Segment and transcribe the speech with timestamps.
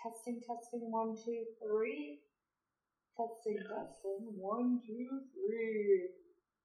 [0.00, 2.24] Testing, testing, one, two, three.
[3.16, 6.16] Testing, testing, one, two, three.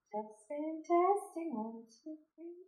[0.07, 2.63] Testing, testing, one, two, three.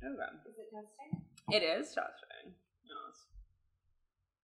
[0.00, 0.32] Okay.
[0.48, 1.10] Is it testing?
[1.52, 2.56] It is testing.
[2.88, 3.14] Yes.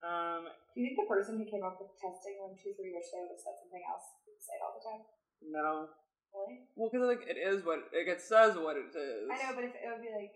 [0.04, 3.08] Um, Do you think the person who came up with testing, one, two, three, wish
[3.08, 4.04] they would have said something else?
[4.44, 5.02] Say it all the time.
[5.40, 5.88] no.
[6.34, 6.66] Really?
[6.74, 9.30] Well, because like it is what it, it says what it is.
[9.30, 10.34] I know, but if it would be like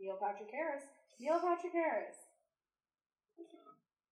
[0.00, 0.88] Neil Patrick Harris,
[1.20, 2.16] Neil Patrick Harris.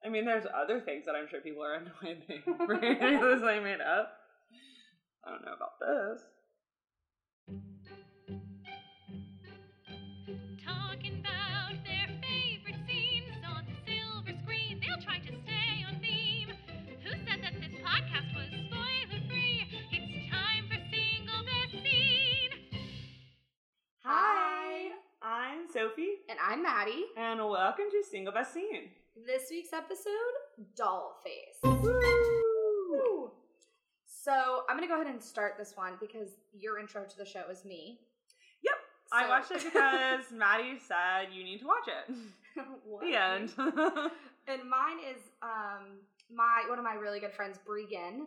[0.05, 2.37] I mean, there's other things that I'm sure people are annoyed they
[3.17, 4.13] this I made up.
[5.25, 6.23] I don't know about this.
[10.65, 14.81] Talking about their favorite scenes on the silver screen.
[14.81, 16.49] They'll try to stay on theme.
[17.03, 19.67] Who said that this podcast was spoiler free?
[19.91, 22.51] It's time for Single Best Scene.
[24.05, 24.91] Hi,
[25.23, 27.07] I'm Sophie, And I'm Maddie.
[27.17, 28.91] and welcome to Single Best Scene.
[29.15, 30.35] This week's episode,
[30.79, 31.61] Dollface.
[31.83, 33.31] Woo!
[34.07, 37.43] So I'm gonna go ahead and start this one because your intro to the show
[37.51, 38.01] is me.
[38.65, 38.75] Yep,
[39.13, 42.15] I watched it because Maddie said you need to watch it.
[43.01, 43.53] The end.
[44.49, 46.01] And mine is um
[46.35, 48.27] my one of my really good friends, Bregan,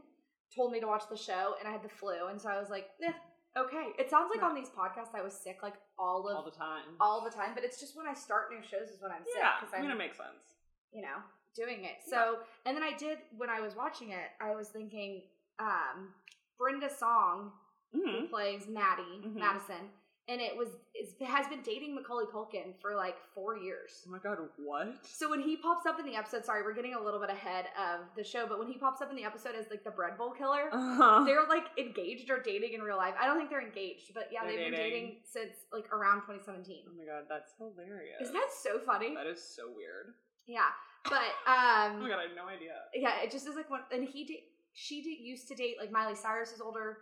[0.56, 2.70] told me to watch the show, and I had the flu, and so I was
[2.70, 3.12] like, eh,
[3.60, 3.88] okay.
[4.00, 6.96] It sounds like on these podcasts I was sick like all of All the time.
[7.02, 9.34] all the time, but it's just when I start new shows is when I'm sick
[9.38, 10.55] yeah, because I'm I'm gonna make sense.
[10.96, 11.18] You know
[11.56, 11.98] doing it.
[12.10, 15.22] So and then I did when I was watching it, I was thinking
[15.60, 16.14] um
[16.58, 17.52] Brenda Song
[17.94, 19.36] hmm who plays Maddie Mhm.
[19.36, 19.90] Madison,
[20.28, 24.04] and it was is, has been dating Macaulay Culkin for like four years.
[24.08, 25.06] Oh my god, what?
[25.06, 27.66] So when he pops up in the episode, sorry, we're getting a little bit ahead
[27.80, 30.18] of the show, but when he pops up in the episode as like the bread
[30.18, 31.24] bowl killer, Uh-huh.
[31.26, 33.14] they're like engaged or dating in real life.
[33.20, 35.06] I don't think they're engaged, but yeah, They're they've been dating.
[35.06, 36.84] dating since like around 2017.
[36.90, 38.20] Oh my god, that's hilarious.
[38.22, 39.14] Isn't that so funny?
[39.16, 40.16] That is so weird.
[40.48, 40.70] Yeah,
[41.04, 42.74] but Oh um, my god, I had no idea.
[42.94, 44.44] yeah, it just is like one, and he date,
[44.74, 46.98] she date, used to date like Miley Cyrus's older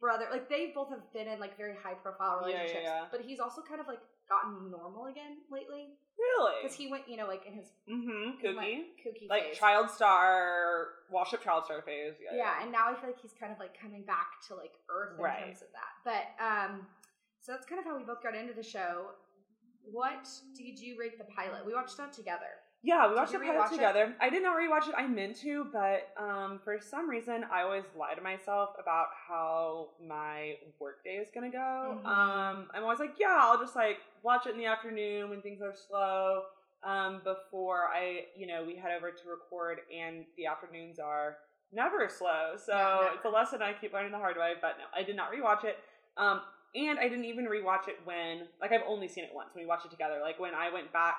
[0.00, 0.26] brother.
[0.30, 3.04] Like they both have been in like very high profile Yeah, yeah, relationships, yeah.
[3.10, 6.54] but he's also kind of like gotten normal again lately Really?
[6.62, 8.40] because he went, you know, like in his mm-hmm.
[8.40, 8.84] Kooky.
[9.04, 9.58] kooky Like phase.
[9.58, 12.14] child star, wash up child star phase.
[12.22, 12.36] Yeah.
[12.36, 15.18] yeah, and now I feel like he's kind of like coming back to like earth
[15.18, 15.44] in Right.
[15.44, 15.92] terms of that.
[16.04, 16.86] But um,
[17.40, 19.10] so that's kind of how we both got into the show.
[19.84, 20.26] What
[20.56, 21.66] did you rate the pilot?
[21.66, 22.62] We watched that together.
[22.84, 23.76] Yeah, we watched the pilot rewatch it?
[23.76, 24.14] together.
[24.20, 24.94] I did not rewatch it.
[24.96, 29.88] I meant to, but um, for some reason, I always lie to myself about how
[30.06, 31.98] my workday is gonna go.
[32.04, 32.06] Mhm.
[32.06, 35.62] Um, I'm always like, yeah, I'll just like watch it in the afternoon when things
[35.62, 36.44] are slow.
[36.82, 41.38] Um, before I, you know, we head over to record, and the afternoons are
[41.72, 42.56] never slow.
[42.58, 44.54] So No, it's a lesson I keep learning the hard way.
[44.60, 45.78] But no, I did not rewatch it.
[46.18, 46.42] Um,
[46.74, 49.68] and I didn't even rewatch it when, like, I've only seen it once when we
[49.68, 50.18] watched it together.
[50.20, 51.16] Like when I went back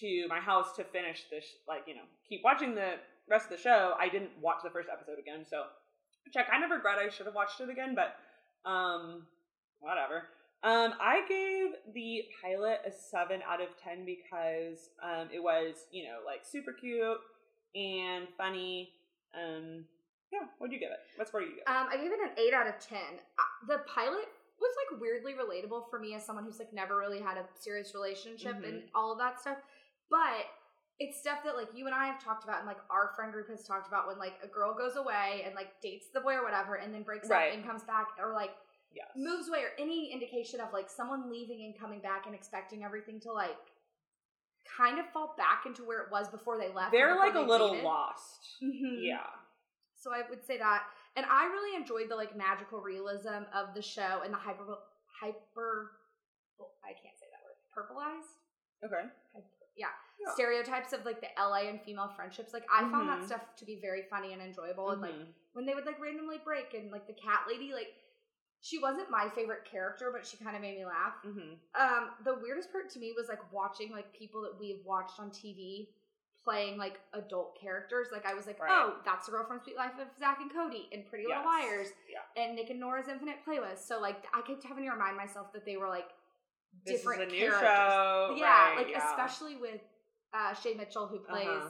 [0.00, 2.94] to my house to finish this, like, you know, keep watching the
[3.28, 5.44] rest of the show, I didn't watch the first episode again.
[5.48, 5.64] So,
[6.24, 8.16] which I kind of regret I should have watched it again, but,
[8.68, 9.26] um,
[9.80, 10.24] whatever.
[10.62, 16.04] Um, I gave the pilot a 7 out of 10 because, um, it was, you
[16.04, 17.18] know, like super cute
[17.74, 18.90] and funny.
[19.34, 19.84] Um,
[20.32, 20.98] yeah, what'd you give it?
[21.16, 21.64] What score did you give?
[21.68, 23.20] Um, I gave it an eight out of ten.
[23.38, 24.26] Uh, The pilot
[24.58, 27.94] was like weirdly relatable for me as someone who's like never really had a serious
[27.94, 29.58] relationship and all of that stuff.
[30.10, 30.46] But
[30.98, 33.48] it's stuff that like you and I have talked about, and like our friend group
[33.50, 36.44] has talked about when like a girl goes away and like dates the boy or
[36.44, 37.48] whatever, and then breaks Right.
[37.50, 38.50] up and comes back, or like
[38.94, 39.06] yes.
[39.16, 43.20] moves away, or any indication of like someone leaving and coming back and expecting everything
[43.20, 43.56] to like
[44.76, 46.92] kind of fall back into where it was before they left.
[46.92, 47.84] They're like a little dated.
[47.84, 48.56] lost.
[48.62, 48.98] Mhm.
[49.02, 49.26] Yeah.
[49.96, 50.82] So I would say that,
[51.16, 54.64] and I really enjoyed the like magical realism of the show and the hyper
[55.20, 55.92] hyper.
[56.84, 57.56] I can't say that word.
[57.74, 58.32] Purpleized.
[58.84, 59.08] Okay.
[59.34, 59.88] Hyper, yeah.
[60.18, 60.32] Yeah.
[60.32, 62.52] Stereotypes of like the LA and female friendships.
[62.54, 63.26] Like I found that Mhm.
[63.26, 64.90] stuff to be very funny and enjoyable.
[64.90, 65.32] And like Mhm.
[65.52, 67.94] when they would like randomly break and like the cat lady, like
[68.60, 71.14] she wasn't my favorite character, but she kind of made me laugh.
[71.22, 71.58] Mhm.
[71.74, 75.30] Um, the weirdest part to me was like watching like people that we've watched on
[75.30, 75.92] TV
[76.42, 78.08] playing like adult characters.
[78.10, 78.70] Like I was like, Right.
[78.72, 81.92] oh, that's the girl from Suite Life of Zack and Cody and Pretty Little Liars
[82.08, 82.22] Yeah.
[82.36, 83.78] and Nick and Nora's Infinite Playlist.
[83.80, 86.08] So like I kept having to remind myself that they were like
[86.84, 87.60] This different is a new characters.
[87.68, 88.34] show.
[88.36, 89.10] Yeah, right, like yeah.
[89.10, 89.80] especially with
[90.34, 91.68] uh Shay Mitchell who plays Uh-huh.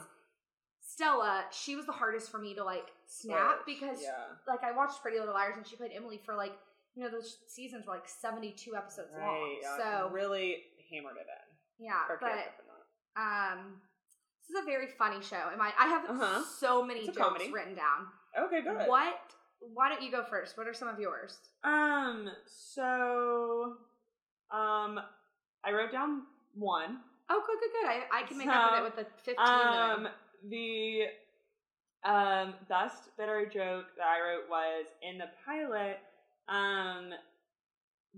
[0.81, 4.33] Stella, she was the hardest for me to like snap Switch, because yeah.
[4.47, 6.53] like I watched Pretty Little Liars and she played Emily for like
[6.95, 9.57] you know those seasons were like 72 episodes long.
[9.61, 11.85] Yeah, So really hammered it in.
[11.85, 12.63] yeah, Or but character for
[13.19, 13.21] that.
[13.21, 13.81] um
[14.49, 15.49] this is a very funny show.
[15.53, 16.43] Am I I have Uh-huh.
[16.59, 17.51] so many jokes comedy.
[17.51, 18.07] written down.
[18.45, 18.87] Okay, good.
[18.87, 19.15] What
[19.73, 20.57] why don't you go first?
[20.57, 21.37] What are some of yours?
[21.63, 22.29] Um.
[22.45, 23.75] So,
[24.51, 24.99] um,
[25.63, 26.23] I wrote down
[26.53, 26.99] one.
[27.29, 27.89] Oh, good, good, good.
[27.89, 30.07] I, I can make up with it with the 15 Um,
[30.49, 31.01] the
[32.05, 35.97] um best bitter joke that I wrote was in the pilot,
[36.47, 37.09] um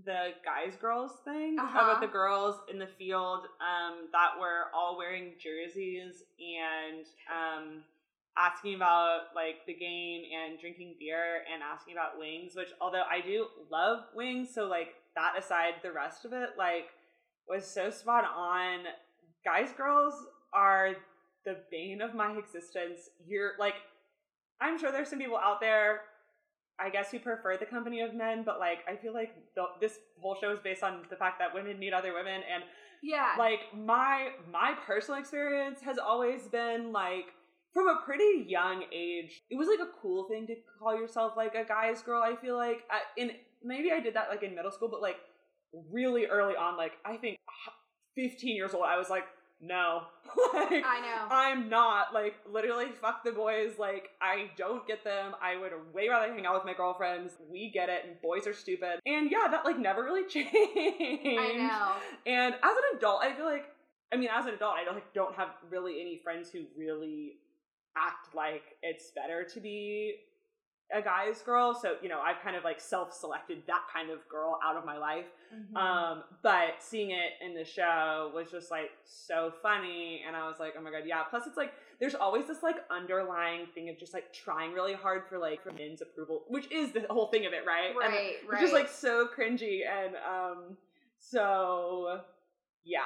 [0.04, 1.78] the guys girls thing Uh-huh.
[1.78, 7.82] about the girls in the field um that were all wearing jerseys and um
[8.38, 13.20] asking about like the game and drinking beer and asking about wings which although I
[13.20, 16.88] do love wings so like that aside the rest of it like
[17.48, 18.80] was so spot on
[19.44, 20.14] guys girls
[20.52, 20.94] are
[21.44, 23.74] the bane of my existence you're like
[24.60, 26.02] I'm sure there's some people out there
[26.78, 29.98] I guess who prefer the company of men, but like I feel like the, this
[30.18, 32.64] whole show is based on the fact that women need other women, and
[33.02, 33.34] Yeah.
[33.38, 37.26] like my my personal experience has always been like
[37.74, 39.42] from a pretty young age.
[39.50, 42.22] It was like a cool thing to call yourself like a guy's girl.
[42.22, 45.16] I feel like I, in maybe I did that like in middle school, but like
[45.92, 47.38] really early on, like I think
[48.16, 49.24] 15 years old, I was like,
[49.62, 50.02] no,
[50.54, 51.26] like I know.
[51.30, 53.72] I'm not like literally fuck the boys.
[53.78, 55.34] Like I don't get them.
[55.42, 57.34] I would way rather hang out with my girlfriends.
[57.50, 59.00] We get it, and boys are stupid.
[59.04, 60.50] And yeah, that like never really changed.
[60.54, 61.92] I know.
[62.26, 63.66] And as an adult, I feel like
[64.12, 67.34] I mean, as an adult, I don't like don't have really any friends who really
[67.96, 70.14] act like it's better to be
[70.92, 71.74] a guy's girl.
[71.74, 74.96] So you know, I've kind of like self-selected that kind of girl out of my
[74.96, 75.26] life.
[75.54, 75.76] Mhm.
[75.76, 80.60] Um, but seeing it in the show was just like so funny, and I was
[80.60, 81.22] like, oh my god, yeah.
[81.24, 85.22] Plus, it's like there's always this like underlying thing of just like trying really hard
[85.28, 87.90] for like for men's approval, which is the whole thing of it, right?
[87.90, 88.60] And right, it's right.
[88.60, 90.76] just like so cringy, and um,
[91.18, 92.20] so
[92.84, 93.00] yeah,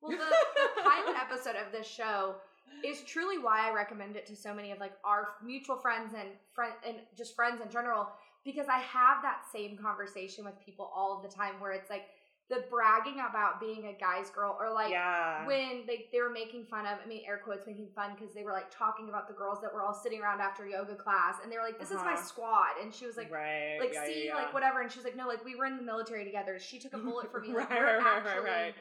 [0.00, 2.36] Well, the, the pilot episode of this show
[2.82, 6.28] is truly why I recommend it to so many of like our mutual friends and
[6.54, 8.08] friend and just friends in general
[8.44, 12.06] because I have that same conversation with people all the time where it's like
[12.48, 16.64] the bragging about being a guy's girl or like yeah, when they, they were making
[16.64, 19.34] fun of, I mean, air quotes making fun because they were like talking about the
[19.34, 22.02] girls that were all sitting around after yoga class and they were like, this is
[22.04, 22.22] my Uh-huh.
[22.22, 22.80] squad.
[22.82, 25.16] And she was like, right, like yeah, see yeah, like whatever and she was like
[25.16, 27.70] no like we were in the military together she took a bullet for me like
[27.70, 28.74] right, right, right, right, right.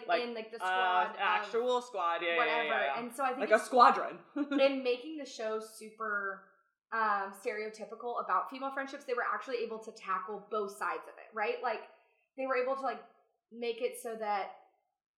[0.00, 2.98] Like, Like, in like the Uh, squad of actual squad, yeah, yeah, whatever yeah, yeah.
[3.00, 4.18] and so i think like a it's squadron.
[4.66, 6.44] in making the show super
[6.92, 11.28] um stereotypical about female friendships they were actually able to tackle both sides of it
[11.34, 11.82] right like
[12.36, 13.02] they were able to like
[13.50, 14.50] make it so that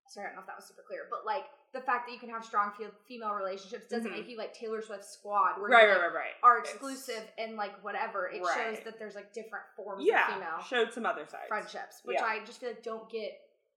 [0.07, 2.19] sorry i don't know if that was super clear but like the fact that you
[2.19, 4.17] can have strong fe- female relationships doesn't Mhm.
[4.17, 6.33] make you like taylor swift squad where right, you right, like, right, right.
[6.43, 10.33] are It's- exclusive and like whatever it shows that there's like different forms Yeah, of
[10.35, 11.47] female showed some other sides.
[11.47, 12.25] friendships, which Yeah.
[12.25, 13.31] I just feel like don't get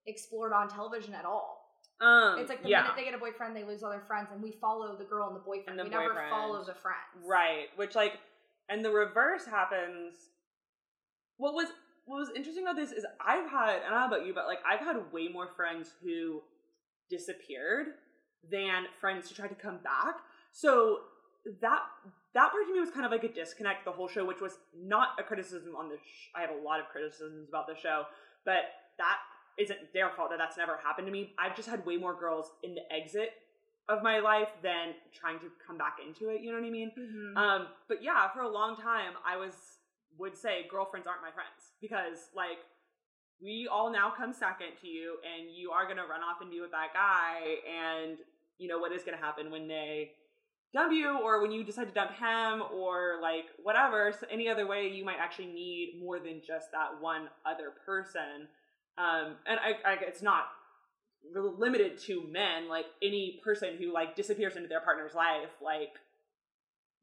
[0.06, 1.62] explored on television at all.
[2.00, 2.82] Um, It's like the yeah.
[2.82, 5.28] minute they get a boyfriend, they lose all their friends, and we follow the girl
[5.28, 5.78] and the boyfriend.
[5.78, 7.24] And the we never follow the friends.
[7.26, 7.66] Right.
[7.76, 8.18] Which like
[8.68, 10.16] and the reverse happens
[11.38, 11.68] what was
[12.06, 14.46] what was interesting about this is I've had and I don't know about you, but
[14.46, 16.42] like I've had way more friends who
[17.10, 17.88] disappeared
[18.50, 20.16] than friends who tried to come back.
[20.52, 21.00] So
[21.60, 21.80] that
[22.34, 24.58] that part to me was kind of like a disconnect the whole show, which was
[24.76, 25.96] not a criticism on the.
[25.96, 28.04] Sh- I have a lot of criticisms about the show,
[28.44, 29.18] but that
[29.58, 31.34] isn't their fault that that's never happened to me.
[31.38, 33.30] I've just had way more girls in the exit
[33.88, 36.40] of my life than trying to come back into it.
[36.42, 36.90] You know what I mean?
[36.98, 37.36] Mhm.
[37.36, 39.72] Um, but yeah, for a long time, I was
[40.18, 42.58] would say girlfriends aren't my friends because like
[43.40, 46.60] we all now come second to you, and you are gonna run off and be
[46.60, 48.18] with that guy, and
[48.58, 50.12] you know what is gonna happen when they
[50.72, 54.10] dump you, or when you decide to dump him, or like whatever.
[54.12, 58.48] So any other way, you might actually need more than just that one other person.
[58.98, 60.46] Um, and I, I it's not
[61.34, 62.68] really limited to men.
[62.68, 65.94] Like any person who like disappears into their partner's life, like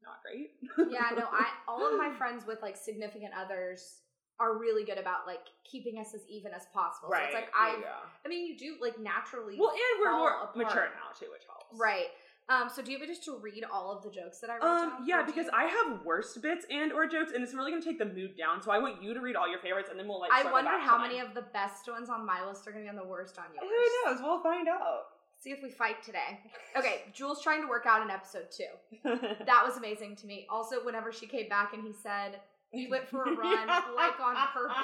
[0.02, 0.50] not great.
[0.92, 4.00] yeah, no, I all of my friends with like significant others
[4.40, 7.08] are really good about like keeping us as even as possible.
[7.08, 7.30] Right.
[7.30, 8.02] So it's like I, yeah.
[8.24, 9.56] I mean, you do like naturally.
[9.58, 10.56] Well, and we're more apart.
[10.56, 11.78] mature now too, which helps.
[11.78, 12.06] right.
[12.48, 14.56] Um, so do you want me just to read all of the jokes that I
[14.56, 15.06] wrote Um, down?
[15.06, 15.52] yeah, because you?
[15.54, 18.60] I have worst bits and or jokes, and it's really gonna take the mood down.
[18.60, 20.30] So I want you to read all your favorites, and then we'll like.
[20.30, 22.96] I wonder how many of the best ones on my list are going to be
[22.98, 23.64] on the worst on yours.
[23.64, 24.20] Who knows?
[24.22, 25.04] We'll find out.
[25.40, 26.40] See if we fight today.
[26.76, 29.08] Okay, Jules trying to work out in episode two.
[29.46, 30.46] That was amazing to me.
[30.50, 32.40] Also, whenever she came back and he said
[32.72, 34.74] he went for a run, like on purpose.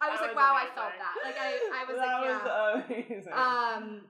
[0.00, 1.14] I was That like, wow, I felt that.
[1.24, 2.74] Like I, I was that like, yeah.
[2.74, 3.32] was amazing.
[3.34, 4.00] Um,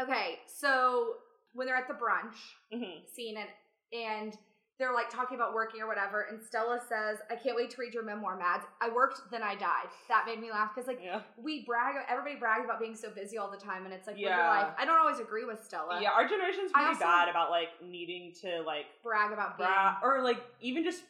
[0.00, 1.14] okay, so
[1.52, 2.36] when they're at the brunch
[2.72, 3.08] Mhm.
[3.08, 3.48] scene and
[3.92, 4.38] and
[4.78, 7.92] they're like talking about working or whatever, and Stella says, "I can't wait to read
[7.92, 8.64] your memoir, Mads.
[8.80, 12.36] I worked, then I died." That made me laugh because like yeah, we brag, everybody
[12.36, 14.48] brags about being so busy all the time, and it's like Yeah.
[14.48, 14.74] life.
[14.78, 16.00] I don't always agree with Stella.
[16.00, 16.12] yeah.
[16.12, 19.68] Our generation's pretty also- bad about like needing to like brag about being.
[19.68, 21.04] bra- or like even just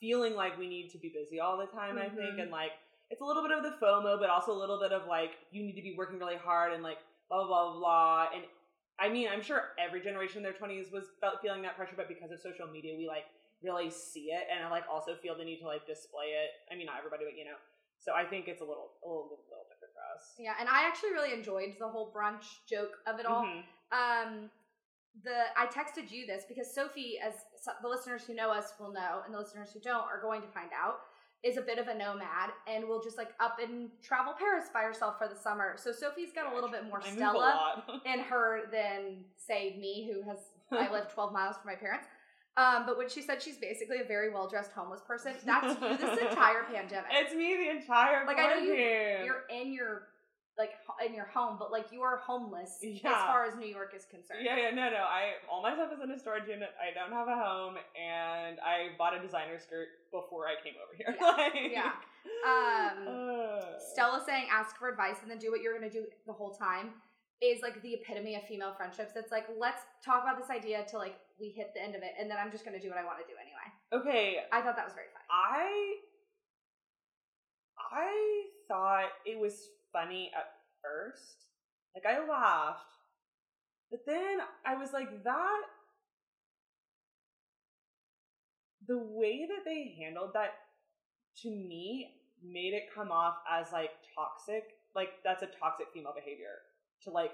[0.00, 1.98] feeling like we need to be busy all the time.
[1.98, 2.42] I think, Mhm.
[2.42, 2.72] and like
[3.10, 5.62] it's a little bit of the FOMO, but also a little bit of like you
[5.62, 6.98] need to be working really hard and like
[7.28, 7.80] blah blah blah blah.
[7.80, 8.30] blah.
[8.34, 8.46] And
[9.00, 12.08] I mean, I'm sure every generation in their 20s was felt feeling that pressure, but
[12.08, 13.26] because of social media, we like
[13.62, 16.50] really see it, and I like also feel the need to like display it.
[16.72, 17.58] I mean, not everybody, but you know.
[17.98, 20.34] So I think it's a little, a little, little different for us.
[20.38, 23.44] Yeah, and I actually really enjoyed the whole brunch joke of it all.
[23.44, 23.62] Mhm.
[23.90, 24.50] Um,
[25.24, 27.34] the I texted you this because Sophie, as
[27.82, 30.48] the listeners who know us will know, and the listeners who don't are going to
[30.48, 31.00] find out,
[31.44, 34.82] is a bit of a nomad and will just like up and travel Paris by
[34.82, 35.74] herself for the summer.
[35.76, 40.28] So Sophie's got a little bit more I Stella in her than say me, who
[40.28, 40.38] has
[40.72, 42.06] I live 12 miles from my parents.
[42.56, 45.96] Um, but when she said she's basically a very well dressed homeless person, that's you
[45.96, 47.06] this entire pandemic.
[47.12, 49.24] It's me the entire Like, I know you- quarantine.
[49.24, 50.08] You're in your
[50.58, 50.72] like
[51.06, 54.40] in your home, but like you are homeless as far as New York is concerned.
[54.42, 55.06] Yeah, yeah, no, no.
[55.06, 56.70] I all my stuff is in a storage unit.
[56.82, 60.94] I don't have a home, and I bought a designer skirt before I came over
[60.98, 61.14] here.
[61.18, 61.92] Yeah, Like, yeah.
[62.44, 66.32] Um, uh, Stella saying ask for advice and then do what you're gonna do the
[66.32, 66.90] whole time
[67.40, 69.12] is like the epitome of female friendships.
[69.14, 72.12] It's like let's talk about this idea till like we hit the end of it,
[72.18, 74.02] and then I'm just gonna do what I want to do anyway.
[74.02, 75.24] okay, I thought that was very funny.
[75.30, 75.94] I
[77.78, 79.54] I thought it was
[79.98, 80.52] funny at
[80.82, 81.46] first.
[81.94, 82.84] Like I laughed.
[83.90, 85.62] But then I was like that
[88.86, 90.54] the way that they handled that
[91.42, 94.64] to me made it come off as like toxic.
[94.94, 96.62] Like that's a toxic female behavior
[97.04, 97.32] to like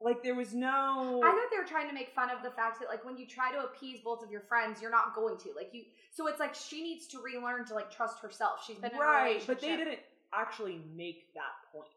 [0.00, 2.80] like there was no I thought they were trying to make fun of the fact
[2.80, 5.48] that like when you try to appease both of your friends, you're not going to
[5.56, 5.84] like you.
[6.12, 8.64] So it's like she needs to relearn to like trust herself.
[8.66, 9.98] She's been right, but they didn't
[10.34, 11.88] actually make that point.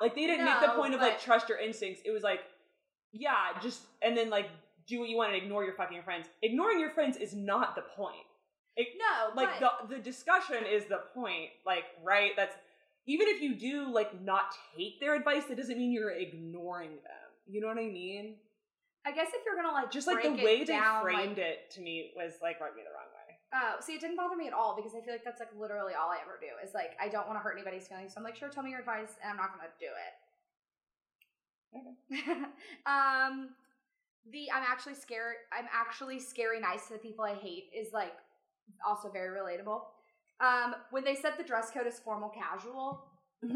[0.00, 2.02] Like they didn't make the point of like trust your instincts.
[2.04, 2.40] It was like,
[3.12, 4.48] yeah, just and then like
[4.86, 6.26] do what you want and ignore your fucking friends.
[6.42, 8.16] Ignoring your friends is not the point.
[8.76, 11.50] No, Like but, the the discussion is the point.
[11.64, 12.56] Like right, that's
[13.06, 17.30] even if you do like not take their advice, that doesn't mean you're ignoring them.
[17.46, 18.36] You know what I mean?
[19.06, 21.38] I guess if you're gonna like Just like the it way they down, framed like,
[21.38, 23.03] it to me was like rubbed me the wrong
[23.54, 23.60] way.
[23.62, 25.94] Oh, see, it didn't bother me at all because I feel like that's like literally
[25.94, 28.14] all I ever do is like I don't want to hurt anybody's feelings.
[28.14, 30.14] So I'm like, sure, tell me your advice, and I'm not gonna do it.
[31.76, 32.42] Okay.
[32.86, 33.50] um,
[34.30, 35.36] the I'm actually scared.
[35.52, 38.14] I'm actually scary nice to the people I hate is like
[38.86, 39.82] also very relatable.
[40.40, 43.04] Um, when they said the dress code is formal casual,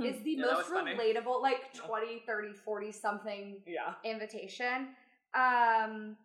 [0.05, 0.93] is the Yeah, most was funny.
[0.93, 3.95] relatable like 20, 30, 40 something Yeah.
[4.05, 4.89] invitation.
[5.35, 6.17] Um,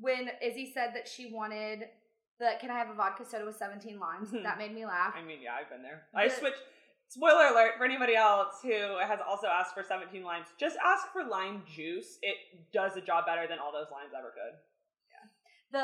[0.00, 1.88] when Izzy said that she wanted
[2.38, 4.42] the "Can I have a vodka soda with 17 limes?" Hmm.
[4.42, 5.14] that made me laugh.
[5.16, 6.06] I mean, yeah, I've been there.
[6.14, 6.62] I The- switched.
[7.08, 10.48] Spoiler alert for anybody else who has also asked for 17 limes.
[10.58, 12.18] Just ask for lime juice.
[12.20, 12.36] It
[12.72, 14.58] does a job better than all those limes ever could.
[15.12, 15.28] Yeah.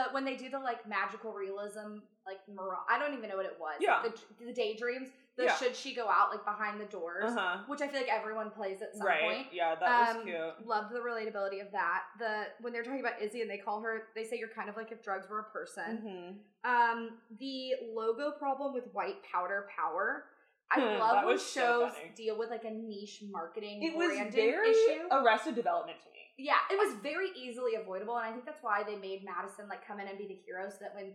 [0.07, 3.47] The when they do the like magical realism, like mirage, I don't even know what
[3.47, 3.77] it was.
[3.79, 4.01] Yeah.
[4.03, 5.11] Like, the, the daydreams.
[5.37, 5.57] The Yeah.
[5.57, 7.59] should she go out like behind the doors, Uh huh.
[7.67, 9.23] which I feel like everyone plays at some Right.
[9.23, 9.47] point.
[9.53, 10.67] Yeah, that um, was cute.
[10.69, 12.03] Love the relatability of that.
[12.19, 14.77] The when they're talking about Izzy and they call her, they say you're kind of
[14.77, 16.43] like if drugs were a person.
[16.65, 16.69] Mhm.
[16.71, 20.27] Um, the logo problem with white powder power.
[20.71, 24.11] I Hmm, love when was so shows deal with like a niche marketing It was
[24.33, 25.07] very issue.
[25.11, 26.33] Arrested Development to me.
[26.39, 29.87] yeah, it was very easily avoidable, and I think that's why they made Madison like
[29.87, 31.15] come in and be the hero, so that when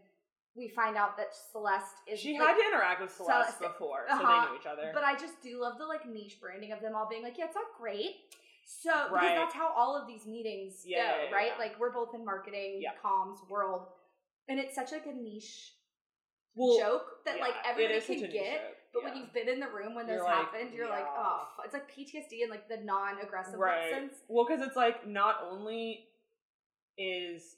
[0.57, 4.05] we find out that Celeste is She like, had to interact with Celeste Celeste- before,
[4.09, 4.91] so uh-huh, they knew each other.
[4.93, 7.45] But I just do love the like niche branding of them all being like, yeah,
[7.45, 8.15] it's not great.
[8.65, 11.51] So because that's how all of these meetings Yeah, go, yeah, yeah, right?
[11.57, 13.87] Like we're both in marketing, comms world,
[14.49, 15.73] and it's such like a niche
[16.55, 18.75] well, joke that like everybody can get.
[18.93, 21.73] But when you've been in the room when this like, happened, you're like, oh, it's
[21.73, 23.91] like PTSD and like the non-aggressive right.
[23.91, 24.15] sense.
[24.27, 26.05] Well, because it's like not only
[26.97, 27.57] is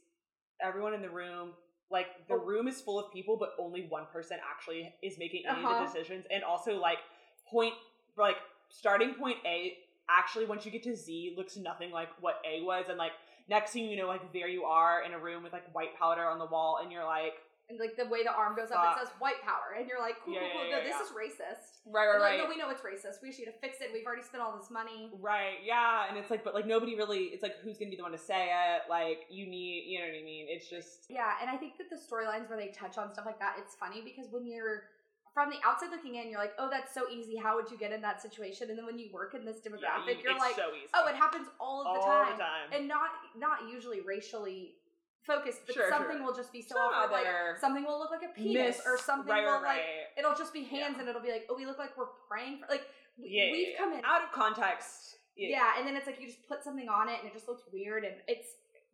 [0.61, 1.53] everyone in the room
[1.91, 5.60] like the room is full of people, but only one person actually is making any
[5.63, 5.79] of Uh-huh.
[5.79, 7.00] the decisions, and also like
[7.50, 7.74] point
[8.17, 8.38] like
[8.69, 9.77] starting point A
[10.10, 13.13] actually once you get to Z looks nothing like what A was, and like
[13.48, 16.27] next thing you know, like there you are in a room with like white powder
[16.27, 17.34] on the wall, and you're like,
[17.69, 20.17] And like the way the arm goes up, it says white power, and you're like,
[20.25, 20.69] cool, Yeah, cool, cool.
[20.69, 21.05] yeah, no, this yeah.
[21.05, 21.85] is racist.
[21.85, 22.39] right, right, like, right.
[22.41, 23.21] no, we know it's racist.
[23.21, 23.93] We to fix it.
[23.93, 25.13] We've already spent all this money.
[25.21, 27.29] Right, yeah, and it's like, but like nobody really.
[27.29, 28.89] It's like, who's gonna be the one to say it?
[28.89, 30.47] Like, you need, you know what I mean?
[30.49, 33.39] It's just, Yeah, and I think that the storylines where they touch on stuff like
[33.39, 34.89] that, it's funny because when you're
[35.33, 37.38] from the outside looking in, you're like, oh, that's so easy.
[37.38, 38.69] How would you get in that situation?
[38.69, 41.15] And then when you work in this yeah, demographic, you, you're like, so oh, it
[41.15, 42.33] happens all of the all time.
[42.33, 42.67] the time.
[42.73, 44.75] and not not usually racially
[45.25, 46.25] focused, but Sure, something sure.
[46.25, 48.97] will just be so Some awkward, like something will look like a penis Miss- or
[48.97, 49.83] something right, will right, like
[50.17, 50.99] it'll just be hands Yeah.
[51.01, 52.83] and it'll be like, oh, we look like we're praying for like
[53.17, 55.17] yeah, we've yeah, come in out of context.
[55.35, 55.73] yeah.
[55.77, 58.03] and then it's like you just put something on it and it just looks weird
[58.05, 58.47] and it's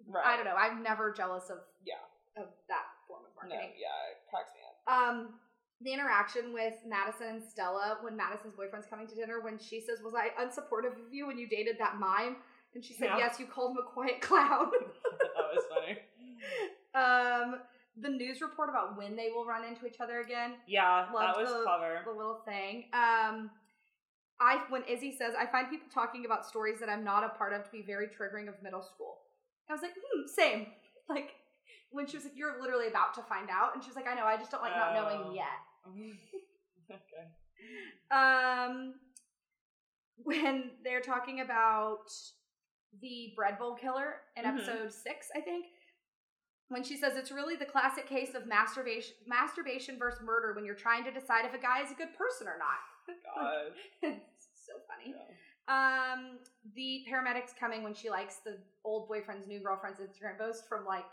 [0.07, 0.25] right.
[0.25, 2.01] I don't know, I'm never jealous of Yeah.
[2.37, 3.75] of that form of No, marketing.
[3.79, 4.75] yeah, it cracks me up.
[4.91, 5.39] Um,
[5.81, 9.99] the interaction with Madison and Stella when Madison's boyfriend's coming to dinner when she says,
[10.03, 12.37] Was I unsupportive of you when you dated that mime?
[12.73, 13.09] And she said.
[13.17, 14.71] Yes, you called him a quiet clown.
[16.95, 17.53] That was funny.
[17.53, 17.61] um,
[17.97, 21.49] the news report about when they will run into each other again, Yeah, that was
[21.51, 22.01] the- clever.
[22.05, 22.89] the little thing.
[22.93, 23.51] Um,
[24.39, 27.53] I when Izzy says, I find people talking about stories that I'm not a part
[27.53, 29.21] of to be very triggering of middle school.
[29.69, 30.67] I was like, hmm, same.
[31.07, 31.35] Like
[31.91, 34.15] when she was like, You're literally about to find out, and she was like, I
[34.15, 35.01] know, I just don't like not Oh.
[35.03, 35.61] knowing yet.
[36.91, 37.27] okay.
[38.11, 38.95] Um,
[40.17, 42.09] when they're talking about
[43.01, 44.55] the bread bowl killer in Mhm.
[44.55, 45.67] episode six, I think,
[46.69, 50.75] when she says it's really the classic case of masturbation, masturbation versus murder when you're
[50.75, 52.81] trying to decide if a guy is a good person or not.
[53.35, 53.71] God.
[54.01, 55.13] so funny.
[55.15, 55.25] Yeah.
[55.67, 56.39] Um,
[56.75, 61.05] the paramedics coming when she likes the old boyfriend's new girlfriend's Instagram post from like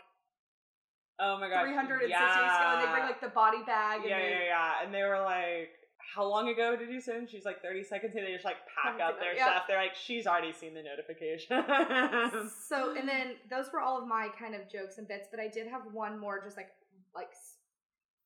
[1.19, 1.63] Oh my god.
[1.63, 2.17] 360 yeah.
[2.17, 4.01] ago, and they bring like the body bag.
[4.01, 4.83] And yeah, they, yeah, yeah.
[4.83, 5.69] And they were like,
[6.15, 7.29] how long ago did you send?
[7.29, 9.45] She's like 30 seconds and They just like pack up their yeah.
[9.45, 9.63] stuff.
[9.67, 11.63] They're like, she's already seen the notification.
[12.67, 15.47] So, and then those were all of my kind of jokes and bits, but I
[15.47, 16.69] did have one more just like
[17.15, 17.29] like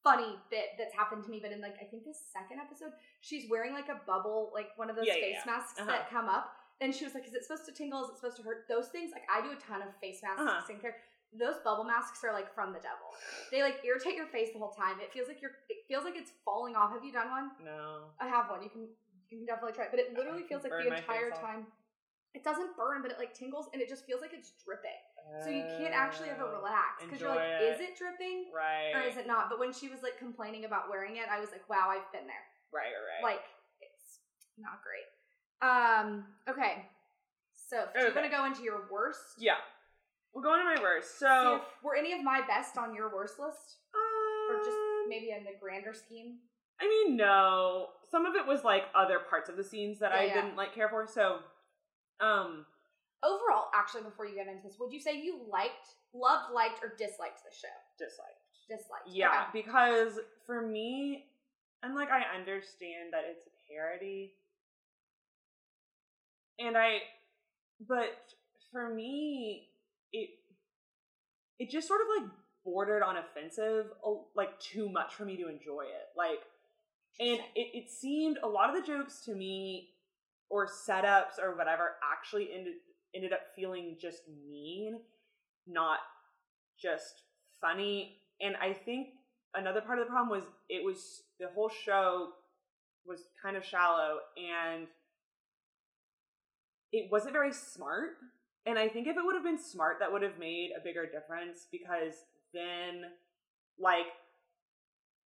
[0.03, 1.39] funny bit that's happened to me.
[1.41, 2.91] But in like I think the second episode,
[3.21, 5.51] she's wearing like a bubble, like one of those Yeah, yeah, face yeah.
[5.51, 5.91] masks Uh-huh.
[5.91, 8.03] that come up, and she was like, "Is it supposed to tingle?
[8.03, 10.41] Is it supposed to hurt?" Those things, like I do a ton of face masks
[10.41, 10.61] Uh-huh.
[10.67, 10.93] skincare.
[11.39, 13.13] Those bubble masks are like from the devil.
[13.51, 14.97] They like irritate your face the whole time.
[14.99, 15.55] It feels like you're.
[15.69, 16.91] It feels like it's falling off.
[16.91, 17.51] Have you done one?
[17.63, 18.09] no.
[18.19, 18.63] I have one.
[18.63, 18.89] You can
[19.29, 21.67] you can definitely try it, but it literally feels like the entire time.
[22.33, 24.97] It doesn't burn, but it like tingles, and it just feels like it's dripping.
[25.43, 28.93] So you can't actually ever Oh, relax because you're like, enjoy is it dripping Right.
[28.95, 29.49] or is it not?
[29.53, 32.25] But when she was like complaining about wearing it, I was like, wow, I've been
[32.25, 32.45] there.
[32.73, 33.21] Right, right.
[33.35, 33.45] Like
[33.81, 34.19] it's
[34.57, 35.05] not great.
[35.61, 36.25] Um.
[36.49, 36.85] Okay.
[37.53, 38.15] So do you Okay.
[38.21, 39.37] want to go into your worst?
[39.37, 39.61] yeah.
[40.33, 41.19] We'll go into my worst.
[41.19, 43.77] So, were any of my best on your worst list,
[44.49, 46.37] or just um, maybe in the grander scheme?
[46.79, 47.87] I mean, no.
[48.11, 50.41] Some of it was like other parts of the scenes that Yeah, I yeah.
[50.41, 51.07] didn't like care for.
[51.07, 51.39] So,
[52.19, 52.65] um,
[53.23, 56.93] Overall, actually, before you get into this, would you say you liked, loved, liked, or
[56.97, 57.67] disliked the show?
[57.97, 58.33] disliked.
[58.69, 59.07] Disliked.
[59.07, 59.63] Yeah, Okay.
[59.63, 61.25] because for me,
[61.81, 64.33] and like I understand that it's a parody,
[66.59, 66.99] and I,
[67.87, 68.17] but
[68.71, 69.69] for me,
[70.11, 70.29] it
[71.59, 72.31] it just sort of like
[72.63, 73.87] bordered on offensive,
[74.35, 76.07] like too much for me to enjoy it.
[76.15, 76.39] Like,
[77.19, 79.89] and it, it seemed a lot of the jokes to me
[80.49, 82.75] or setups or whatever actually ended
[83.15, 84.99] ended up feeling just mean,
[85.65, 85.99] not
[86.79, 87.23] just
[87.59, 88.17] funny.
[88.41, 89.07] And I think
[89.55, 92.29] another part of the problem was it was the whole show
[93.05, 94.87] was kind of shallow and
[96.91, 98.11] it wasn't very smart.
[98.67, 101.05] And I think if it would have been smart, that would have made a bigger
[101.05, 102.15] difference because
[102.53, 103.05] then,
[103.79, 104.07] like,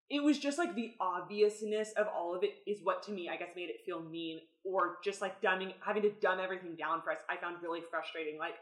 [0.09, 3.37] it was just like the obviousness of all of it is what to me, I
[3.37, 7.11] guess, made it feel mean or just like dumbing, having to dumb everything down for
[7.11, 7.19] us.
[7.29, 8.39] I found really frustrating.
[8.39, 8.55] Like,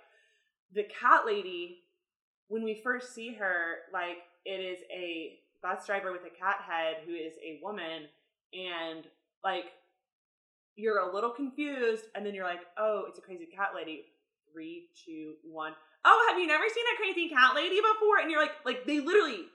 [0.74, 1.80] the cat lady,
[2.48, 7.02] when we first see her, like, it is a bus driver with a cat head
[7.04, 8.04] who is a woman,
[8.54, 9.04] and
[9.44, 9.66] like,
[10.76, 14.06] you're a little confused, and then you're like, oh, it's a crazy cat lady.
[14.52, 15.72] Three, two, one.
[16.04, 18.18] Oh, have you never seen a crazy cat lady before?
[18.20, 19.46] And you're like, like they literally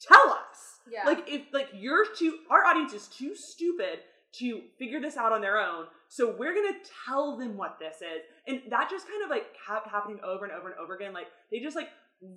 [0.00, 0.80] tell us.
[0.90, 1.04] Yeah.
[1.04, 5.40] Like if like you're too our audience is too stupid to figure this out on
[5.40, 5.86] their own.
[6.08, 8.22] So we're gonna tell them what this is.
[8.46, 11.12] And that just kind of like kept happening over and over and over again.
[11.12, 11.88] Like they just like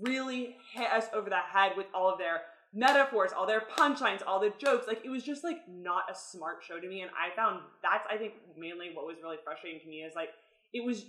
[0.01, 2.41] really hit us over the head with all of their
[2.73, 4.87] metaphors, all their punchlines, all the jokes.
[4.87, 7.01] Like it was just like not a smart show to me.
[7.01, 10.29] And I found that's I think mainly what was really frustrating to me is like
[10.73, 11.05] it was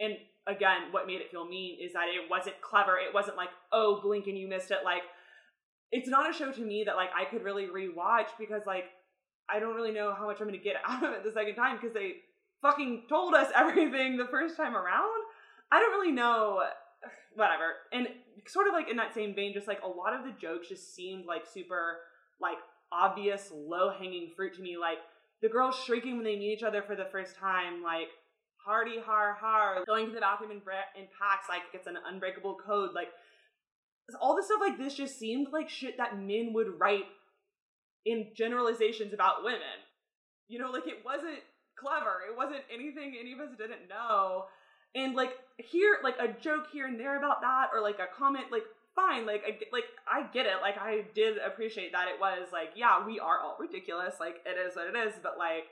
[0.00, 2.96] and again, what made it feel mean is that it wasn't clever.
[2.96, 4.78] It wasn't like, oh, blink and you missed it.
[4.84, 5.02] Like,
[5.92, 8.84] it's not a show to me that like I could really rewatch because like
[9.48, 11.76] I don't really know how much I'm gonna get out of it the second time
[11.76, 12.16] because they
[12.62, 15.22] fucking told us everything the first time around.
[15.70, 16.62] I don't really know.
[17.34, 17.74] Whatever.
[17.92, 18.08] And
[18.46, 20.94] sort of like in that same vein, just like a lot of the jokes just
[20.94, 21.98] seemed like super
[22.40, 22.58] like
[22.92, 24.76] obvious low hanging fruit to me.
[24.76, 24.98] Like
[25.42, 28.08] the girls shrieking when they meet each other for the first time, like
[28.66, 32.90] hardy har har, going to the bathroom in, in packs like it's an unbreakable code,
[32.94, 33.08] like
[34.20, 37.06] all the stuff like this just seemed like shit that men would write
[38.04, 39.82] in generalizations about women.
[40.48, 41.42] You know, like it wasn't
[41.78, 42.22] clever.
[42.30, 44.44] It wasn't anything any of us didn't know.
[44.94, 48.46] And like here, like a joke here and there about that, or like a comment,
[48.50, 50.62] like fine, like I like I get it.
[50.62, 54.14] Like I did appreciate that it was like, yeah, we are all ridiculous.
[54.20, 55.14] Like it is what it is.
[55.22, 55.66] But like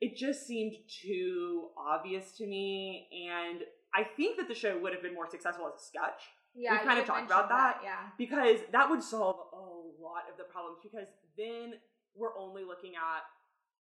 [0.00, 3.60] it just seemed too obvious to me, and
[3.94, 6.22] I think that the show would have been more successful as a sketch
[6.56, 7.84] yeah, we've kind of talked about mentioned that.
[7.84, 8.08] Yeah.
[8.16, 9.60] because that would solve a
[10.00, 11.76] lot of the problems because then
[12.16, 13.28] we're only looking at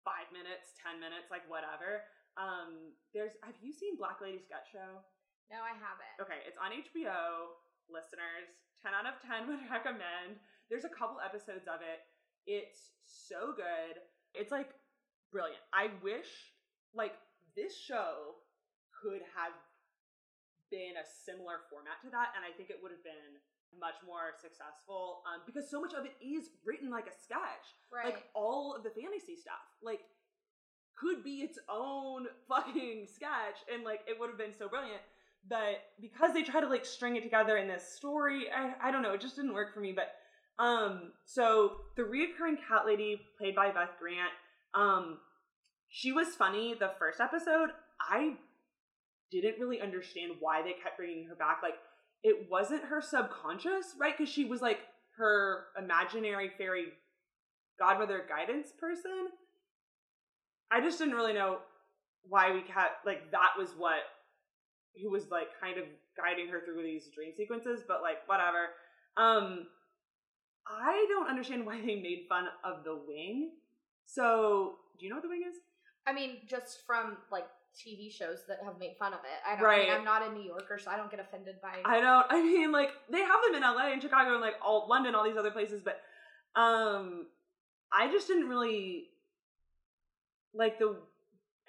[0.03, 2.03] five minutes, ten minutes, like whatever.
[2.35, 5.07] Um, there's have you seen Black Lady Sketch Show?
[5.55, 6.19] No, I haven't.
[6.19, 7.55] Okay, it's on HBO.
[7.87, 8.49] Listeners,
[8.83, 10.41] 10 out of 10 would recommend.
[10.67, 12.03] There's a couple episodes of it.
[12.49, 14.03] It's so good.
[14.35, 14.75] It's like
[15.35, 15.59] brilliant.
[15.75, 16.31] I wish
[16.95, 17.19] like
[17.59, 18.39] this show
[18.95, 19.51] could have
[20.71, 23.43] been a similar format to that, and I think it would have been
[23.75, 27.67] much more successful um, because so much of it is written like a sketch.
[27.91, 28.15] Right.
[28.15, 30.07] Like all of the fantasy stuff, like
[30.95, 35.03] could be its own fucking sketch, and like it would have been so brilliant.
[35.47, 39.03] But because they try to like string it together in this story, I, I don't
[39.03, 39.93] know, it just didn't work for me.
[39.93, 40.15] But
[40.63, 44.31] um, so the reoccurring cat lady played by Beth Grant,
[44.75, 45.19] um,
[45.89, 47.71] she was funny the first episode.
[48.01, 48.35] I
[49.31, 51.61] didn't really understand why they kept bringing her back.
[51.63, 51.77] Like
[52.23, 54.17] it wasn't her subconscious, right?
[54.17, 54.79] Because she was like
[55.17, 56.87] her imaginary fairy
[57.79, 59.29] godmother guidance person.
[60.71, 61.59] I just didn't really know
[62.29, 64.01] why we kept like that was what
[65.01, 65.85] who was like kind of
[66.17, 68.71] guiding her through these dream sequences, but like whatever.
[69.17, 69.67] Um
[70.67, 73.51] I don't understand why they made fun of the wing.
[74.07, 75.57] So, do you know what the wing is?
[76.07, 79.41] I mean, just from like TV shows that have made fun of it.
[79.47, 79.65] I don't.
[79.65, 79.83] Right.
[79.83, 81.81] I mean, I'm not a New Yorker, so I don't get offended by.
[81.85, 82.27] I don't.
[82.31, 85.25] I mean, like they have them in LA and Chicago and like all London, all
[85.25, 86.01] these other places, but
[86.61, 87.27] um,
[87.93, 89.09] I just didn't really
[90.55, 90.97] like the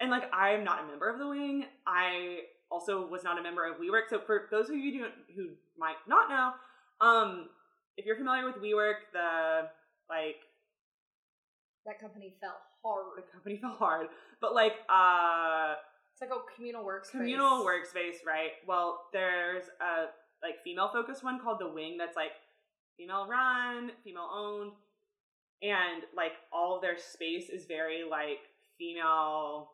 [0.00, 1.64] and like I am not a member of the wing.
[1.86, 4.08] I also was not a member of WeWork.
[4.10, 6.52] So for those of you who, who might not know,
[7.06, 7.48] um,
[7.96, 9.68] if you're familiar with WeWork, the
[10.08, 10.36] like
[11.86, 13.06] that company fell hard.
[13.16, 14.08] the company fell hard,
[14.40, 15.74] but like uh
[16.12, 17.10] It's like a communal workspace.
[17.10, 18.52] communal workspace, right?
[18.66, 20.06] Well, there's a
[20.42, 22.32] like female focused one called the Wing that's like
[22.98, 24.72] female run, female owned,
[25.62, 28.38] and like all of their space is very like
[28.78, 29.70] female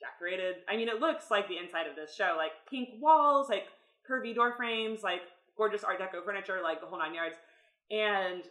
[0.00, 0.56] decorated.
[0.68, 3.64] I mean, it looks like the inside of this show, like pink walls, like
[4.08, 5.22] curvy door frames, like
[5.56, 7.36] gorgeous Art Deco furniture, like the whole nine yards,
[7.90, 8.42] and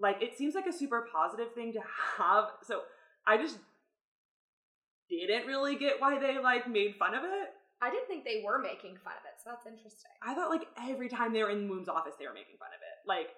[0.00, 1.80] like it seems like a super positive thing to
[2.18, 2.44] have.
[2.64, 2.82] So
[3.26, 3.58] I just
[5.08, 7.50] didn't really get why they like made fun of it.
[7.82, 10.10] I didn't think they were making fun of it, so that's interesting.
[10.22, 12.80] I thought like every time they were in Woom's office, they were making fun of
[12.80, 13.08] it.
[13.08, 13.28] Like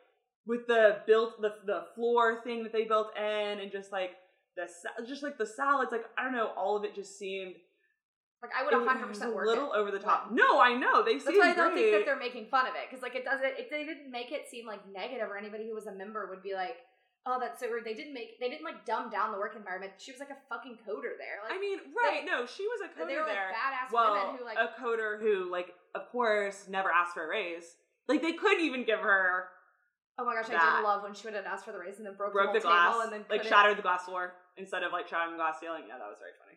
[0.47, 4.11] with the built the the floor thing that they built in, and just like
[4.57, 4.69] the
[5.07, 5.93] just like the salads.
[5.93, 7.55] Like I don't know, all of it just seemed
[8.43, 9.47] Like I would 100 percent work.
[9.47, 9.79] a little it.
[9.79, 10.33] over the top.
[10.33, 12.75] No, I know they That's seem why I don't think that they're making fun of
[12.75, 13.55] it because like it doesn't.
[13.57, 16.43] If they didn't make it seem like negative or anybody who was a member would
[16.43, 16.83] be like,
[17.25, 17.85] oh, that's so weird.
[17.85, 18.41] They didn't make.
[18.41, 19.93] They didn't like dumb down the work environment.
[19.99, 21.39] She was like a fucking coder there.
[21.47, 22.27] Like I mean, right?
[22.27, 23.55] no, she was a coder they were like there.
[23.55, 27.29] badass well, women who like a coder who, like, of course, never asked for a
[27.29, 27.77] raise.
[28.09, 29.47] Like they couldn't even give her
[30.19, 30.77] Oh my gosh, I that.
[30.77, 32.61] did love when she would have asked for the raise and then broke, broke the,
[32.61, 35.57] the glass, and then like shattered the glass floor instead of like shattering the glass
[35.59, 35.89] ceiling.
[35.89, 36.52] Yeah, that was very funny.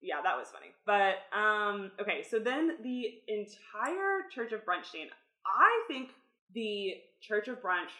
[0.00, 0.72] Yeah, that was funny.
[0.86, 5.08] But um, okay, so then the entire Church of Brunch scene.
[5.46, 6.10] I think
[6.54, 7.90] the Church of Brunch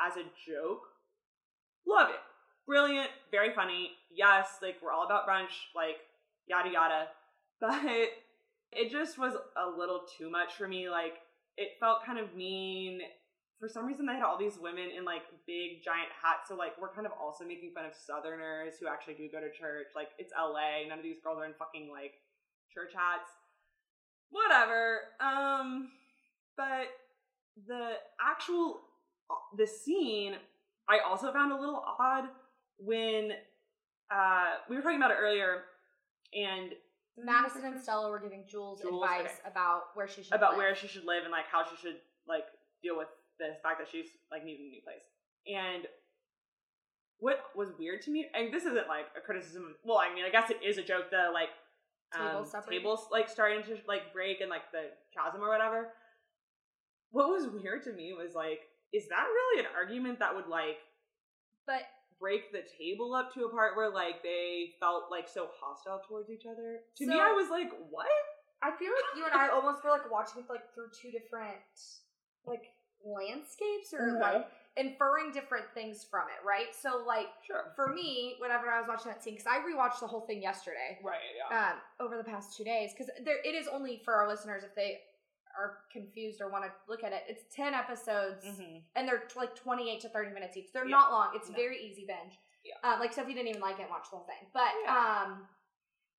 [0.00, 0.82] as a joke,
[1.86, 2.20] love it,
[2.66, 3.90] brilliant, very funny.
[4.10, 5.96] Yes, like we're all about brunch, like
[6.46, 7.08] yada yada.
[7.60, 8.08] But
[8.72, 10.90] it just was a little too much for me.
[10.90, 11.14] Like
[11.56, 13.02] it felt kind of mean
[13.62, 16.48] for some reason they had all these women in like big giant hats.
[16.48, 19.52] So like we're kind of also making fun of southerners who actually do go to
[19.52, 19.94] church.
[19.94, 22.14] Like it's la none of these girls are in fucking like
[22.74, 23.30] church hats.
[24.30, 25.02] Whatever.
[25.20, 25.90] Um
[26.56, 26.90] but
[27.68, 28.80] the actual
[29.56, 30.34] the scene
[30.88, 32.24] i also found a little odd
[32.78, 33.30] when
[34.10, 35.62] uh we were talking about it earlier
[36.34, 36.72] and
[37.16, 39.50] Madison and Stella were giving Jules, Jules, advice okay.
[39.50, 40.58] about where she should about live.
[40.58, 41.96] where she should live and like how she should
[42.26, 42.44] like
[42.82, 45.04] deal with the fact that she's like needing a new place.
[45.46, 45.86] And
[47.18, 49.76] what was weird to me, and this isn't like a criticism.
[49.84, 51.10] Well, I mean, I guess it is a joke.
[51.10, 51.50] The like
[52.18, 55.88] um, Tables tables like starting to like break and like the chasm or whatever.
[57.10, 58.60] What was weird to me was like,
[58.92, 60.78] is that really an argument that would like
[61.66, 61.82] but
[62.18, 66.30] break the table up to a part where like they felt like so hostile towards
[66.30, 66.80] each other?
[66.98, 68.06] To me, I was like, what?
[68.62, 71.58] I feel like you and I almost were like watching it like through two different
[72.46, 76.74] like landscapes or like inferring different things from it, right?
[76.74, 77.72] So like Sure.
[77.76, 80.98] for me, whenever I was watching that scene, because I rewatched the whole thing yesterday,
[81.02, 81.20] Right.
[81.36, 81.72] Yeah.
[81.72, 84.74] um, over the past two days, because there it is only for our listeners if
[84.74, 85.02] they
[85.58, 87.24] are confused or want to look at it.
[87.28, 88.82] It's ten episodes, Mhm.
[88.96, 90.72] and they're t- like twenty eight to thirty minutes each.
[90.72, 90.96] They're Yeah.
[90.96, 91.36] not long.
[91.36, 91.56] It's No.
[91.56, 92.38] very easy binge.
[92.64, 92.76] Yeah.
[92.82, 95.22] Uh, like you didn't even like it watch the whole thing, but Yeah.
[95.26, 95.48] um.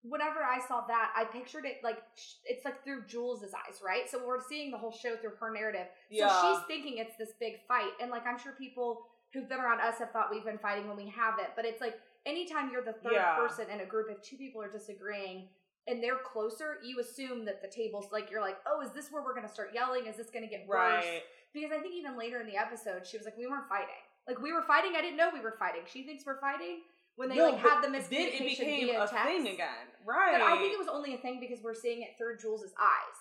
[0.04, 1.98] Whenever I saw that, I pictured it like
[2.46, 4.10] it's like through Jules's eyes, right?
[4.10, 5.88] So we're seeing the whole show through her narrative.
[6.10, 6.28] Yeah.
[6.30, 9.80] So she's thinking it's this big fight, and like I'm sure people who've been around
[9.82, 11.50] us have thought we've been fighting when we haven't.
[11.56, 13.36] But it's like anytime you're the third Yeah.
[13.38, 15.48] person in a group, if two people are disagreeing
[15.88, 19.24] and they're closer, you assume that the table's like you're like, oh, is this where
[19.24, 20.06] we're gonna start yelling?
[20.08, 21.04] Is this gonna get worse?
[21.06, 21.24] Right.
[21.54, 24.04] Because I think even later in the episode, she was like, we weren't fighting.
[24.28, 24.94] Like we were fighting.
[24.98, 25.82] I didn't know we were fighting.
[25.92, 26.82] She thinks we're fighting
[27.16, 29.26] when they No, like had the then miscommunication it became via a text.
[29.26, 29.88] thing again.
[30.06, 30.32] Right.
[30.34, 33.20] But I think it was only a thing because we're seeing it through Jules's eyes.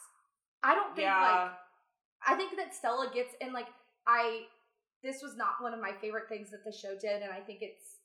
[0.62, 1.20] I don't think yeah.
[1.44, 1.52] like
[2.26, 3.66] I think that Stella gets and like
[4.06, 4.42] I
[5.02, 7.58] this was not one of my favorite things that the show did, and I think
[7.62, 7.98] it's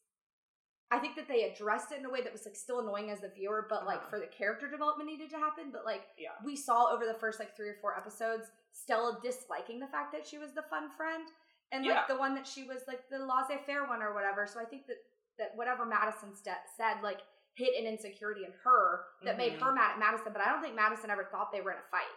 [0.89, 3.19] I think that they addressed it in a way that was like still annoying as
[3.19, 4.09] the viewer, but like Uh-huh.
[4.09, 5.69] for the character development needed to happen.
[5.71, 6.31] But like Yeah.
[6.43, 10.25] we saw over the first like three or four episodes, Stella disliking the fact that
[10.25, 11.27] she was the fun friend.
[11.73, 12.05] And like Yeah.
[12.07, 14.47] the one that she was like the laissez faire one or whatever.
[14.47, 14.97] So I think that
[15.37, 17.19] that whatever Madison st- said like
[17.55, 19.61] hit an insecurity in her that made Mhm.
[19.61, 21.89] her mad at Madison, but I don't think Madison ever thought they were in a
[21.89, 22.13] fight.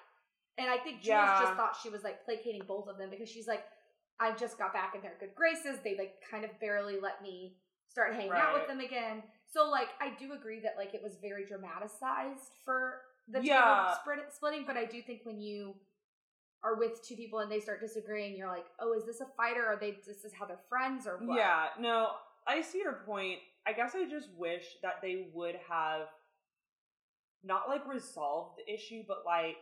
[0.58, 1.40] And I think Jules Yeah.
[1.40, 3.64] just thought she was like placating both of them because she's like,
[4.18, 5.80] I just got back in their good graces.
[5.80, 7.56] They like kind of barely let me
[7.88, 9.22] start hanging out with them again.
[9.46, 13.96] So like I do agree that like it was very dramatized for the Yeah.
[14.04, 15.74] table splitting, but I do think when you
[16.62, 19.64] are with two people and they start disagreeing, you're like, oh, is this a fighter?
[19.66, 19.92] are they?
[19.92, 21.34] This is how they're friends or what?
[21.38, 23.38] Yeah, no, I see your point.
[23.66, 26.08] I guess I just wish that they would have
[27.44, 29.56] not like resolved the issue, but like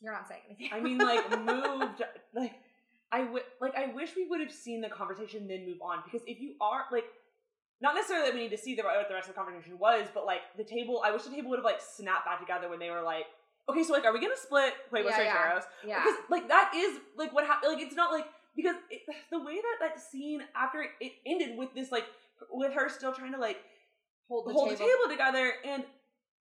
[0.00, 0.70] You're not saying anything.
[0.72, 2.02] I mean like moved
[2.34, 2.54] like
[3.12, 6.22] I would like I wish we would have seen the conversation then move on because
[6.26, 7.04] if you are like
[7.80, 10.08] not necessarily that we need to see the, what the rest of the conversation was,
[10.14, 12.78] but like the table, I wish the table would have like snapped back together when
[12.78, 13.26] they were like,
[13.68, 15.34] okay, so like, are we gonna split Huevos Yeah, yeah.
[15.34, 15.64] Rancheros?
[15.86, 15.98] yeah.
[16.02, 17.74] Because like that is like what happened.
[17.74, 18.24] Like it's not like
[18.56, 22.04] because it, the way that that scene after it, ended with this like
[22.50, 23.58] with her still trying to like
[24.28, 24.78] hold the hold table.
[24.86, 25.84] the table together and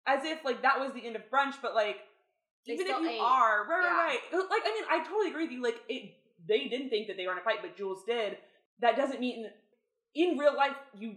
[0.07, 1.97] as if like that was the end of brunch, but like
[2.67, 3.19] They even if you ate.
[3.21, 3.89] are right, Yeah.
[3.97, 5.61] right, right, like I mean, I totally agree with you.
[5.63, 6.13] Like it,
[6.47, 8.37] they didn't think that they were in a fight, but Jules did.
[8.81, 9.47] That doesn't mean
[10.15, 11.15] in real life you.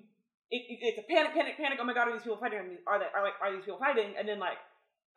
[0.50, 1.78] It, it- it's a panic, panic, panic.
[1.80, 2.78] Oh my god, are these people fighting?
[2.86, 3.04] Are they?
[3.14, 3.34] Are like?
[3.42, 4.14] Are these people fighting?
[4.18, 4.56] And then like,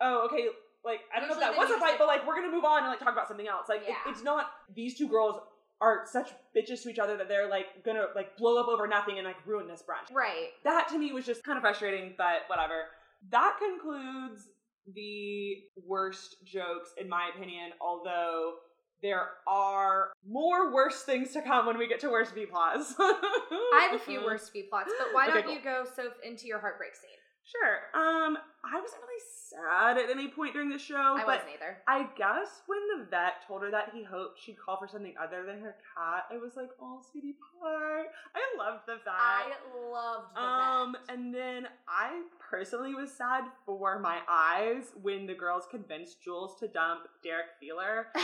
[0.02, 0.48] oh okay,
[0.84, 2.66] like I don't know if that was a fight, like- but like we're gonna move
[2.66, 3.68] on and like talk about something else.
[3.70, 5.40] Like it, it's not these two girls
[5.82, 9.18] are such bitches to each other that they're like gonna like blow up over nothing
[9.18, 10.50] and like ruin this brunch Right.
[10.64, 12.84] that to me was just kind of frustrating, but whatever.
[13.32, 14.48] That concludes
[14.94, 18.54] the worst jokes, in my opinion, although
[19.02, 22.94] there are more worse things to come when we get to worst B plots.
[23.00, 25.54] I have a few worst B plots, but why Okay, don't cool.
[25.56, 27.10] you go Soph into your heartbreak scene?
[27.44, 27.76] Sure.
[27.94, 31.78] Um, I wasn't really sad at any point during the show, I but wasn't either.
[31.88, 35.44] I guess when the vet told her that he hoped she'd call for something other
[35.46, 38.04] than her cat, I was like, oh, sweetie pie.
[38.36, 39.14] I loved the vet.
[39.14, 39.52] I
[39.92, 41.16] loved the Um, vet.
[41.16, 46.68] and then I personally was sad for my eyes when the girls convinced Jules to
[46.68, 48.08] dump Derek Feeler.
[48.16, 48.22] Um,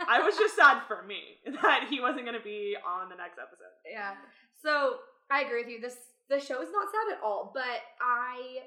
[0.08, 1.20] I was just sad for me
[1.62, 3.76] that he wasn't going to be on the next episode.
[3.88, 4.14] Yeah.
[4.62, 4.96] So
[5.30, 5.80] I agree with you.
[5.80, 5.96] This
[6.28, 8.58] the show is not sad at all, but I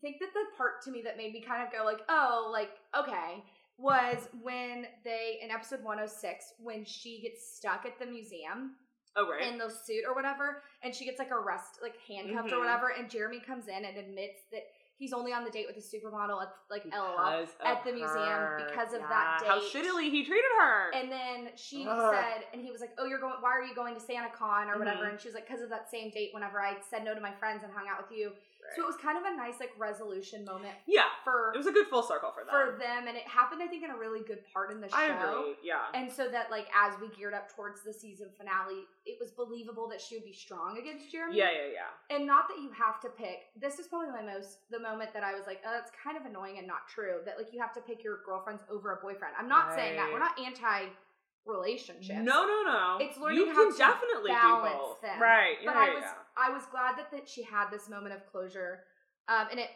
[0.00, 2.70] think that the part to me that made me kind of go like, oh, like
[2.98, 3.42] okay,
[3.78, 8.76] was when they in episode 106 when she gets stuck at the museum
[9.14, 9.42] Oh, right.
[9.52, 12.60] in the suit or whatever, and she gets like arrested, like handcuffed or Mhm.
[12.60, 14.62] whatever, and Jeremy comes in and admits that
[15.02, 17.18] he's only on the date with a supermodel at like LOL.
[17.18, 19.48] At the museum because of Yeah, that date.
[19.48, 20.94] How shittily he treated her.
[20.94, 22.14] And then she Ugh.
[22.14, 23.34] said, and he was like, "Oh, you're going?
[23.40, 25.10] Why are you going to SantaCon or whatever?" Mhm.
[25.10, 26.30] And she was like, "Because of that same date.
[26.32, 28.32] Whenever I said no to my friends and hung out with you."
[28.76, 31.72] So it was kind of a nice like resolution moment yeah, for it was a
[31.72, 32.54] good full circle for them.
[32.54, 34.96] for them, and it happened, I think, in a really good part in the show.
[34.96, 35.54] I agree.
[35.62, 35.92] Yeah.
[35.94, 39.88] And so that like as we geared up towards the season finale, it was believable
[39.90, 41.36] that she would be strong against Jeremy.
[41.36, 42.16] Yeah, yeah, yeah.
[42.16, 43.50] And not that you have to pick.
[43.60, 46.24] This is probably my most the moment that I was like, oh, that's kind of
[46.24, 47.20] annoying and not true.
[47.26, 49.34] That like you have to pick your girlfriends over a boyfriend.
[49.38, 50.10] I'm not saying that.
[50.12, 50.88] We're not anti
[51.46, 52.16] relationship.
[52.16, 52.98] No, no, no.
[53.00, 55.02] It's learning you how can to definitely do balance both.
[55.02, 55.20] them.
[55.20, 55.56] Right.
[55.64, 56.14] But yeah, I was yeah.
[56.36, 58.84] I was glad that, that she had this moment of closure.
[59.28, 59.68] Um and it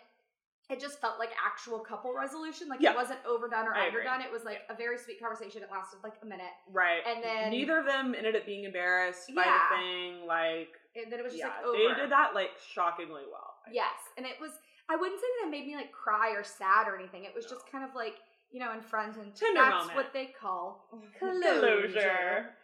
[0.69, 2.69] it just felt like actual couple resolution.
[2.69, 2.91] Like Yeah.
[2.91, 4.01] it wasn't overdone or I agree.
[4.07, 4.27] underdone.
[4.27, 5.63] It was like a very sweet conversation.
[5.63, 6.51] It lasted like a minute.
[6.73, 7.03] Right.
[7.07, 10.27] And then- neither of them ended up being embarrassed by the thing.
[10.27, 11.79] Like, And then it was just yeah, like over.
[11.79, 13.55] they did that like shockingly well.
[13.71, 14.51] Yes, and it was.
[14.89, 17.25] I wouldn't say that it made me like cry or sad or anything.
[17.25, 17.51] It was No.
[17.59, 18.15] just kind of like
[18.53, 19.97] you know, in friends and Tender that's moment.
[19.97, 20.89] what they call
[21.19, 22.55] Closure.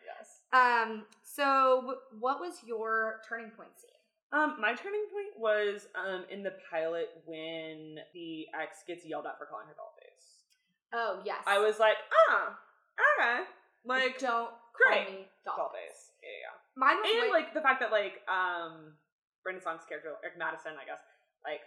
[0.53, 1.05] Um.
[1.23, 3.91] So, what was your turning point scene?
[4.33, 9.37] Um, my turning point was um in the pilot when the ex gets yelled at
[9.39, 10.49] for calling her dollface.
[10.95, 11.97] Oh yes, I was like,
[12.29, 12.57] ah,
[12.97, 13.45] okay,
[13.85, 15.09] like don't call great.
[15.09, 16.17] me dollface.
[16.25, 16.57] Yeah, yeah.
[16.77, 18.97] Mine was and like the fact that like um
[19.45, 21.05] Brenda Song's character like Madison, I guess,
[21.45, 21.61] like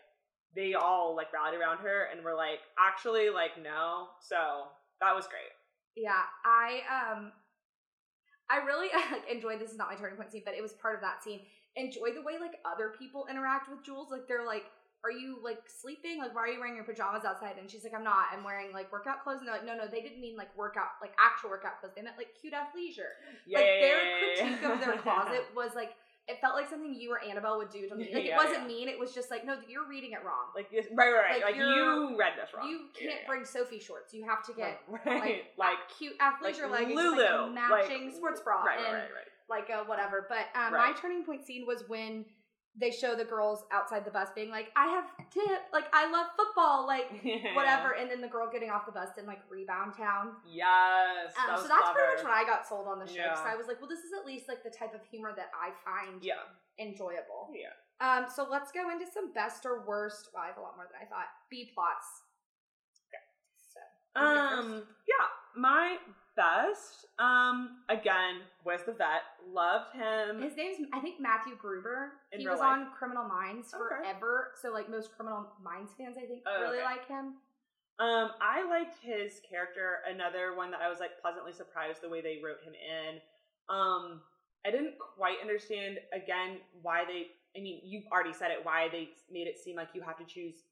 [0.56, 4.08] they all like rallied around her and were like, actually, like no.
[4.22, 5.54] So that was great.
[5.96, 7.32] Yeah, I um
[8.50, 10.96] I really like enjoyed this is not my turning point scene, but it was part
[10.96, 11.42] of that scene.
[11.76, 14.10] Enjoy the way like other people interact with Jules.
[14.12, 14.66] Like they're like,
[15.04, 16.20] Are you like sleeping?
[16.20, 17.58] Like why are you wearing your pajamas outside?
[17.60, 18.28] And she's like, I'm not.
[18.32, 19.40] I'm wearing like workout clothes.
[19.40, 21.94] And they're like, No, no, they didn't mean like workout like actual workout clothes.
[21.96, 23.20] They meant like cute athleisure.
[23.46, 24.74] Yeah, like yeah, their yeah, critique yeah.
[24.74, 25.94] of their closet was like
[26.28, 28.10] it felt like something you or Annabelle would do to me.
[28.14, 28.68] Like it wasn't yeah.
[28.68, 30.50] mean, it was just like, no, you're reading it wrong.
[30.56, 31.32] Like right, right, right.
[31.36, 32.68] Like, Like, you're- read this wrong.
[32.68, 33.28] You can't yeah.
[33.28, 34.14] bring Soffe shorts.
[34.14, 38.12] You have to get Like, right, like, like, cute athleisure like leggings, Lulu, like, matching
[38.16, 40.26] sports bra, Right, and right, right, like uh, whatever.
[40.28, 42.26] But um, my turning point scene was when
[42.78, 46.28] they show the girls outside the bus being like, "I have tip, like I love
[46.36, 47.56] football, like right.
[47.56, 50.34] whatever," and then the girl getting off the bus in like Rebound Town.
[50.46, 51.32] Yes.
[51.40, 53.24] Um, that so that's pretty much when I got sold on the show.
[53.32, 53.36] Yeah.
[53.36, 55.52] So I was like, "Well, this is at least like the type of humor that
[55.56, 56.44] I find Yeah.
[56.80, 57.72] enjoyable." Yeah.
[58.02, 60.30] Um, so let's go into some best or worst.
[60.34, 61.32] Well, I have a lot more than I thought.
[61.50, 62.06] B plots.
[63.08, 63.24] Okay.
[63.72, 63.80] So
[64.20, 64.68] you go first.
[64.68, 64.84] Um.
[65.08, 65.28] Yeah.
[65.56, 65.98] My
[66.36, 67.06] best.
[67.20, 67.78] Um.
[67.90, 69.24] Again, was the vet.
[69.52, 70.42] Loved him.
[70.42, 72.10] His name's I think Matthew Gubler.
[72.32, 72.70] In he was life?
[72.80, 73.80] on Criminal Minds Okay.
[73.88, 74.52] forever.
[74.62, 76.86] So like most Criminal Minds fans, I think Oh, really okay.
[76.86, 77.36] like him.
[77.98, 80.00] Um, I liked his character.
[80.12, 83.22] Another one that I was like pleasantly surprised the way they wrote him in.
[83.74, 84.22] Um,
[84.66, 87.28] I didn't quite understand again why they.
[87.58, 88.60] I mean, you've already said it.
[88.64, 90.64] Why they made it seem like you have to choose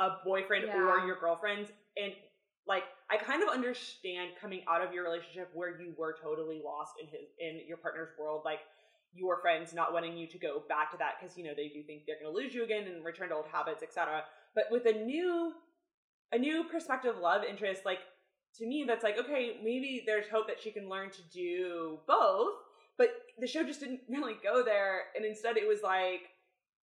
[0.00, 2.12] a boyfriend or your girlfriend, and
[2.66, 6.94] like I kind of understand coming out of your relationship where you were totally lost
[7.00, 8.60] in his in your partner's world, like
[9.14, 11.82] your friends not wanting you to go back to that because you know they do
[11.82, 14.22] think they're going to lose you again and return to old habits, etc.
[14.54, 15.52] But with a new
[16.32, 18.00] a new perspective love interest like
[18.56, 22.54] to me that's like okay maybe there's hope that she can learn to do both
[22.98, 26.22] but the show just didn't really go there and instead it was like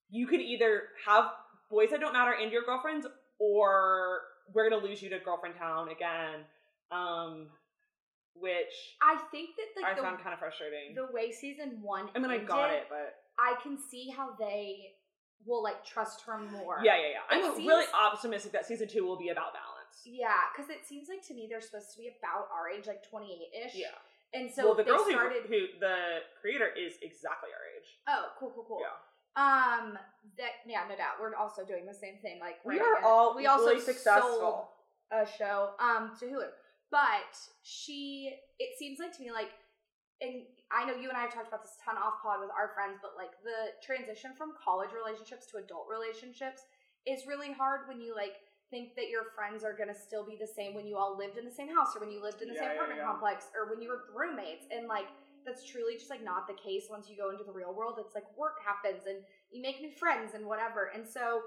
[0.10, 1.26] you could either have
[1.70, 3.08] boys that don't matter and your girlfriends
[3.40, 4.22] or
[4.54, 6.42] we're gonna lose you to girlfriend town again
[6.92, 7.48] um
[8.36, 12.10] which I think that i the, found kind of frustrating the way season one.
[12.16, 14.94] i mean i got it but I can see how they
[15.46, 16.78] will like trust her more.
[16.84, 20.34] yeah yeah yeah i'm seems- really optimistic that season two will be about balance Yeah,
[20.52, 23.30] because it seems like to me they're supposed to be about our age, like twenty
[23.34, 23.76] eight ish.
[23.76, 23.94] yeah
[24.34, 25.44] And so well the they girl who, started.
[25.48, 28.80] who the creator is exactly our age oh, cool, cool, cool.
[28.82, 28.98] Yeah.
[29.36, 29.98] Um.
[30.38, 31.20] That yeah, no doubt.
[31.22, 32.40] We're also doing the same thing.
[32.40, 34.70] Like We are all we also successful.
[35.12, 36.48] a show um to Hulu,
[36.92, 38.34] but she.
[38.60, 39.52] It seems like to me like,
[40.22, 42.50] and I know you and I have talked about this a ton off pod with
[42.56, 46.64] our friends, but like the transition from college relationships to adult relationships
[47.06, 48.40] is really hard when you like
[48.72, 51.44] think that your friends are gonna still be the same when you all lived in
[51.46, 53.12] the same house or when you lived in the Yeah, same yeah, apartment yeah.
[53.12, 55.06] complex or when you were roommates and like
[55.46, 58.16] that's truly just like not the case once you go into the real world it's
[58.16, 59.18] like work happens and
[59.52, 61.42] you make new friends and whatever and so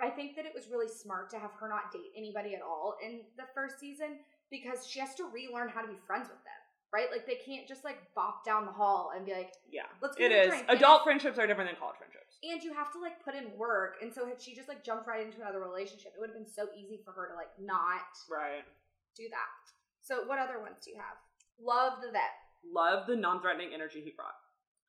[0.00, 2.96] i think that it was really smart to have her not date anybody at all
[3.04, 4.18] in the first season
[4.50, 6.60] because she has to relearn how to be friends with them
[6.92, 10.16] right like they can't just like bop down the hall and be like Yeah, let's
[10.16, 10.48] go it is.
[10.48, 10.64] drink.
[10.68, 12.34] And Adult friendships are different than college friendships.
[12.42, 15.06] and you have to like put in work and so had she just like jumped
[15.06, 18.10] right into another relationship it would have been so easy for her to like not
[18.28, 18.66] Right.
[19.14, 19.54] do that
[20.02, 21.14] so what other ones do you have
[21.62, 24.34] love the vet Love the non-threatening energy he brought.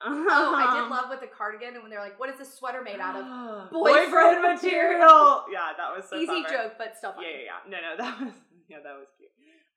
[0.03, 2.81] oh i did love with the cardigan and when they're like what is this sweater
[2.81, 3.23] made out of
[3.71, 5.45] boyfriend, Boyfriend material.
[5.51, 6.49] yeah, that was so easy clever.
[6.69, 7.27] joke but still Yeah, funny.
[7.45, 7.71] yeah, yeah.
[7.71, 8.34] No, no, that was
[8.67, 9.29] yeah, that was cute.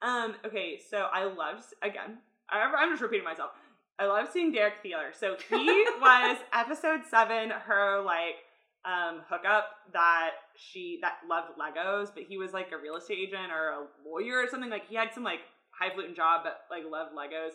[0.02, 2.18] Um, okay, so I loved again.
[2.50, 3.50] I, I'm just repeating myself.
[3.98, 5.14] I love seeing Derek Theler.
[5.18, 7.50] So he was episode seven.
[7.50, 8.36] Her like
[8.84, 13.50] um hookup that she that loved Legos, but he was like a real estate agent
[13.52, 14.68] or a lawyer or something.
[14.70, 17.52] Like he had some like highfalutin job, but like loved Legos.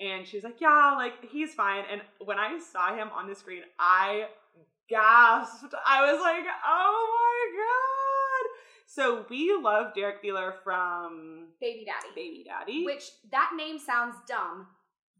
[0.00, 3.62] And she's like, "Yeah, like he's fine." And when I saw him on the screen,
[3.78, 4.26] I
[4.88, 5.74] gasped.
[5.86, 12.44] I was like, "Oh my god!" So we love Derek Theler from baby daddy Baby
[12.44, 14.66] Daddy, which that name sounds dumb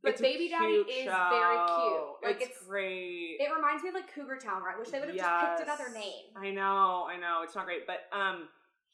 [0.03, 1.29] but It's baby daddy is show.
[1.31, 3.37] very cute like it's, it's, great.
[3.39, 5.93] it reminds me of like cougar town right Which they would have just picked another
[5.93, 8.49] name I know, I know, it's not great, but um,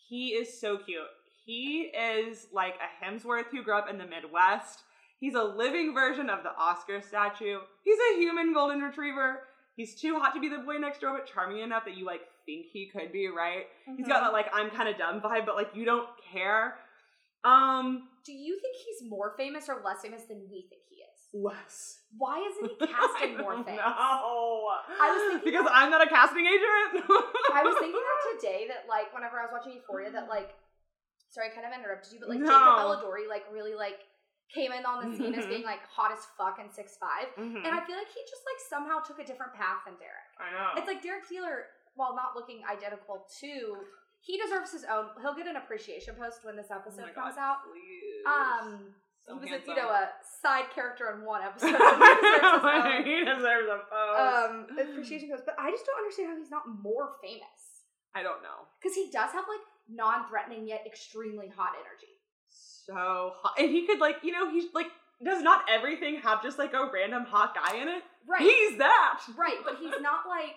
[0.09, 1.01] he is so cute.
[1.45, 4.83] He is like a Hemsworth who grew up in the Midwest.
[5.19, 7.59] He's a living version of the Oscar statue.
[7.85, 9.41] He's a human golden retriever.
[9.77, 12.23] He's too hot to be the boy next door, but charming enough that you like
[12.47, 13.65] think he could be, right?
[13.97, 16.75] He's got that like I'm kind of dumb vibe, but like you don't care.
[17.45, 21.21] Um, do you think he's more famous or less famous than we think he is
[21.33, 22.01] less.
[22.19, 26.09] why isn't he casting more things No, I was thinking because that- I'm not a
[26.11, 27.07] casting agent.
[27.55, 30.55] I was thinking that today that like whenever I was watching Euphoria that like
[31.31, 32.47] sorry I kind of interrupted you but like No.
[32.51, 34.01] Jacob Elordi like really like
[34.53, 35.49] came in on the scene as Mhm.
[35.49, 37.65] being like hot as fuck and six five Mhm.
[37.67, 40.31] and I feel like he just like somehow took a different path than Derek.
[40.39, 40.73] I know.
[40.79, 43.85] It's like Derek Theler while not looking identical to
[44.21, 47.35] he deserves his own he'll get an appreciation post when this Oh episode my comes
[47.37, 47.59] God, out.
[47.65, 48.25] please.
[48.27, 48.95] Um
[49.27, 49.71] So he was, a, handsome.
[49.71, 51.67] you know, a side character in one episode.
[51.67, 54.45] he deserves he deserves a pose.
[54.71, 55.43] um, appreciation goes.
[55.45, 57.83] But I just don't understand how he's not more famous.
[58.15, 58.69] I don't know.
[58.81, 62.16] Because he does have like non-threatening yet extremely hot energy.
[62.87, 63.55] So hot.
[63.59, 64.87] And he could like, you know, he's like,
[65.25, 68.03] does not everything have just like a random hot guy in it?
[68.29, 68.41] Right.
[68.43, 69.21] He's that.
[69.37, 70.55] right, but he's not like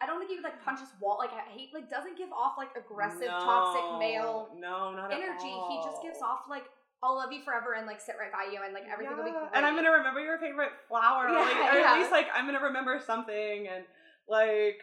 [0.00, 1.16] I don't think he would like punch his wall.
[1.18, 5.48] Like I hate like doesn't give off like aggressive, toxic male No, not energy.
[5.70, 6.64] He just gives off like
[7.02, 9.30] I'll love you forever and like sit right by you and like everything will be
[9.30, 9.40] Yeah.
[9.48, 9.50] great.
[9.54, 11.28] And I'm gonna remember your favorite flower.
[11.28, 11.92] Yeah, like, or yeah.
[11.92, 13.84] at least like I'm gonna remember something and
[14.28, 14.80] like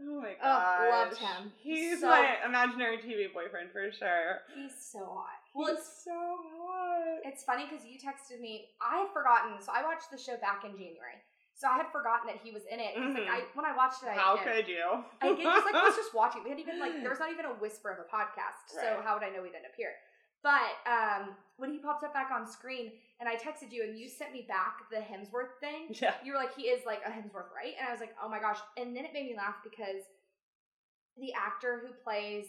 [0.00, 0.90] Oh my Oh, god.
[0.90, 1.52] loved him.
[1.58, 4.42] He's So- my imaginary TV boyfriend for sure.
[4.54, 5.37] He's so hot.
[5.58, 7.26] Well, He's it's so hot.
[7.26, 8.70] it's funny because you texted me.
[8.78, 9.58] I had forgotten.
[9.58, 11.18] So I watched the show back in January.
[11.58, 12.94] So I had forgotten that he was in it.
[12.94, 13.18] Mhm.
[13.18, 14.86] Like I when I watched it, I How again, could you?
[15.20, 16.44] I again just like let's just watch it.
[16.46, 18.70] We had even like there was not even a whisper of a podcast.
[18.70, 19.90] So how would I know he didn't appear?
[20.46, 24.06] But um when he popped up back on screen and I texted you and you
[24.08, 25.90] sent me back the Hemsworth thing.
[25.98, 26.14] yeah.
[26.22, 27.74] You were like, he is like a Hemsworth, right?
[27.74, 28.60] And I was like, oh my gosh.
[28.78, 30.06] And then it made me laugh because
[31.18, 32.46] the actor who plays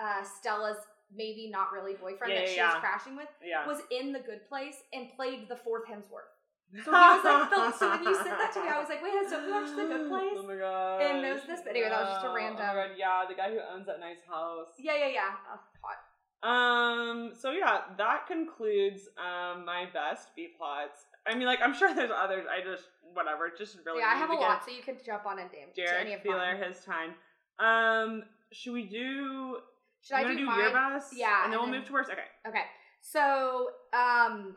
[0.00, 0.78] uh, Stella's
[1.14, 3.66] maybe not really boyfriend Yeah, that yeah, she was crashing with Yeah.
[3.66, 6.32] was in The Good Place and played the fourth Hemsworth.
[6.84, 9.00] So he was like, the, so when you said that to me, I was like,
[9.02, 10.34] wait, has Sophie watched The Good Place?
[10.38, 11.00] Oh my god.
[11.00, 13.34] And knows this, but anyway, that was just a Oh random- my god, yeah, the
[13.34, 14.74] guy who owns that nice house.
[14.78, 15.30] Yeah, yeah, yeah.
[15.52, 15.98] Oh, hot.
[16.42, 17.32] Um.
[17.40, 21.06] So yeah, that concludes um my best B plots.
[21.26, 22.44] I mean, like I'm sure there's others.
[22.50, 23.50] I just whatever.
[23.56, 24.00] Just really.
[24.00, 26.14] yeah, I have a get lot, so you can jump on and damn to any
[26.14, 27.14] of Feeler his time.
[27.58, 28.24] Um.
[28.52, 29.58] Should we do?
[30.06, 30.58] Should I you do, do mine?
[30.60, 31.12] your best?
[31.16, 32.08] Yeah, and then we'll then- move towards.
[32.08, 32.20] Okay.
[32.46, 32.62] Okay.
[33.00, 34.56] So, um,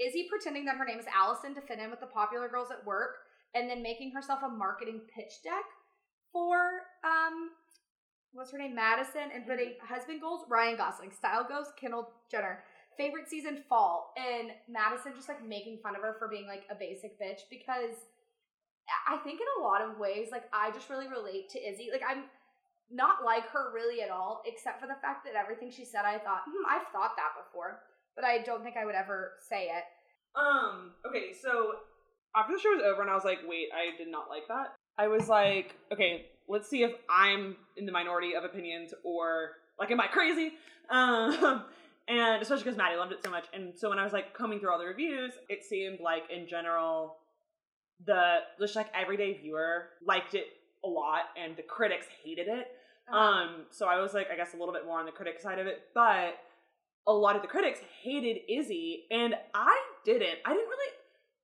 [0.00, 2.84] Izzy pretending that her name is Allison to fit in with the popular girls at
[2.86, 3.16] work,
[3.54, 5.64] and then making herself a marketing pitch deck
[6.32, 6.56] for
[7.04, 7.50] um,
[8.32, 12.62] what's her name, Madison, and putting husband goals Ryan Gosling, style goals Kendall Jenner,
[12.96, 16.74] favorite season fall, and Madison just like making fun of her for being like a
[16.74, 17.96] basic bitch because
[19.06, 21.88] I think in a lot of ways, like I just really relate to Izzy.
[21.92, 22.24] Like I'm
[22.90, 26.18] not like her really at all, except for the fact that everything she said, I
[26.18, 27.80] thought, hmm, I've thought that before,
[28.16, 29.84] but I don't think I would ever say it.
[30.34, 30.92] Um.
[31.06, 31.32] Okay.
[31.40, 31.72] So
[32.36, 34.74] after the show was over, and I was like, wait, I did not like that.
[34.98, 39.90] I was like, okay, let's see if I'm in the minority of opinions or like,
[39.90, 40.52] am I crazy?
[40.90, 41.64] Um.
[42.08, 43.44] And especially because Maddie loved it so much.
[43.52, 46.48] And so when I was like combing through all the reviews, it seemed like in
[46.48, 47.16] general,
[48.06, 50.46] the just like everyday viewer liked it
[50.82, 52.68] a lot, and the critics hated it.
[53.12, 55.58] Um, so I was like, I guess a little bit more on the critic side
[55.58, 56.34] of it, but
[57.06, 60.38] a lot of the critics hated Izzy, and I didn't.
[60.44, 60.92] I didn't really.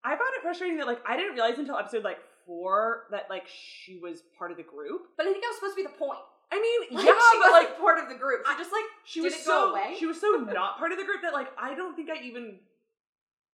[0.05, 3.45] I found it frustrating that like I didn't realize until episode like four that like
[3.49, 5.03] she was part of the group.
[5.17, 6.19] but I think that was supposed to be the point.
[6.53, 8.43] I mean, Like, yeah, she but like part of the group.
[8.47, 9.97] She I- just like she was so away?
[9.99, 12.59] she was so not part of the group that like I don't think I even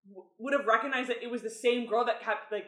[0.09, 2.65] w- would have recognized that it was the same girl that kept like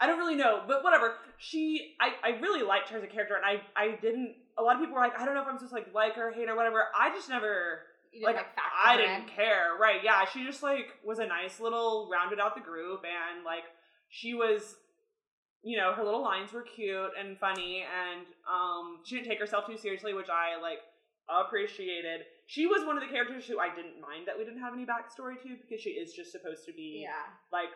[0.00, 1.16] I don't really know, but whatever.
[1.36, 4.34] She I I really liked her as a character, and I I didn't.
[4.60, 6.14] A lot of people were like, I don't know if I'm supposed to like like
[6.16, 6.84] her, hate her, whatever.
[6.98, 7.80] I just never
[8.24, 8.46] like, like,
[8.84, 9.28] I didn't in.
[9.28, 9.70] care.
[9.80, 10.00] Right?
[10.04, 13.64] Yeah, she just like was a nice little rounded out the group, and like
[14.08, 14.76] she was,
[15.62, 19.66] you know, her little lines were cute and funny, and um, she didn't take herself
[19.66, 20.78] too seriously, which I like
[21.30, 22.26] appreciated.
[22.46, 24.84] She was one of the characters who I didn't mind that we didn't have any
[24.84, 27.30] backstory to because she is just supposed to be Yeah.
[27.52, 27.70] like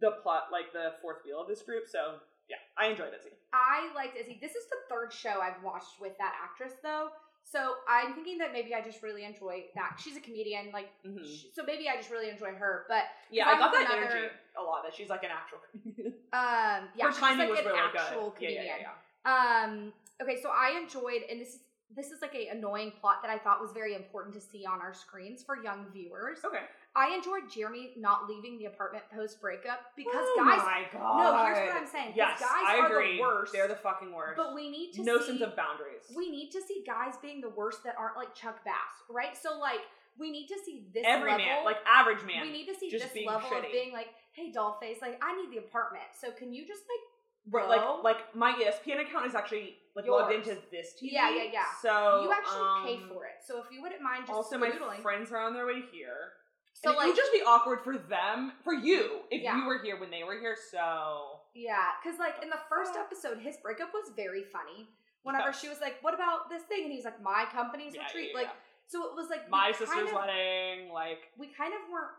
[0.00, 1.88] the plot, like the fourth wheel of this group.
[1.88, 3.32] So yeah, I enjoyed Izzy.
[3.52, 4.38] I liked Izzy.
[4.40, 7.08] This is the third show I've watched with that actress, though.
[7.44, 9.98] So I'm thinking that maybe I just really enjoy that.
[10.02, 11.24] She's a comedian, like, Mhm.
[11.24, 12.84] sh- so maybe I just really enjoy her.
[12.88, 14.84] But Yeah, I I got that another- energy a lot.
[14.84, 16.12] That she's like an actual comedian.
[16.32, 18.42] um, yeah, her she's timing like was an really actual good.
[18.42, 18.64] Yeah, comedian.
[18.66, 18.92] yeah, yeah,
[19.24, 19.62] yeah.
[19.64, 19.92] Um,
[20.22, 21.60] okay, so I enjoyed, and this is
[21.92, 24.80] this is like a annoying plot that I thought was very important to see on
[24.80, 26.44] our screens for young viewers.
[26.44, 26.62] Okay.
[26.96, 30.58] I enjoyed Jeremy not leaving the apartment post breakup because oh guys.
[30.58, 31.22] my god.
[31.22, 32.14] No, here's what I'm saying.
[32.16, 33.16] Yes, guys I are agree.
[33.16, 33.52] the worst.
[33.52, 34.36] They're the fucking worst.
[34.36, 36.10] but we need to no see, sense of boundaries.
[36.16, 39.36] we need to see guys being the worst that aren't like Chuck Bass, right?
[39.36, 39.80] So like
[40.18, 41.46] we need to see this Every level.
[41.46, 42.42] man, like average man.
[42.42, 43.72] we need to see just this level of shitty.
[43.72, 46.10] being like, hey, dollface, like I need the apartment.
[46.20, 47.04] So can you just like
[47.46, 47.68] bro?
[47.68, 51.12] like like my ESPN account is actually like logged into this TV.
[51.12, 51.70] Yeah, yeah, yeah.
[51.80, 53.38] So you actually pay um, for it.
[53.46, 54.70] So if you wouldn't mind just Also, my
[55.02, 56.34] friends are on their way here.
[56.72, 59.56] So and it like would just be awkward for them, for you, if Yeah.
[59.56, 60.56] you were here when they were here.
[60.70, 64.88] So Yeah, because like in the first episode, his breakup was very funny.
[65.22, 68.34] Whenever she was like, "What about this thing?" and he's like, "My company's Yeah, retreat."
[68.34, 68.48] like,
[68.86, 72.12] so it was like my sister's of- wedding, like We kind of weren't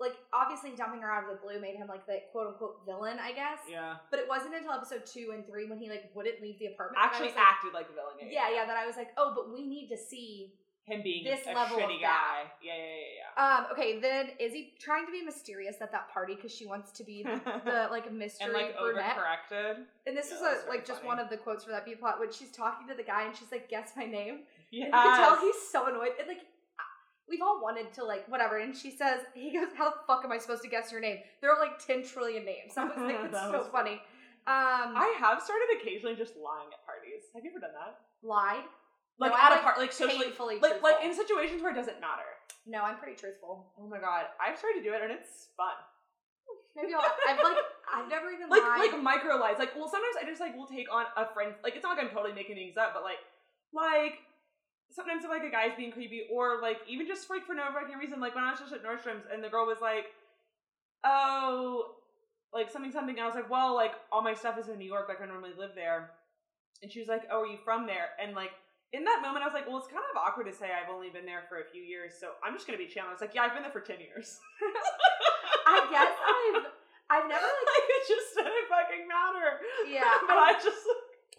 [0.00, 3.18] like obviously dumping her out of the blue made him like the quote unquote villain,
[3.18, 3.58] I guess.
[3.68, 6.66] yeah, But it wasn't until episode two and three when he like wouldn't leave the
[6.66, 7.04] apartment.
[7.04, 8.14] actually was like- acted like a villain.
[8.20, 8.64] Yeah, yeah.
[8.64, 10.54] That I was like, oh, but we need to see
[10.88, 12.50] him being This a level of shitty guy.
[12.62, 12.84] Yeah, yeah,
[13.36, 16.66] yeah, Um, okay, then is he trying to be mysterious at that party because she
[16.66, 17.60] wants to be the, yeah.
[17.64, 19.16] the like mystery and like brunette.
[19.16, 19.74] overcorrected.
[20.06, 21.08] And this Yeah, is a, like just funny.
[21.08, 23.36] one of the quotes for that B plot when she's talking to the guy and
[23.36, 24.86] she's like, "Guess my name." Yeah.
[24.86, 26.12] You can tell he's so annoyed.
[26.18, 26.40] And like,
[27.28, 28.58] we've all wanted to like whatever.
[28.58, 31.18] And she says, "He goes, how the fuck am I supposed to guess your name?
[31.40, 34.00] There are like ten trillion names." I was like, it's so was funny.
[34.48, 37.24] Um, I have started occasionally just lying at parties.
[37.34, 37.98] Have you ever done that?
[38.22, 38.64] lied.
[39.18, 40.30] Like No, at I'm, a part, like socially,
[40.62, 42.38] like like in situations where it doesn't matter.
[42.66, 43.66] No, I'm pretty truthful.
[43.78, 45.74] Oh my god, I've started to do it and it's fun.
[46.76, 47.56] Maybe I'll, I've like
[47.92, 48.92] I've never even Like lied.
[48.92, 49.58] like micro lies.
[49.58, 51.54] Like well, sometimes I just like will take on a friend.
[51.64, 53.18] Like it's not like I'm totally making things up, but like
[53.74, 54.22] like
[54.90, 57.98] sometimes if like a guy's being creepy or like even just like for no fucking
[57.98, 58.20] reason.
[58.20, 60.06] Like when I was just at Nordstrom's and the girl was like,
[61.04, 61.96] oh,
[62.52, 63.16] like something something.
[63.16, 65.06] And I was like, well, like all my stuff is in New York.
[65.08, 66.10] Like I normally live there.
[66.82, 68.10] And she was like, oh, are you from there?
[68.22, 68.52] And like
[68.92, 71.12] in that moment, I was like, well, it's kind of awkward to say I've only
[71.12, 73.52] been there for a few years, so I'm just gonna be was like, yeah, I've
[73.52, 74.40] been there for ten years.
[75.68, 76.72] I guess I've
[77.08, 79.60] I've never like like it just didn't fucking matter.
[79.88, 80.84] Yeah, but I- I, just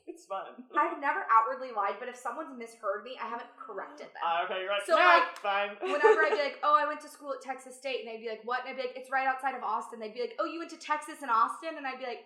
[0.09, 0.57] it's fun.
[0.73, 4.21] I've never outwardly lied, but if someone's misheard me, I haven't corrected them.
[4.25, 4.81] Ah, okay, you're right.
[4.81, 5.77] So, like, fine.
[5.85, 8.27] Whenever I'd be like, oh, I went to school at Texas State, and they'd be
[8.27, 8.65] like, what?
[8.65, 10.01] And I'd be like, it's right outside of Austin.
[10.01, 11.77] They'd be like, oh, you went to Texas and Austin?
[11.77, 12.25] And I'd be like,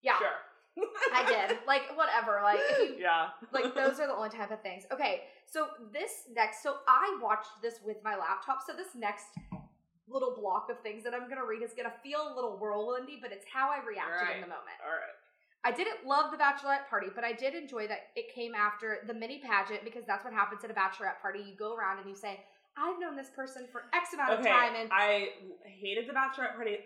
[0.00, 0.40] yeah, sure.
[1.14, 1.58] I did.
[1.66, 2.40] Like, whatever.
[2.42, 3.28] Like, if you, yeah.
[3.52, 4.84] like, those are the only type of things.
[4.92, 8.60] Okay, so this next, so I watched this with my laptop.
[8.66, 9.26] So this next
[10.08, 13.32] little block of things that I'm gonna read is gonna feel a little whirlwindy, but
[13.32, 14.78] it's how I reacted in the moment.
[14.84, 15.16] All right.
[15.62, 19.12] I didn't love the bachelorette party, but I did enjoy that it came after the
[19.12, 21.40] mini pageant because that's what happens at a bachelorette party.
[21.40, 22.40] You go around and you say,
[22.78, 25.30] I've known this person for X amount of time, and I
[25.64, 26.78] hated the bachelorette party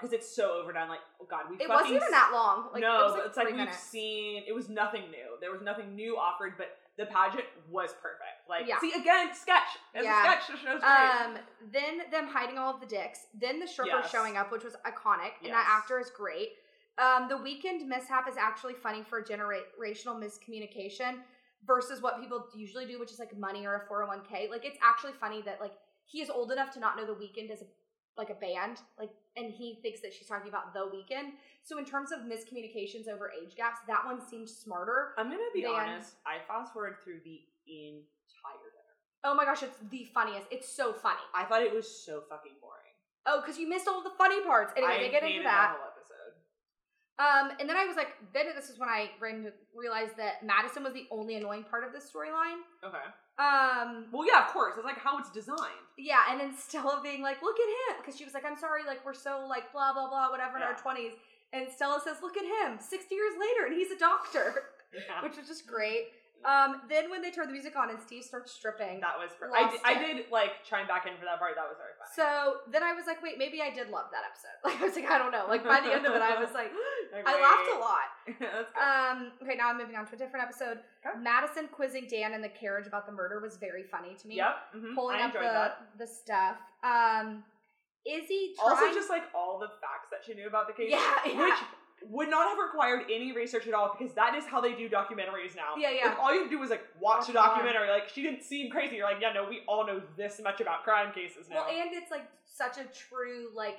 [0.00, 0.88] because it's so overdone.
[0.88, 2.68] Like, oh god, we it wasn't even that long.
[2.72, 3.78] Like, no, it like it's like we've minutes.
[3.78, 4.42] seen.
[4.46, 5.36] It was nothing new.
[5.40, 8.48] There was nothing new offered, but the pageant was perfect.
[8.48, 8.80] Like, Yeah.
[8.80, 10.18] see again, sketch as Yeah.
[10.20, 10.48] a sketch.
[10.48, 10.90] The show's great.
[10.90, 11.38] Um,
[11.70, 13.26] then them hiding all of the dicks.
[13.34, 14.10] Then the stripper Yes.
[14.10, 16.50] showing up, which was iconic, and that actor is great.
[16.98, 21.22] Um, the weekend mishap is actually funny for generational miscommunication
[21.64, 24.48] versus what people usually do, which is like money or a four hundred one k.
[24.50, 25.72] Like it's actually funny that like
[26.06, 27.66] he is old enough to not know the Weeknd as a
[28.18, 31.32] like a band, like, and he thinks that she's talking about the weekend.
[31.62, 35.14] So in terms of miscommunications over age gaps, that one seemed smarter.
[35.16, 36.14] I'm gonna be Van- honest.
[36.26, 38.92] I fast forward through the entire dinner.
[39.24, 40.46] Oh my gosh, it's the funniest.
[40.50, 41.22] It's so funny.
[41.34, 42.78] I thought it was so fucking boring.
[43.26, 44.72] Oh, because you missed all the funny parts.
[44.76, 45.76] Anyway, I they get into that.
[45.76, 46.34] Episode.
[47.18, 49.10] Um, and then I was like, then this is when I
[49.74, 52.62] realized that Madison was the only annoying part of this storyline.
[52.84, 53.04] Okay.
[53.38, 54.74] Um, Well, yeah, of course.
[54.76, 55.86] It's like how it's designed.
[55.96, 58.82] yeah, and then Stella being like, look at him, because she was like, I'm sorry,
[58.86, 61.12] like we're so like blah blah blah whatever in our twenties,
[61.52, 64.64] and Stella says, look at him, sixty years later, and he's a doctor,
[65.22, 66.08] which was just great.
[66.46, 69.30] Um, then when they turn the music on and Steve starts stripping, that was.
[69.38, 71.56] Per- I, did, I did like chime back in for that part.
[71.56, 72.14] That was very funny.
[72.14, 74.54] so then I was like, wait, maybe I did love that episode.
[74.68, 75.46] Like I was like, I don't know.
[75.48, 76.70] Like by the end of it, I was like,
[77.26, 78.08] I laughed a lot.
[78.38, 78.70] That's.
[78.78, 80.78] Um, okay, now I'm moving on to a different episode.
[81.04, 81.18] Okay.
[81.18, 84.36] Madison quizzing Dan in the carriage about the murder was very funny to me.
[84.36, 84.56] yep.
[84.76, 85.88] mhm, Pulling I up the that.
[85.98, 86.56] the stuff.
[86.84, 87.42] Um,
[88.06, 91.40] Izzy Also, just like all the facts that she knew about the case, yeah, yeah,
[91.44, 91.58] which
[92.06, 95.56] would not have required any research at all because that is how they do documentaries
[95.56, 95.74] now.
[95.76, 96.06] yeah, yeah.
[96.10, 97.88] Like all you have to do is like watch Watch a documentary.
[97.90, 98.96] Like she didn't seem crazy.
[98.96, 101.66] You're like, yeah, no, we all know this much about crime cases now.
[101.66, 103.78] Well, and it's like such a true like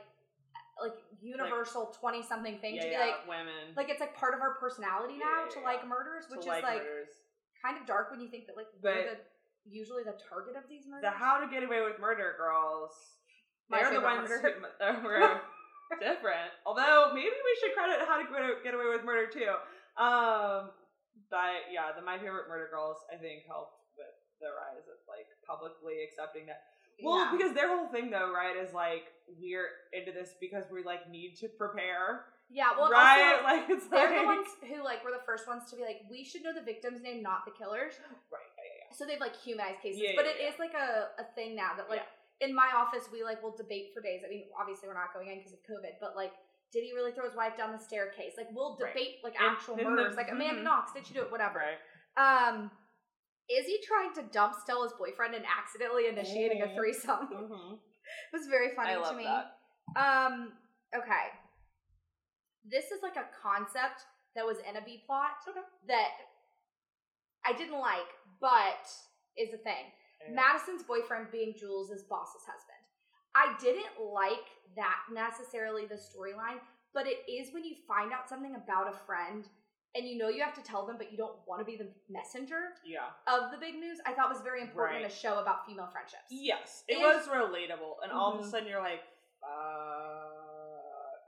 [0.82, 4.34] like universal twenty something thing yeah, to be yeah, like women like it's like part
[4.34, 7.10] of our personality now yeah, to like murders, which like is like murders.
[7.62, 9.20] kind of dark when you think that like But- we're the
[9.70, 11.04] usually the target of these murders.
[11.04, 12.92] The How to Get Away with Murder girls.
[13.70, 14.64] My They're the ones murder.
[14.80, 15.06] who
[15.98, 16.54] different.
[16.66, 18.26] Although maybe we should credit How to
[18.62, 19.50] Get- Away with Murder too.
[19.98, 20.70] Um,
[21.34, 25.26] but yeah, the My Favorite Murder Girls I think helped with the rise of like
[25.50, 26.62] publicly accepting that.
[27.02, 27.32] Well, Yeah.
[27.34, 29.10] because their whole thing though, right, is like
[29.40, 33.40] we're into this because we like need to prepare, yeah, well, right?
[33.40, 35.84] also, like it's They're like the ones who like were the first ones to be
[35.84, 37.94] like, we should know the victim's name, not the killers.
[38.32, 38.42] right.
[38.58, 41.72] Yeah, yeah, So they've like humanized cases, but it is like a, a thing now
[41.78, 42.04] that like
[42.42, 44.22] in my office we like will debate for days.
[44.26, 46.32] I mean, obviously we're not going in because of COVID, but like,
[46.72, 48.34] did he really throw his wife down the staircase?
[48.38, 48.94] Like we'll Right.
[48.94, 50.16] debate like And- actual the- murders.
[50.16, 50.64] Like Amanda mhm.
[50.64, 51.32] Knox, did she do it?
[51.32, 51.60] Whatever.
[51.60, 51.80] Right.
[52.18, 52.72] Um,
[53.50, 56.76] is he trying to dump Stella's boyfriend and accidentally initiating a Mhm.
[56.76, 57.28] threesome?
[57.28, 57.74] Mm-hmm.
[58.34, 59.24] it was very funny to me.
[59.26, 59.58] that.
[59.96, 60.58] Um,
[60.96, 61.32] okay.
[62.64, 65.60] This is like a concept that was in a B plot Okay.
[65.88, 66.12] that
[67.44, 68.08] I didn't like,
[68.40, 68.86] but
[69.38, 69.92] is a thing.
[70.30, 72.78] Madison's boyfriend being Jules' boss's husband.
[73.36, 74.46] I didn't like
[74.76, 76.60] that necessarily the storyline,
[76.94, 79.46] but it is when you find out something about a friend
[79.96, 81.90] and you know you have to tell them, but you don't want to be the
[82.10, 83.10] messenger Yeah.
[83.28, 86.26] of the big news, I thought was very important in a show about female friendships.
[86.30, 88.52] Yes, it And- was relatable, and all of a Mhm.
[88.52, 89.02] sudden you're like,
[89.44, 90.26] uh,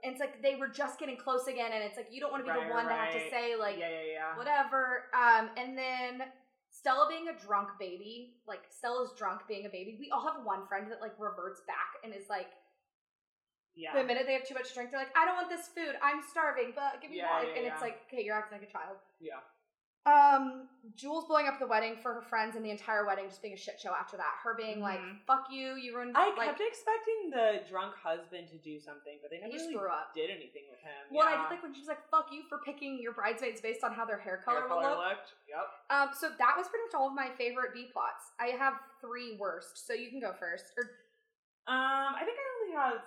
[0.04, 2.44] And it's like they were just getting close again, and it's like you don't want
[2.44, 4.36] to be Right, the one to have to say like yeah, yeah, yeah.
[4.36, 5.08] whatever.
[5.14, 6.32] Um, and then
[6.72, 9.96] Stella being a drunk baby, like Stella's drunk being a baby.
[10.00, 12.48] We all have one friend that like reverts back and is like,
[13.76, 13.92] Yeah.
[13.92, 15.94] the minute they have too much to drink, they're like, I don't want this food.
[16.02, 17.48] I'm starving, but give me Yeah, water.
[17.52, 17.72] yeah, and yeah.
[17.76, 18.96] it's like, okay, you're acting like a child.
[19.20, 19.44] Yeah.
[20.04, 23.54] Um, Jules blowing up the wedding for her friends and the entire wedding just being
[23.54, 24.34] a shit show after that.
[24.42, 25.20] Her being like, Mhm.
[25.26, 29.30] fuck you, you ruined I like kept expecting the drunk husband to do something, but
[29.30, 29.78] they never really
[30.12, 31.06] did anything with him.
[31.10, 31.36] Well, yeah.
[31.38, 33.94] I did like when she was like, fuck you for picking your bridesmaids based on
[33.94, 34.98] how their hair color Hair color look.
[34.98, 35.34] looked.
[35.48, 35.70] Yep.
[35.90, 38.32] Um, so that was pretty much all of my favorite B plots.
[38.40, 40.64] I have three worst, so you can go first.
[40.76, 40.82] Or,
[41.68, 43.02] Um, I think I only have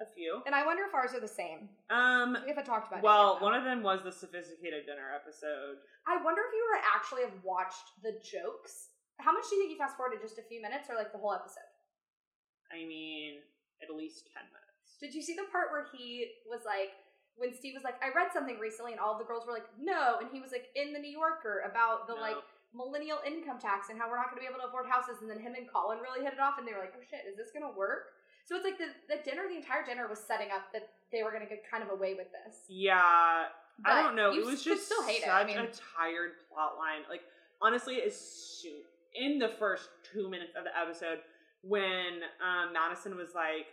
[0.00, 0.40] a few.
[0.46, 1.68] and I wonder if ours are the same.
[1.90, 3.02] Um, We haven't talked about.
[3.02, 3.42] well, any of them.
[3.44, 5.78] one of them was the sophisticated dinner episode.
[6.08, 8.88] I wonder if you were actually have watched the jokes.
[9.20, 10.20] How much do you think you fast forwarded?
[10.24, 11.68] Just a few minutes, or like the whole episode?
[12.72, 13.44] I mean,
[13.84, 14.96] at least ten minutes.
[15.00, 16.92] Did you see the part where he was like,
[17.36, 20.20] when Steve was like, I read something recently, and all the girls were like, no,
[20.20, 22.20] and he was like in the New Yorker about the No.
[22.20, 22.40] like
[22.72, 25.28] millennial income tax and how we're not going to be able to afford houses, and
[25.28, 27.36] then him and Colin really hit it off, and they were like, oh shit, is
[27.36, 28.12] this going to work?
[28.50, 31.30] So it's like the the dinner, the entire dinner was setting up that they were
[31.30, 32.66] going to get kind of away with this.
[32.66, 33.46] Yeah,
[33.78, 34.34] But I don't know.
[34.34, 35.32] It was just still hate such it.
[35.32, 37.06] I mean, a tired plot line.
[37.08, 37.22] Like
[37.62, 38.82] honestly, as soon
[39.14, 41.22] in the first two minutes of the episode,
[41.62, 43.70] when um, Madison was like,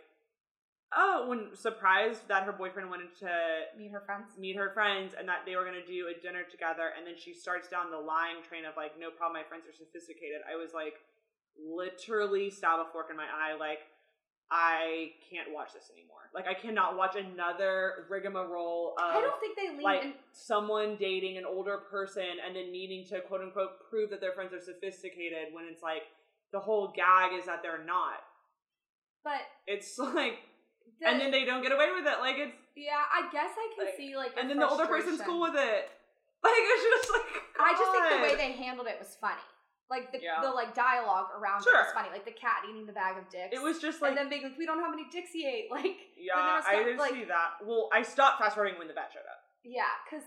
[0.94, 3.34] "Oh," when surprised that her boyfriend wanted to
[3.76, 4.38] meet her friends.
[4.38, 7.18] meet her friends and that they were going to do a dinner together, and then
[7.18, 10.54] she starts down the lying train of like, "No problem, my friends are sophisticated." I
[10.54, 11.02] was like,
[11.58, 13.82] literally stab a fork in my eye, like.
[14.50, 16.30] I can't watch this anymore.
[16.34, 20.12] Like I cannot watch another rigmarole of I don't think they lean like in.
[20.32, 24.52] someone dating an older person and then needing to quote unquote prove that their friends
[24.54, 26.02] are sophisticated when it's like
[26.52, 28.24] the whole gag is that they're not.
[29.24, 30.38] But It's like
[31.00, 32.18] the, and then they don't get away with it.
[32.20, 34.32] Like it's yeah, I guess I can like- see like.
[34.40, 35.90] and then the older person's cool with it.
[36.40, 39.42] Like it's just like I just think the way they handled it was funny.
[39.90, 40.40] Like the Yeah.
[40.42, 42.08] the like dialogue around it was funny.
[42.12, 43.56] Like the cat eating the bag of dicks.
[43.56, 45.46] it was just like and then being like, we don't know how many dicks he
[45.46, 45.68] ate.
[45.70, 47.52] Like yeah, I didn't like- see that.
[47.64, 49.40] Well, I stopped fast forwarding when the vet showed up.
[49.64, 50.26] yeah, because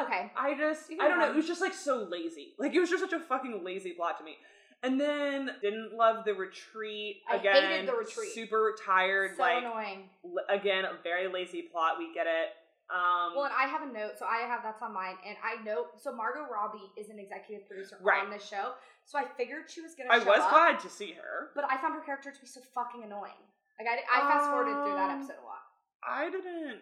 [0.00, 1.28] okay, I just I don't know.
[1.30, 2.54] It was just like so lazy.
[2.58, 4.36] Like it was just such a fucking lazy plot to me.
[4.82, 8.32] And then didn't love the retreat I hated the retreat.
[8.34, 9.32] Super tired.
[9.36, 10.10] so like annoying.
[10.24, 11.94] l- again, a very lazy plot.
[11.98, 12.48] We get it.
[12.88, 15.62] Um, Well, and I have a note, so I have that's on mine, and I
[15.64, 18.22] note so Margot Robbie is an executive producer Right.
[18.22, 18.74] on this show,
[19.04, 20.10] so I figured she was gonna.
[20.12, 21.50] I show was up, glad to see her.
[21.54, 23.42] but I found her character to be so fucking annoying.
[23.78, 25.66] Like I, I fast forwarded through that Um, episode a lot.
[26.06, 26.80] I didn't.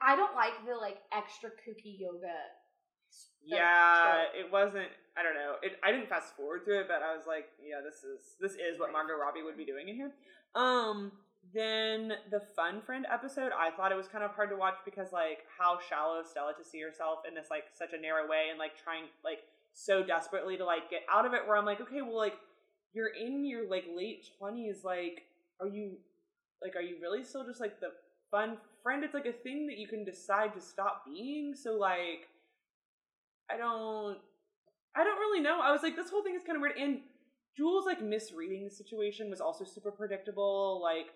[0.00, 2.34] I don't like the like extra kooky yoga.
[3.44, 4.88] Yeah, it wasn't.
[5.16, 5.56] I don't know.
[5.62, 5.72] It.
[5.82, 8.78] I didn't fast forward through it, but I was like, yeah, this is this is
[8.78, 10.12] what Margot Robbie would be doing in here.
[10.54, 11.12] Um.
[11.52, 15.12] Then the fun friend episode, I thought it was kind of hard to watch because
[15.12, 18.46] like how shallow is Stella to see herself in this like such a narrow way
[18.50, 19.40] and like trying like
[19.74, 21.46] so desperately to like get out of it.
[21.46, 22.36] Where I'm like, okay, well, like
[22.92, 24.84] you're in your like late twenties.
[24.84, 25.22] Like,
[25.60, 25.98] are you
[26.62, 27.90] like are you really still just like the
[28.30, 29.02] fun friend?
[29.02, 31.54] It's like a thing that you can decide to stop being.
[31.54, 32.28] So like.
[33.50, 34.18] I don't
[34.94, 35.60] I don't really know.
[35.60, 36.76] I was like, this whole thing is kind of weird.
[36.78, 37.00] And
[37.56, 40.80] Jules like misreading the situation was also super predictable.
[40.82, 41.08] Like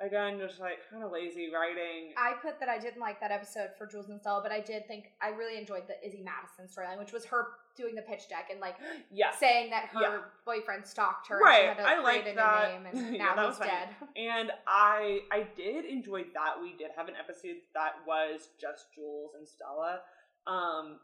[0.00, 2.12] again, just like kind of lazy writing.
[2.16, 4.86] I put that I didn't like that episode for Jules and Stella, but I did
[4.88, 8.48] think I really enjoyed the Izzy Madison storyline, which was her doing the pitch deck
[8.50, 8.76] and like
[9.12, 9.38] yes.
[9.38, 10.18] saying that her Yeah.
[10.44, 11.38] boyfriend stalked her.
[11.38, 12.68] Right, And she had to I liked that.
[12.72, 13.70] name, and Yeah, now that was funny.
[13.70, 13.88] dead.
[14.16, 16.54] And I I did enjoy that.
[16.60, 20.00] We did have an episode that was just Jules and Stella.
[20.46, 20.98] Um,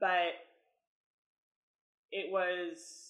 [0.00, 0.34] but
[2.12, 3.00] it was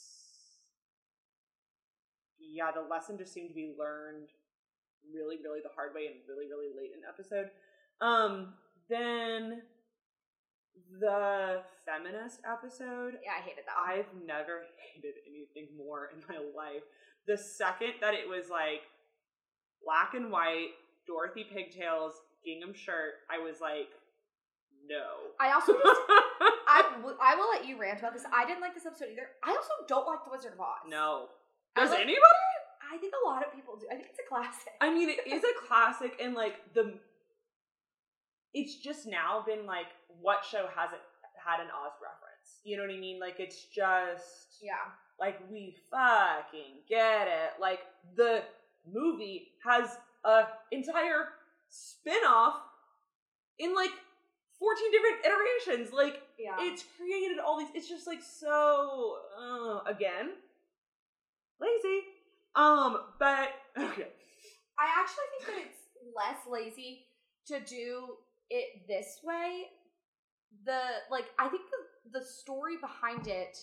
[2.39, 4.29] yeah, the lesson just seemed to be learned
[5.13, 7.51] really, really the hard way and really, really late in the episode.
[8.01, 8.55] Um,
[8.89, 9.63] then
[11.01, 13.77] the feminist episode Yeah, I hated that.
[13.79, 13.99] One.
[13.99, 16.83] I've never hated anything more in my life.
[17.27, 18.83] The second that it was like
[19.85, 20.75] black and white,
[21.07, 23.89] Dorothy pigtails, gingham shirt, I was like,
[24.89, 25.33] no.
[25.41, 26.01] I also just
[26.69, 28.25] I, w- I will let you rant about this.
[28.33, 29.29] I didn't like this episode either.
[29.45, 30.85] I also don't like the Wizard of Oz.
[30.89, 31.29] no.
[31.77, 32.21] Does like- anybody?
[32.93, 33.87] I think a lot of people do.
[33.91, 34.73] I think it's a classic.
[34.81, 36.95] I mean, it is a classic, and like the,
[38.53, 39.87] it's just now been like,
[40.21, 41.01] what show hasn't
[41.45, 42.61] had an Oz reference?
[42.65, 43.19] You know what I mean?
[43.21, 44.75] Like, it's just yeah.
[45.19, 47.61] Like we fucking get it.
[47.61, 47.81] Like
[48.17, 48.43] the
[48.91, 51.29] movie has a entire
[51.69, 52.57] spin-off
[53.59, 53.91] in like
[54.59, 55.93] 14 different iterations.
[55.93, 56.57] Like, Yeah.
[56.59, 57.69] it's created all these.
[57.75, 60.31] It's just like so, uh, again,
[61.61, 62.01] lazy.
[62.57, 64.09] Um, but, okay.
[64.79, 65.85] I actually think that it's
[66.15, 67.07] less lazy
[67.47, 68.17] to do
[68.51, 69.65] it this way.
[70.65, 70.81] The
[71.11, 73.59] like I think the the story behind it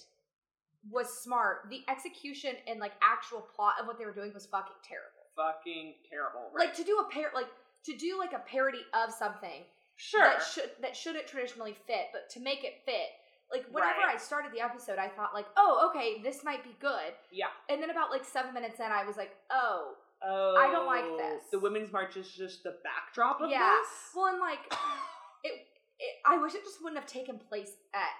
[0.89, 1.70] was smart.
[1.70, 5.30] The execution and like actual plot of what they were doing was fucking terrible.
[5.36, 6.52] Fucking terrible.
[6.54, 6.68] Right?
[6.68, 7.48] Like to do a par like
[7.86, 9.64] to do like a parody of something
[9.96, 10.22] sure.
[10.22, 13.10] that should that shouldn't traditionally fit, but to make it fit.
[13.52, 14.16] Like whenever Right.
[14.16, 17.14] I started the episode, I thought like, oh, okay, this might be good.
[17.32, 17.47] yeah.
[17.70, 19.93] And then about like seven minutes in, I was like, oh,
[20.24, 20.56] Oh.
[20.56, 21.41] I don't like this.
[21.52, 23.76] The Women's March is just the backdrop of Yeah.
[23.82, 23.88] this?
[24.16, 24.60] Well, and like,
[25.43, 25.66] it,
[25.99, 28.14] it, I wish it just wouldn't have taken place at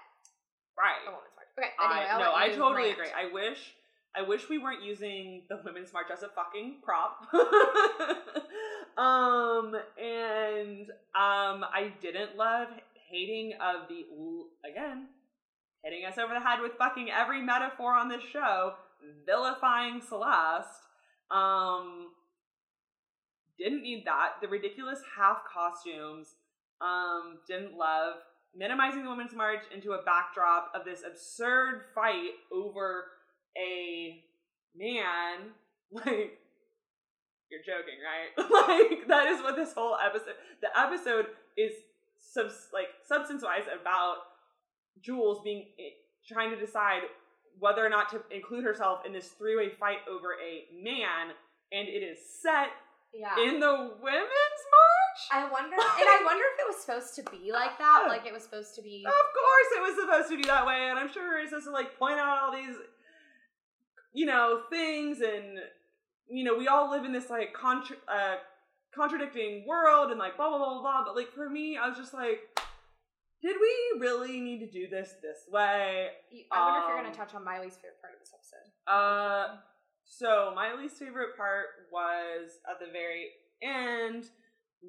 [0.76, 0.98] Right.
[1.06, 1.46] a women's march.
[1.58, 2.92] Okay, anyway, I, no, I totally rant.
[2.98, 3.08] agree.
[3.16, 3.74] I wish,
[4.16, 7.28] I wish we weren't using the Women's March as a fucking prop.
[8.98, 12.68] um, and um, I didn't love
[13.10, 14.04] hating of the
[14.68, 15.06] again
[15.82, 18.74] hitting us over the head with fucking every metaphor on this show,
[19.26, 20.68] vilifying Celeste.
[21.30, 22.08] Um,
[23.58, 24.34] didn't need that.
[24.40, 26.34] The ridiculous half costumes.
[26.80, 28.14] Um, didn't love
[28.56, 33.04] minimizing the Women's March into a backdrop of this absurd fight over
[33.56, 34.22] a
[34.76, 35.52] man.
[35.94, 36.38] Like,
[37.50, 38.32] you're joking, right?
[38.38, 40.36] like, that is what this whole episode.
[40.62, 41.72] The episode is
[42.18, 44.16] subs like substance wise about
[45.00, 45.66] Jules being
[46.28, 47.02] trying to decide
[47.58, 51.32] whether or not to include herself in this three way fight over a man,
[51.72, 52.68] and it is set
[53.14, 53.36] Yeah.
[53.38, 55.20] in the Women's March.
[55.30, 58.04] I wonder, and I wonder if it was supposed to be like that.
[58.08, 59.04] Like it was supposed to be.
[59.06, 61.72] Of course, it was supposed to be that way, and I'm sure it's supposed to
[61.72, 62.76] like point out all these,
[64.12, 65.58] you know, things, and
[66.28, 68.36] you know, we all live in this like contra- uh,
[68.94, 71.04] contradicting world, and like blah blah blah blah.
[71.04, 72.40] But like for me, I was just like,
[73.42, 76.08] did we really need to do this this way?
[76.52, 78.32] I wonder if you're um, going to touch on my least favorite part of this
[78.32, 78.70] episode.
[78.86, 79.58] Uh,
[80.04, 83.30] so my least favorite part was at the very
[83.62, 84.26] end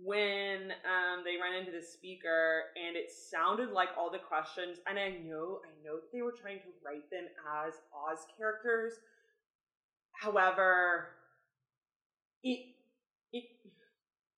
[0.02, 4.98] when um they ran into the speaker and it sounded like all the questions and
[4.98, 7.26] I know I know that they were trying to write them
[7.62, 8.94] as Oz characters.
[10.14, 11.10] However,
[12.44, 12.66] it
[13.32, 13.44] it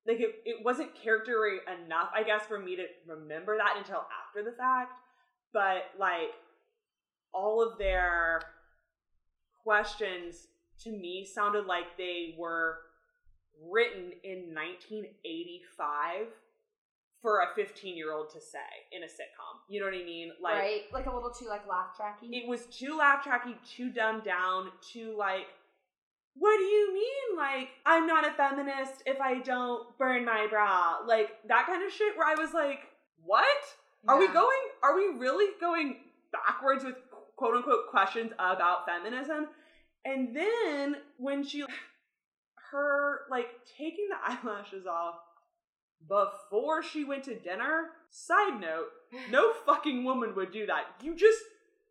[0.06, 4.48] like it, it wasn't charactery enough, I guess, for me to remember that until after
[4.48, 4.92] the fact.
[5.52, 6.32] But like
[7.32, 8.40] all of their
[9.62, 10.46] questions
[10.82, 12.78] to me sounded like they were
[13.70, 16.28] written in 1985
[17.22, 18.58] for a 15 year old to say
[18.92, 19.58] in a sitcom.
[19.68, 20.32] You know what I mean?
[20.40, 20.82] Like right?
[20.92, 22.28] Like a little too like laugh tracky.
[22.30, 25.46] it was too laugh tracky, too dumbed down, too like,
[26.38, 27.38] what do you mean?
[27.38, 30.98] Like, I'm not a feminist if I don't burn my bra.
[31.06, 32.80] Like, that kind of shit where I was like,
[33.24, 33.46] what?
[34.08, 35.96] Are we going, are we really going
[36.32, 36.94] backwards with
[37.36, 39.48] quote unquote questions about feminism?
[40.04, 41.64] And then when she,
[42.72, 45.16] her like taking the eyelashes off
[46.06, 48.88] before she went to dinner, side note,
[49.30, 50.84] no fucking woman would do that.
[51.02, 51.38] You just,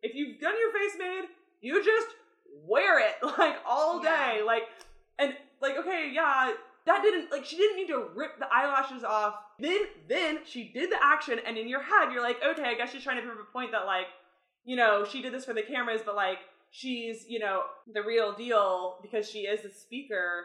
[0.02, 1.24] if you've done your face made,
[1.60, 2.06] you just
[2.64, 4.36] wear it like all day.
[4.38, 4.44] Yeah.
[4.44, 4.62] Like,
[5.18, 6.52] and like, okay, yeah,
[6.86, 9.34] that didn't, like, she didn't need to rip the eyelashes off.
[9.58, 12.92] Then, then she did the action, and in your head, you're like, okay, I guess
[12.92, 14.06] she's trying to prove a point that, like,
[14.64, 16.38] you know, she did this for the cameras, but like,
[16.70, 17.62] she's, you know,
[17.94, 20.44] the real deal because she is a speaker.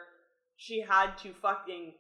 [0.57, 1.93] She had to fucking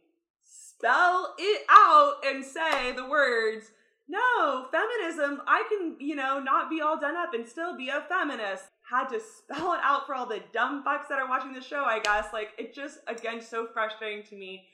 [0.43, 3.71] spell it out and say the words
[4.11, 8.03] no, feminism, I can, you know, not be all done up and still be a
[8.09, 8.65] feminist.
[8.91, 11.83] Had to spell it out for all the dumb fucks that are watching the show,
[11.83, 12.27] I guess.
[12.33, 14.65] Like, it just, again, so frustrating to me.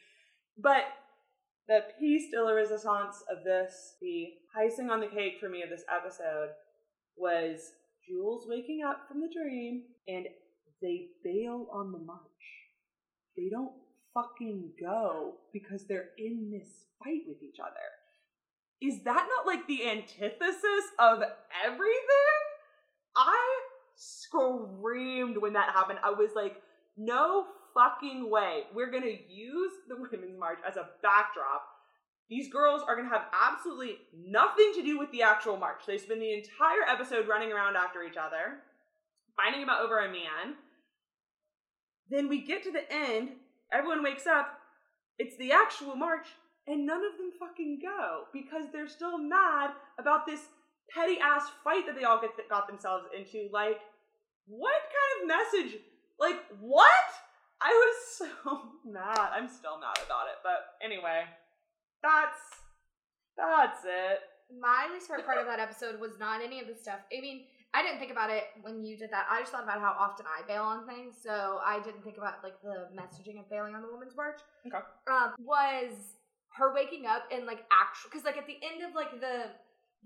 [0.58, 0.86] But
[1.68, 5.70] the piece de la resistance of this, the icing on the cake for me of
[5.70, 6.50] this episode,
[7.16, 7.72] was
[8.08, 10.26] Jules waking up from the dream and
[10.82, 12.20] they bail on the march.
[13.36, 13.74] They don't
[14.14, 17.88] fucking go because they're in this fight with each other
[18.82, 21.24] is that not like the antithesis of
[21.66, 22.42] everything?
[23.16, 23.62] I
[23.98, 26.00] screamed when that happened.
[26.04, 26.62] I was like,
[26.96, 28.64] no fucking way.
[28.74, 31.64] We're gonna use the Women's March as a backdrop.
[32.30, 35.82] These girls are gonna have absolutely nothing to do with the actual march.
[35.86, 38.60] They spend the entire episode running around after each other,
[39.36, 40.56] fighting about over a man.
[42.10, 43.32] Then we get to the end,
[43.72, 44.60] everyone wakes up,
[45.20, 46.28] it's the actual march,
[46.68, 50.42] and none of them fucking go because they're still mad about this
[50.94, 53.50] petty ass fight that they all get got themselves into.
[53.52, 53.80] Like,
[54.48, 55.80] what kind of message?
[56.20, 57.08] Like, what?
[57.62, 59.30] I was so mad.
[59.34, 60.38] I'm still mad about it.
[60.44, 61.24] But anyway,
[62.02, 62.40] that's
[63.38, 64.20] That's it.
[64.62, 67.00] My least favorite part of that episode was not any of the stuff.
[67.16, 69.28] I mean, I didn't think about it when you did that.
[69.30, 72.36] I just thought about how often I bail on things, so I didn't think about
[72.44, 74.40] like the messaging of bailing on the woman's march.
[74.66, 74.80] Okay.
[75.12, 76.18] Um, was
[76.56, 79.52] her waking up and like actual because like at the end of like the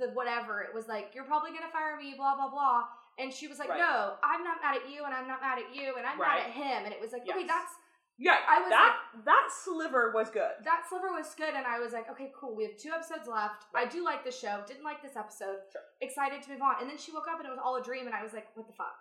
[0.02, 0.62] the whatever.
[0.66, 2.84] It was like you're probably gonna fire me blah blah blah.
[3.20, 3.78] And she was like Right.
[3.80, 6.41] no i'm not mad at you and i'm not mad at you and i'm Right.
[6.41, 6.80] mad at him.
[6.86, 7.74] And it was like okay that's
[8.18, 8.93] Yeah, I was that
[9.26, 10.52] that sliver was good.
[10.66, 12.56] that sliver was good and i was like okay cool.
[12.56, 13.66] We have two episodes left.
[13.76, 14.64] I do like the show.
[14.66, 15.60] Didn't like this episode.
[15.72, 15.82] Sure.
[16.02, 16.76] excited to move on.
[16.82, 18.47] And then she woke up and it was all a dream and i was like
[18.56, 18.95] what the fuck?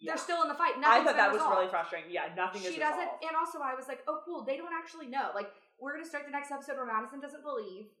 [0.00, 0.12] Yeah.
[0.12, 0.74] they're still in the fight.
[0.84, 2.10] I thought that been was really frustrating.
[2.12, 3.24] Yeah, nothing is she doesn't resolved.
[3.24, 4.44] and also i was like oh cool.
[4.44, 5.30] They don't actually know.
[5.34, 5.48] Like
[5.80, 7.92] we're gonna start the next episode where madison doesn't believe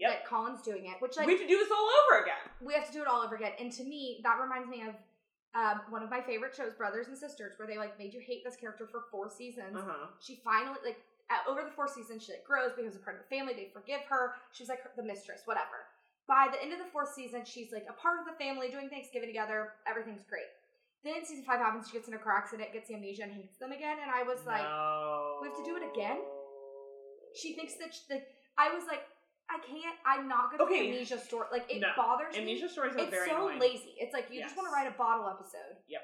[0.00, 0.10] Yep.
[0.10, 2.42] that colin's doing it which like we have to do this all over again.
[2.60, 3.52] we have to do it all over again.
[3.60, 4.94] And to me, that reminds me of
[5.54, 8.42] um, one of my favorite shows, Brothers and Sisters, where they like made you hate
[8.42, 9.76] this character for four seasons.
[9.76, 10.10] Uh-huh.
[10.18, 10.98] She finally like
[11.30, 13.54] uh, over the four seasons, she like grows, becomes a part of the family.
[13.54, 14.34] They forgive her.
[14.52, 15.86] She's like the mistress, whatever.
[16.26, 18.88] By the end of the fourth season, she's like a part of the family, doing
[18.90, 19.78] Thanksgiving together.
[19.86, 20.50] Everything's great.
[21.04, 21.86] Then season five happens.
[21.86, 23.98] She gets in a car accident, gets amnesia, and hates them again.
[24.02, 25.38] And I was like, no.
[25.40, 26.18] we have to do it again?
[27.34, 28.26] she thinks that she, like
[28.56, 29.02] I was like,
[29.50, 29.96] I can't.
[30.06, 30.88] I'm not gonna Okay.
[30.88, 31.46] do amnesia story.
[31.52, 31.92] Like it No.
[31.96, 33.58] bothers me Amnesia stories are it's very so annoying.
[33.58, 33.94] lazy.
[33.98, 35.76] It's like you just want to write a bottle episode.
[35.86, 36.02] Yep.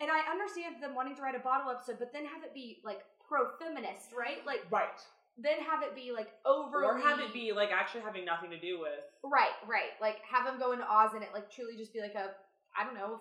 [0.00, 2.80] And I understand them wanting to write a bottle episode, but then have it be
[2.84, 4.44] like pro feminist, right?
[4.46, 4.88] Like Right.
[5.36, 8.58] then have it be like over, Or have it be like actually having nothing to
[8.58, 9.92] do with right, right.
[10.00, 12.34] Like have them go into Oz and it like truly just be like a
[12.76, 13.20] I don't know.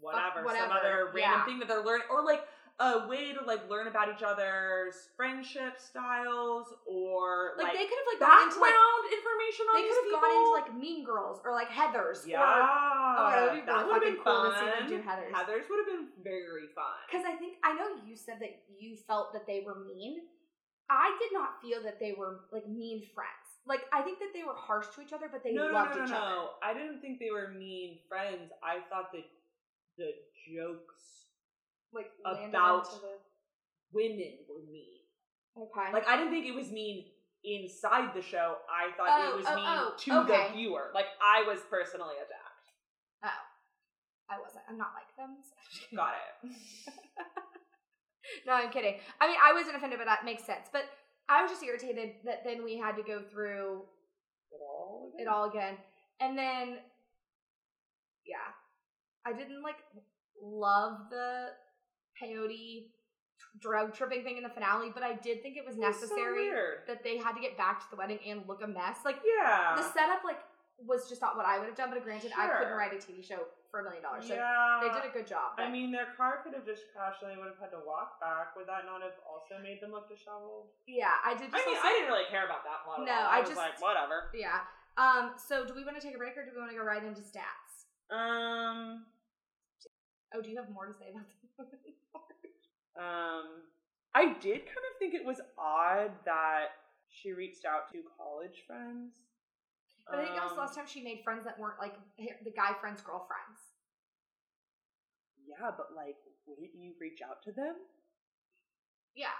[0.00, 1.44] whatever, some whatever, other random yeah.
[1.44, 2.42] thing that they're learning, or like
[2.78, 7.96] a way to like learn about each other's friendship styles, or Like, like, they could
[7.96, 11.00] have like gone into background like information on they could have gone into like Mean
[11.04, 14.52] Girls or like Heather's yeah, or Oh, that would be really would've been cool to
[14.60, 15.32] see them do Heathers.
[15.32, 17.00] Heather's would have been very fun.
[17.08, 20.28] Because I think I know you said that you felt that they were mean.
[20.88, 23.56] I did not feel that they were like mean friends.
[23.64, 25.96] Like I think that they were harsh to each other, but they no, no, loved
[25.96, 26.16] no, no, each no.
[26.16, 26.48] other.
[26.62, 28.52] I didn't think they were mean friends.
[28.62, 29.24] I thought that
[29.96, 30.12] the
[30.44, 31.25] jokes
[31.92, 33.00] Like About- the
[33.92, 35.00] women were mean.
[35.56, 35.92] okay.
[35.92, 37.04] Like I didn't think it was mean
[37.44, 38.56] inside the show.
[38.68, 40.48] I thought Oh, it was oh, mean oh, to okay.
[40.48, 40.90] the viewer.
[40.94, 42.66] Like I was personally attacked.
[43.24, 43.44] oh,
[44.34, 44.64] I wasn't.
[44.68, 45.36] I'm not like them.
[45.42, 46.14] so- Got
[46.44, 46.50] it.
[48.46, 48.96] no, I'm kidding.
[49.20, 50.68] I mean, I wasn't offended, but that makes sense.
[50.72, 50.82] But
[51.28, 53.82] I was just irritated that then we had to go through
[54.52, 55.12] It all.
[55.18, 55.76] it all again,
[56.20, 56.78] and then
[58.26, 58.50] yeah,
[59.24, 59.76] I didn't like
[60.42, 61.48] love the
[62.20, 62.88] peyote
[63.60, 66.00] drug tripping thing in the finale, but I did think it was It was so
[66.02, 66.78] necessary weird.
[66.88, 68.98] that they had to get back to the wedding and look a mess.
[69.04, 69.74] Like Yeah.
[69.76, 70.40] the setup, like
[70.78, 71.88] was just not what I would have done.
[71.88, 74.80] But granted, I couldn't write a TV show for a million dollars, so yeah.
[74.84, 75.56] they did a good job.
[75.56, 78.20] I mean, their car could have just crashed and they would have had to walk
[78.20, 78.52] back.
[78.56, 80.68] Would that not have also made them look disheveled?
[80.86, 81.50] yeah, I did.
[81.50, 83.00] Just I mean, also- I didn't really care about that plot.
[83.08, 83.12] No.
[83.12, 84.28] I I, was just- like, whatever.
[84.36, 84.68] yeah.
[85.00, 85.32] Um.
[85.36, 87.02] So, do we want to take a break or do we want to go right
[87.04, 87.88] into stats?
[88.12, 89.04] Um,
[90.34, 91.24] Oh, do you have more to say about
[91.58, 91.68] that?
[92.98, 93.44] um,
[94.14, 96.68] I did kind of think it was odd that
[97.08, 99.14] she reached out to college friends.
[100.08, 101.94] But I think that was the Um, last time she made friends that weren't like
[102.16, 103.74] the guy friends, girlfriends.
[105.46, 106.16] Yeah, but like,
[106.46, 107.74] wouldn't you reach out to them?
[109.14, 109.34] Yeah.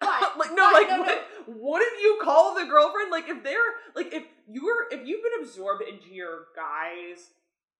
[0.04, 1.02] But like no, but like no, no.
[1.02, 3.10] what- wouldn't you call the girlfriend?
[3.10, 7.30] Like if they're like if you're if you've been absorbed into your guys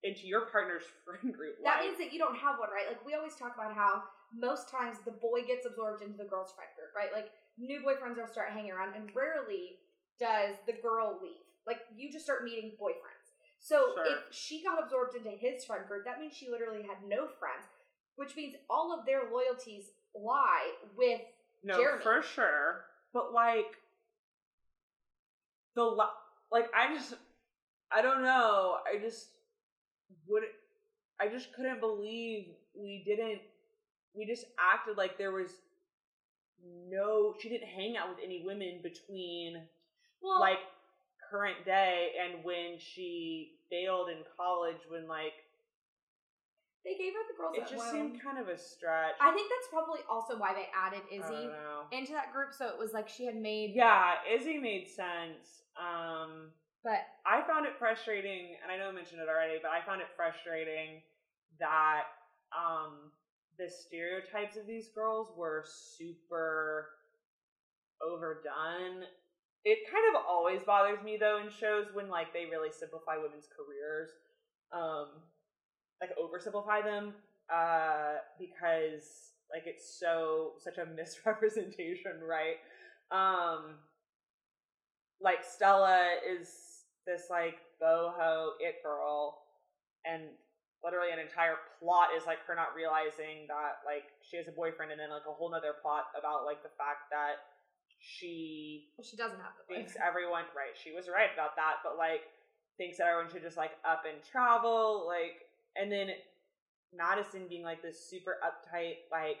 [0.03, 2.87] into your partner's friend group, that like, means that you don't have one, right?
[2.87, 4.03] Like we always talk about how
[4.37, 7.09] most times the boy gets absorbed into the girl's friend group, right?
[7.13, 9.79] Like new boyfriends will start hanging around, and rarely
[10.19, 11.45] does the girl leave.
[11.67, 13.31] Like you just start meeting boyfriends.
[13.59, 14.05] So Sure.
[14.05, 17.65] if she got absorbed into his friend group, that means she literally had no friends,
[18.15, 21.21] which means all of their loyalties lie with
[21.63, 22.03] no Jeremy.
[22.03, 22.85] for sure.
[23.13, 23.65] But like
[25.75, 26.09] the la-
[26.51, 27.15] like I just
[27.91, 28.77] I don't know.
[28.85, 29.27] I just
[30.27, 30.51] wouldn't.
[31.19, 33.41] I just couldn't believe we didn't.
[34.15, 35.51] We just acted like there was
[36.89, 37.35] no.
[37.39, 39.61] She didn't hang out with any women between
[40.21, 40.59] well, like
[41.29, 45.33] current day and when she failed in college when like
[46.85, 49.15] they gave her the girls it just seemed kind of a stretch.
[49.19, 51.49] I think that's probably also why they added Izzy
[51.91, 53.73] into that group, so it was like she had made.
[53.73, 55.65] Yeah, Izzy made sense.
[55.75, 56.51] Um
[56.83, 59.99] But I found it frustrating, and I know I mentioned it already, but I found
[60.01, 61.01] it frustrating
[61.59, 62.05] that
[62.53, 63.11] um
[63.57, 66.87] the stereotypes of these girls were super
[68.01, 69.03] overdone.
[69.65, 73.47] It kind of always bothers me though in shows when like they really simplify women's
[73.47, 74.09] careers.
[74.71, 75.07] Um
[76.01, 77.15] like oversimplify them
[77.53, 82.57] uh because like it's so such a misrepresentation, right?
[83.11, 83.77] Um
[85.21, 89.37] like Stella is this like boho it girl,
[90.05, 90.23] and
[90.83, 94.91] literally an entire plot is like her not realizing that like she has a boyfriend,
[94.91, 97.39] and then like a whole nother plot about like the fact that
[97.99, 101.97] she Well, she doesn't have the thinks everyone right she was right about that but
[101.97, 102.21] like
[102.77, 106.09] thinks that everyone should just like up and travel like and then
[106.93, 109.39] madison being like this super uptight like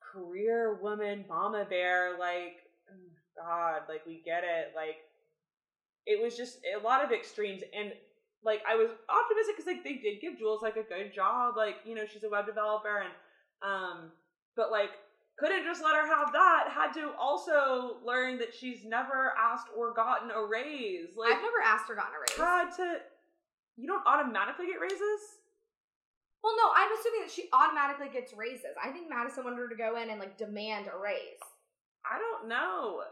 [0.00, 2.58] career woman mama bear like
[3.36, 4.98] god like we get it like
[6.06, 7.92] it was just a lot of extremes and
[8.44, 11.76] like i was optimistic because like they did give jules like a good job like
[11.84, 13.12] you know she's a web developer and
[13.62, 14.10] um
[14.56, 14.90] but like
[15.38, 19.94] couldn't just let her have that had to also learn that she's never asked or
[19.94, 22.38] gotten a raise like I've never asked or gotten a raise.
[22.38, 22.98] had to
[23.76, 25.40] you don't automatically get raises
[26.42, 28.74] well, no, I'm assuming that she automatically gets raises.
[28.82, 31.38] I think Madison wanted her to go in and like demand a raise.
[32.04, 33.02] i don't know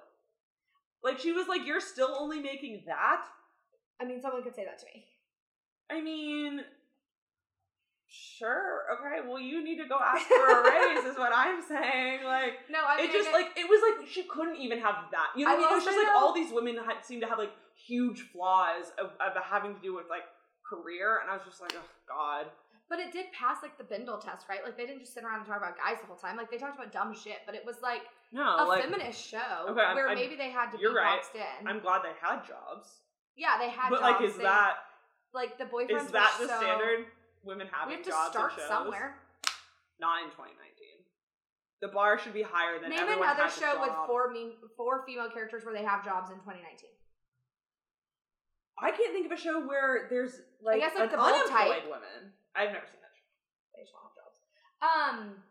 [1.05, 3.23] like she was like you're still only making that
[4.01, 5.05] I mean, someone could say that to me.
[5.91, 6.61] I mean
[8.13, 12.25] sure okay well you need to go ask for a raise is what i'm saying
[12.25, 14.97] like No, I mean, it just I like it was like she couldn't even have
[15.13, 15.29] that.
[15.37, 15.67] You know I mean?
[15.71, 19.11] It was just like all these women had seemed to have like huge flaws of,
[19.23, 20.27] of having to do with like
[20.67, 22.47] career, and I was just like, oh god.
[22.89, 24.61] But it did pass like the Bechdel test, right?
[24.65, 26.37] Like they didn't just sit around and talk about guys the whole time.
[26.37, 29.71] Like they talked about dumb shit, but it was like No, a like feminist show
[29.71, 31.19] Okay, I'm- where I'm- maybe they had to be right.
[31.23, 31.69] boxed in.
[31.69, 33.03] I'm glad they had jobs,
[33.37, 33.91] yeah, they had.
[33.91, 34.75] but like, is They- that
[35.35, 36.07] like the boyfriends?
[36.07, 37.07] is that were the so- standard?
[37.43, 38.69] Women We having have to jobs start and shows?
[38.69, 39.17] somewhere.
[39.99, 40.61] Not in 2019.
[41.81, 45.65] The bar should be higher than Name another show with four mean, four female characters
[45.65, 46.91] where they have jobs in 2019.
[48.79, 51.49] I can't think of a show where there's like, guess, like, an the unemployed
[51.81, 51.85] type.
[51.89, 52.33] woman.
[52.55, 53.29] I've never seen that show.
[53.77, 54.39] They just don't have jobs.
[54.81, 55.43] Um,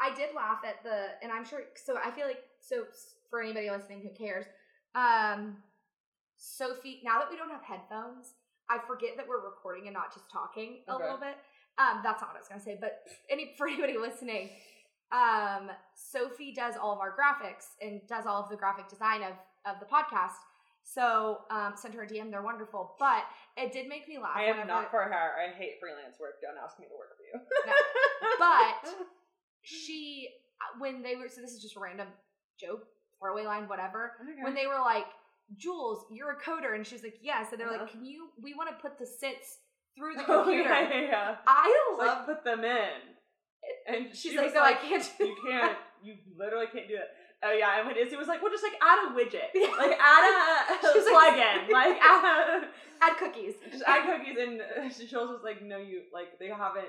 [0.00, 1.62] I did laugh at the, and I'm sure.
[1.84, 2.84] So I feel like so
[3.30, 4.46] for anybody listening who cares,
[4.94, 5.58] um,
[6.36, 7.02] Sophie.
[7.04, 8.34] Now that we don't have headphones,
[8.70, 11.04] I forget that we're recording and not just talking a Okay.
[11.04, 11.36] little bit.
[11.78, 14.50] Um, that's not what I was gonna say, but any for anybody listening,
[15.12, 19.34] um, Sophie does all of our graphics and does all of the graphic design of
[19.66, 20.38] of the podcast.
[20.88, 22.94] So um, send her a DM; they're wonderful.
[22.98, 23.24] But
[23.56, 24.36] it did make me laugh.
[24.36, 25.12] I am not for her.
[25.12, 26.40] I hate freelance work.
[26.40, 27.44] Don't ask me to work for you.
[28.38, 28.94] But-
[29.62, 30.28] she
[30.78, 32.06] when they were so this is just a random
[32.60, 32.86] joke
[33.18, 34.12] throwaway line whatever
[34.42, 35.06] when they were like
[35.56, 37.82] jules you're a coder and she's like yes and they're Uh-huh.
[37.82, 39.58] like can you we want to put the sits
[39.96, 41.36] through the Oh, computer yeah, yeah, yeah.
[41.46, 42.88] i It's like, love put them in.
[43.88, 46.94] And she's she like no like, i can't do you can't, you literally can't do
[46.96, 47.08] it.
[47.42, 50.24] Oh yeah, and when Izzy was like, well, just like add a widget, like add
[50.24, 52.64] a She's like- plugin, like add,
[53.02, 54.36] add cookies just add cookies.
[54.38, 56.88] And uh, Jules was like, no, you like they haven't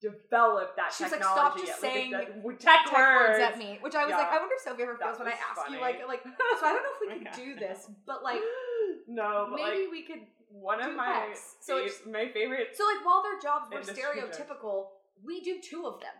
[0.00, 1.80] developed that She's like, stop just yet.
[1.80, 4.62] Saying that- tech, tech words words at me which i was like i wonder if
[4.62, 6.22] sophie ever feels when i was ask you like like
[6.60, 8.40] so i don't know if we Oh could do this but like
[9.08, 11.56] no, but maybe like we could one of my X.
[11.60, 12.68] So my favorite.
[12.74, 14.86] so like while their jobs were stereotypical
[15.24, 16.14] we do two of them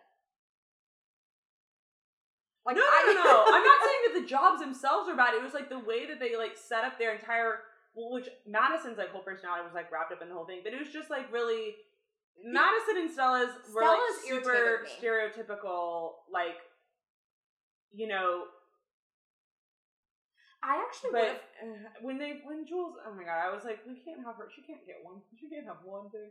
[2.68, 3.45] like no, no, I, no, no.
[3.57, 5.33] I'm not saying that the jobs themselves are bad.
[5.33, 7.64] It was like the way that they like set up their entire.
[7.97, 10.74] Well, which Madison's like whole personality was like wrapped up in the whole thing, but
[10.74, 11.81] it was just like really.
[12.45, 16.57] Madison and Stella's were Stella's like super stereotypical, like,
[17.93, 18.45] you know.
[20.62, 23.78] I actually But would uh, when they when Jules, oh my god, I was like,
[23.86, 24.51] we can't have her.
[24.51, 25.22] She can't get one.
[25.39, 26.30] She can't have one thing.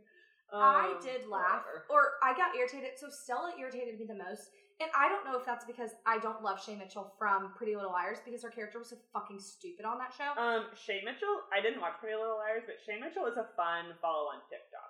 [0.52, 1.84] I Um, did laugh, whatever.
[1.92, 2.96] or I got irritated.
[2.96, 4.48] So Stella irritated me the most,
[4.80, 7.92] and I don't know if that's because I don't love Shay Mitchell from Pretty Little
[7.92, 10.32] Liars because her character was so fucking stupid on that show.
[10.40, 11.44] Um, Shay Mitchell.
[11.52, 14.88] I didn't watch Pretty Little Liars, but Shay Mitchell is a fun follow on TikTok.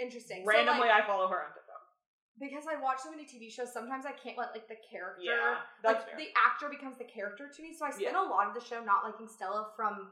[0.00, 0.44] Interesting.
[0.46, 1.82] Randomly, so, like, I follow her on TikTok.
[2.38, 5.58] because I watch so many TV shows, sometimes I can't let like the character, Yeah,
[5.84, 6.16] like fair.
[6.16, 7.74] the actor becomes the character to me.
[7.76, 10.08] So I spend a lot of the show not liking Stella from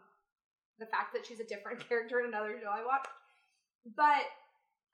[0.79, 3.09] the fact that she's a different character in another show I watched.
[3.97, 4.29] But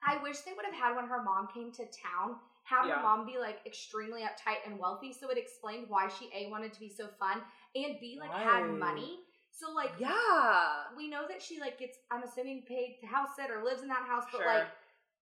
[0.01, 2.95] I wish they would have had when her mom came to town, have Yeah.
[2.97, 6.71] her mom be like extremely uptight and wealthy, so it explained why she a wanted
[6.73, 7.41] to be so fun
[7.75, 9.19] and b like had money.
[9.51, 10.83] So like Yeah.
[10.95, 13.87] we know that she like gets I'm assuming paid to house sit or lives in
[13.89, 14.47] that house, but Sure.
[14.47, 14.67] like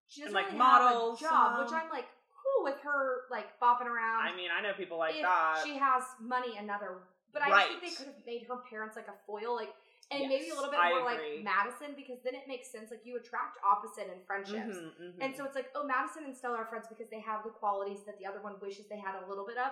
[0.07, 2.07] she doesn't And, like, really models have a job, which I'm like
[2.43, 4.27] cool with her like bopping around.
[4.27, 5.63] I mean, I know people like if that.
[5.63, 7.67] she has money another, but I Right.
[7.69, 9.73] think they could have made her parents like a foil, like
[10.11, 11.41] and maybe a little bit I more agree.
[11.41, 12.91] like Madison because then it makes sense.
[12.91, 14.77] Like you attract opposite in friendships.
[14.77, 15.17] Mhm, mhm.
[15.21, 18.03] And so it's like, oh, Madison and Stella are friends because they have the qualities
[18.05, 19.71] that the other one wishes they had a little bit of,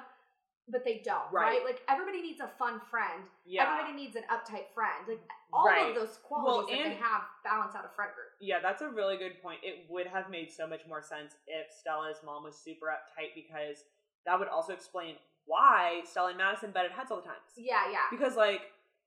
[0.71, 1.59] but they don't, right?
[1.59, 1.65] Right.
[1.65, 3.23] Like everybody needs a fun friend.
[3.45, 5.05] yeah, Everybody needs an uptight friend.
[5.07, 5.19] Like
[5.53, 5.89] all Right.
[5.89, 8.27] of those qualities that they have balance out a friend group.
[8.39, 9.59] yeah, that's a really good point.
[9.63, 13.83] It would have made so much more sense if Stella's mom was super uptight because
[14.25, 15.15] that would also explain
[15.45, 17.41] why Stella and Madison butted heads all the time.
[17.57, 18.07] Yeah, yeah.
[18.09, 18.61] Because like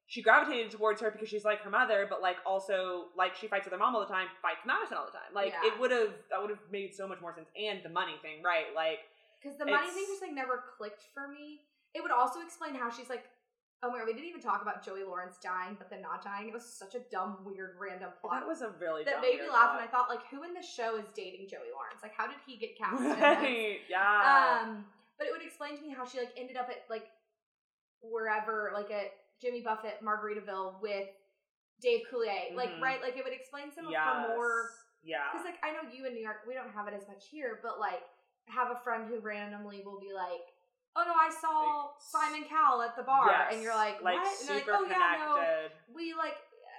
[0.06, 3.64] she gravitated towards her because she's like her mother, but like also like she fights
[3.64, 5.32] with her mom all the time, fights Madison all the time.
[5.32, 5.72] Like Yeah.
[5.72, 7.48] it would have that would have made so much more sense.
[7.56, 8.66] And the money thing, right?
[8.74, 8.98] Like
[9.44, 11.60] Because the money thing just like never clicked for me.
[11.92, 13.28] It would also explain how she's like,
[13.84, 16.48] oh my god, we didn't even talk about Joey Lawrence dying, but then not dying.
[16.48, 18.40] It was such a dumb, weird, random plot.
[18.40, 19.84] that was a really that dumb made me laugh, plot.
[19.84, 22.00] and I thought, like, who in the show is dating Joey Lawrence?
[22.00, 23.04] Like, how did he get cast?
[23.20, 23.84] Right.
[23.92, 24.64] Yeah.
[24.64, 24.88] Um,
[25.20, 27.04] but it would explain to me how she like ended up at like
[28.02, 31.08] wherever, like at Jimmy Buffett, Margaritaville with
[31.80, 32.56] Dave Coulier.
[32.56, 32.80] Like, Mhm.
[32.80, 33.02] right?
[33.02, 34.00] Like, it would explain some yes.
[34.02, 34.70] of her more.
[35.04, 35.28] Yeah.
[35.30, 37.60] Because like I know you in New York, we don't have it as much here,
[37.62, 38.00] but like
[38.48, 40.52] have a friend who randomly will be like,
[40.96, 43.54] "Oh no, I saw Like, Simon Cowell at the bar," Yes.
[43.54, 45.70] and you're like, like And they're super like, "Oh yeah, no, connected.
[45.94, 46.36] we like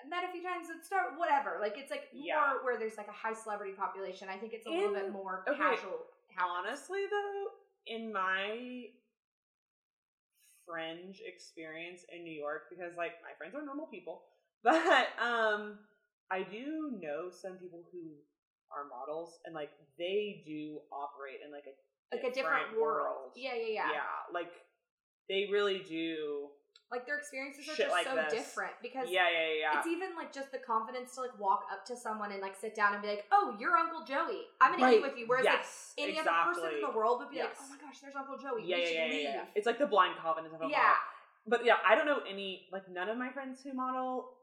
[0.07, 3.15] met a few times at Star, whatever." Like it's like more where there's like a
[3.15, 4.29] high celebrity population.
[4.29, 6.05] I think it's a little bit more okay, casual.
[6.37, 7.47] Honestly, though,
[7.87, 8.89] in my
[10.65, 14.23] fringe experience in New York, because like my friends are normal people,
[14.63, 15.79] but um,
[16.31, 17.99] I do know some people who
[18.75, 21.73] are models, and like they do operate in like a
[22.15, 23.31] like a different world.
[23.35, 24.51] Yeah, yeah, yeah, yeah, like
[25.29, 26.49] they really do.
[26.91, 28.31] Like their experiences are just like so this.
[28.31, 29.79] different because Yeah, yeah, yeah.
[29.79, 32.75] It's even like just the confidence to like walk up to someone and like sit
[32.75, 34.45] down and be like, "Oh, you're Uncle Joey.
[34.61, 35.65] I'm gonna eat with you." Whereas like
[35.97, 36.29] any exactly.
[36.29, 38.63] other person in the world would be like, "Oh my gosh, there's Uncle Joey.
[38.63, 39.55] yeah, we yeah, should yeah, leave." yeah.
[39.55, 40.77] It's like the blind confidence of a Yeah.
[40.77, 40.95] model.
[41.47, 44.37] But yeah, I don't know any like none of my friends who model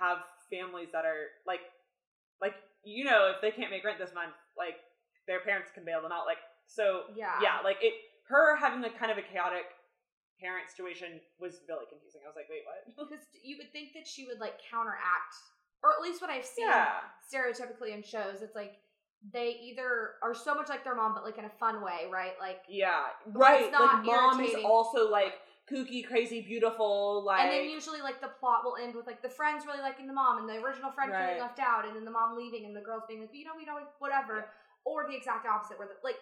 [0.00, 0.18] have
[0.50, 1.60] families that are like
[2.40, 2.54] like
[2.86, 4.78] you know if they can't make rent this month, like
[5.26, 6.24] their parents can bail them out.
[6.24, 6.38] Like
[6.70, 7.92] so, yeah, yeah, like it.
[8.30, 9.66] Her having like kind of a chaotic
[10.40, 12.22] parent situation was really confusing.
[12.24, 12.86] I was like, wait, what?
[12.96, 15.34] Because you would think that she would like counteract,
[15.82, 18.78] or at least what I've seen Yeah, stereotypically in shows, it's like
[19.32, 22.34] they either are so much like their mom, but like in a fun way, right?
[22.38, 23.62] Like, yeah, right.
[23.62, 25.34] it's not like mom is also like
[25.70, 27.24] kooky, crazy, beautiful.
[27.24, 30.06] Like and then usually like the plot will end with like the friends really liking
[30.06, 32.74] the mom and the original friend feeling left out, and then the mom leaving and
[32.74, 34.48] the girls being like, you know, we don't whatever,
[34.84, 36.16] or the exact opposite, where the, like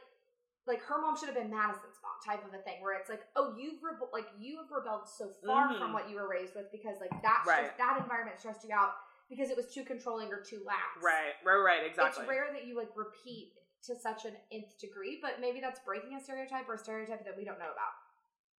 [0.67, 3.21] like her mom should have been Madison's mom type of a thing, where it's like,
[3.37, 5.79] oh, you've rebe- like you have rebelled so far Mhm.
[5.79, 7.77] from what you were raised with because like that Right.
[7.77, 8.95] that environment stressed you out
[9.29, 11.03] because it was too controlling or too lax.
[11.03, 12.23] right, right, right, exactly.
[12.23, 13.53] It's rare that you like repeat
[13.85, 17.37] to such an nth degree, but maybe that's breaking a stereotype or a stereotype that
[17.37, 17.93] we don't know about.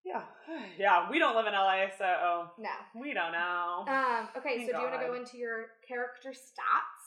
[0.05, 0.21] Yeah,
[0.77, 1.09] yeah.
[1.09, 2.69] We don't live in LA, so No.
[3.01, 3.85] we don't know.
[3.87, 7.01] Um, okay, Thank so do you want to go into your character stats?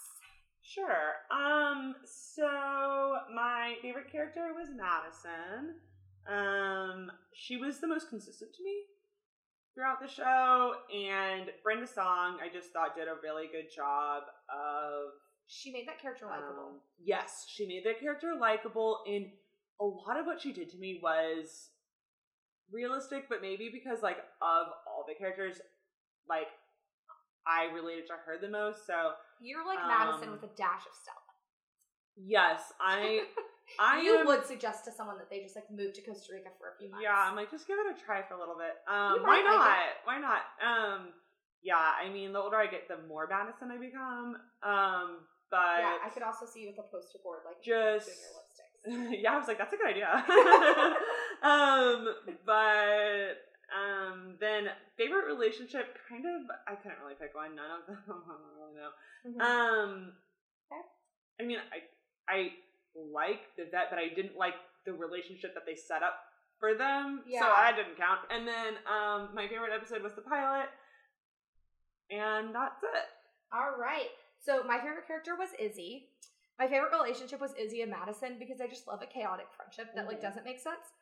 [0.62, 1.14] Sure.
[1.30, 1.94] Um.
[2.05, 2.49] So
[3.34, 5.76] my favorite character was Madison.
[6.28, 7.11] Um.
[7.32, 8.82] She was the most consistent to me
[9.74, 15.12] throughout the show, and Brenda Song, I just thought did a really good job of
[15.46, 16.68] She made that character likable.
[16.68, 19.26] Um, yes, she made that character likable, and
[19.80, 21.68] a lot of what she did to me was
[22.72, 25.60] realistic, but maybe because like of all the characters,
[26.28, 26.48] like
[27.46, 28.86] I related to her the most.
[28.86, 31.16] So You're like Madison um, with a dash of Stella.
[32.16, 33.24] yes, I
[33.78, 36.50] I you am, would suggest to someone that they just like move to Costa Rica
[36.58, 37.04] for a few months.
[37.04, 38.76] Yeah, I'm like just give it a try for a little bit.
[38.88, 39.78] Um, why like not?
[40.04, 40.42] Why not?
[40.60, 41.12] Um,
[41.62, 44.36] yeah, I mean, the older I get, the more Madison I become.
[44.62, 48.20] Um, but yeah, I could also see you with a poster board like just doing
[48.20, 48.47] your lipsticks.
[49.20, 50.09] yeah, I was like, that's a good idea.
[51.43, 52.09] um,
[52.47, 53.37] but
[53.74, 57.55] um, then favorite relationship, kind of, I couldn't really pick one.
[57.55, 58.91] None of them, I don't really know.
[59.26, 59.41] Mhm.
[59.45, 60.12] Um,
[60.70, 60.83] Okay.
[61.41, 62.53] I mean, I I
[62.95, 64.55] like the vet, but I didn't like
[64.85, 66.20] the relationship that they set up
[66.61, 67.41] for them, Yeah.
[67.41, 68.20] so I didn't count.
[68.31, 70.68] And then um, my favorite episode was the pilot,
[72.11, 73.07] and that's it.
[73.53, 74.09] All right.
[74.41, 76.09] So my favorite character was Izzy.
[76.59, 80.07] My favorite relationship was Izzy and Madison because I just love a chaotic friendship that
[80.07, 80.22] like Mhm.
[80.22, 80.93] doesn't make sense.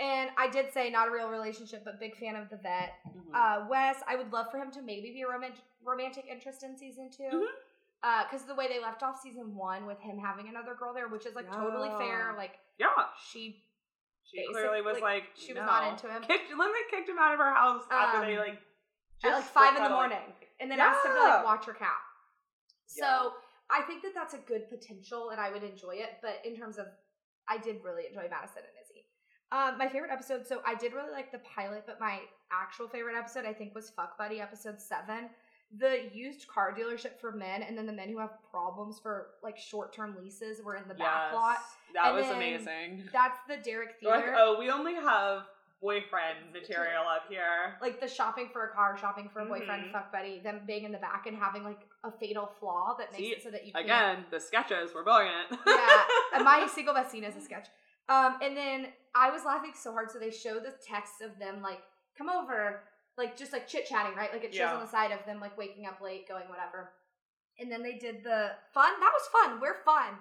[0.00, 2.94] And I did say not a real relationship, but big fan of the vet.
[3.06, 3.34] Mhm.
[3.34, 6.76] Uh, Wes, I would love for him to maybe be a romantic romantic interest in
[6.76, 8.24] season 2 Mhm.
[8.24, 11.26] Because the way they left off season one with him having another girl there, which
[11.26, 12.32] is like totally fair.
[12.36, 13.64] Like yeah, she,
[14.22, 15.66] she clearly was basically- like she was no.
[15.66, 16.22] not into him.
[16.22, 18.58] Kicked, literally kicked him out of her house after they Um, like
[19.24, 22.00] at like five in the morning, and then asked him to like watch her cat.
[22.86, 23.30] So Yeah.
[23.70, 26.18] I think that that's a good potential, and I would enjoy it.
[26.22, 26.86] But in terms of,
[27.48, 29.04] I did really enjoy Madison and Izzy.
[29.50, 30.46] Um, my favorite episode.
[30.46, 32.20] So I did really like the pilot, but my
[32.52, 35.30] actual favorite episode I think was Fuck Buddy episode seven.
[35.78, 39.58] The used car dealership for men, and then the men who have problems for like
[39.58, 41.58] short term leases were in the back lot.
[41.94, 43.04] That And was amazing.
[43.12, 44.34] That's the Derek They're like, Theler.
[44.38, 45.42] oh, we only have
[45.80, 47.76] boyfriend material up here.
[47.80, 49.92] like the shopping for a car, shopping for a boyfriend, Mhm.
[49.92, 53.16] fuck buddy, them being in the back and having like a fatal flaw that makes
[53.18, 53.84] See, it so that you can't.
[53.84, 55.48] Again, the sketches were brilliant.
[55.66, 57.68] Yeah, and my single best scene is a sketch.
[58.08, 61.60] Um, and then I was laughing so hard, so they show the text of them
[61.62, 61.80] like,
[62.16, 62.82] "Come over,
[63.16, 64.32] like just like chit chatting, right?
[64.32, 64.74] Like it shows Yeah.
[64.74, 66.92] on the side of them like waking up late, going whatever.
[67.60, 68.98] And then they did the fun.
[69.00, 69.60] That was fun.
[69.60, 70.18] We're fun,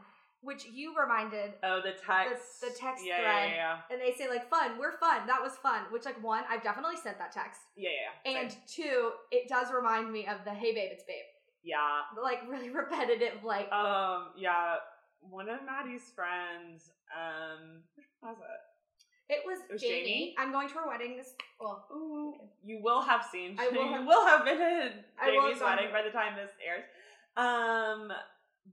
[0.47, 1.51] which you reminded.
[1.61, 2.61] Oh, the text.
[2.61, 3.49] the text yeah, thread.
[3.51, 4.79] Yeah, yeah, And they say like fun.
[4.79, 5.27] We're fun.
[5.27, 5.81] That was fun.
[5.91, 7.59] Which like one, I've definitely sent that text.
[7.75, 7.89] yeah,
[8.25, 8.31] yeah.
[8.33, 8.39] yeah.
[8.41, 8.61] And Same.
[8.65, 11.27] two, it does remind me of the hey babe, it's babe.
[11.63, 14.75] yeah, Like really repetitive, like um, yeah.
[15.19, 17.81] One of Maddie's friends, um,
[18.23, 19.33] was it?
[19.33, 20.03] it was, it was Jamie.
[20.05, 20.35] Jamie?
[20.37, 21.33] I'm going to her wedding this.
[21.59, 23.57] Well, Ooh, you will have seen.
[23.59, 24.93] I will you have- will have been at
[25.25, 26.85] Jamie's wedding by the time this airs.
[27.35, 28.11] Um,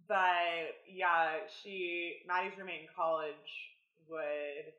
[0.09, 3.73] but yeah, she Maddie's roommate in college
[4.09, 4.73] would.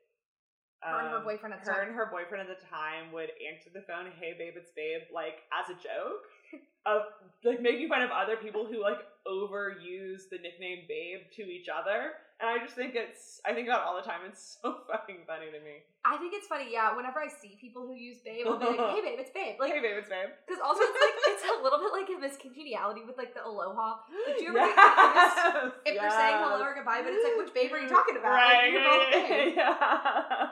[0.82, 1.88] her and her um, boyfriend at the her time.
[1.88, 5.42] and her boyfriend at the time would answer the phone, "Hey babe, it's babe," like
[5.52, 6.28] as a joke
[6.86, 7.02] of
[7.44, 12.12] like making fun of other people who like overuse the nickname babe to each other.
[12.38, 14.20] And I just think it's I think about it all the time.
[14.28, 15.88] It's so fucking funny to me.
[16.04, 16.94] I think it's funny, yeah.
[16.94, 19.72] Whenever I see people who use babe, I'll be like, "Hey babe, it's babe." Like,
[19.72, 20.28] hey babe, it's babe.
[20.44, 23.40] because also it's like it's a little bit like a Miss Congeniality with like the
[23.40, 24.04] aloha.
[24.28, 27.54] Like, do you ever Yes, if they're saying hello or goodbye, but it's like, which
[27.56, 28.36] babe are you talking about?
[28.36, 28.68] Right.
[28.68, 29.54] Like, you're both babe.
[29.56, 29.72] yeah.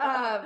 [0.00, 0.40] Um,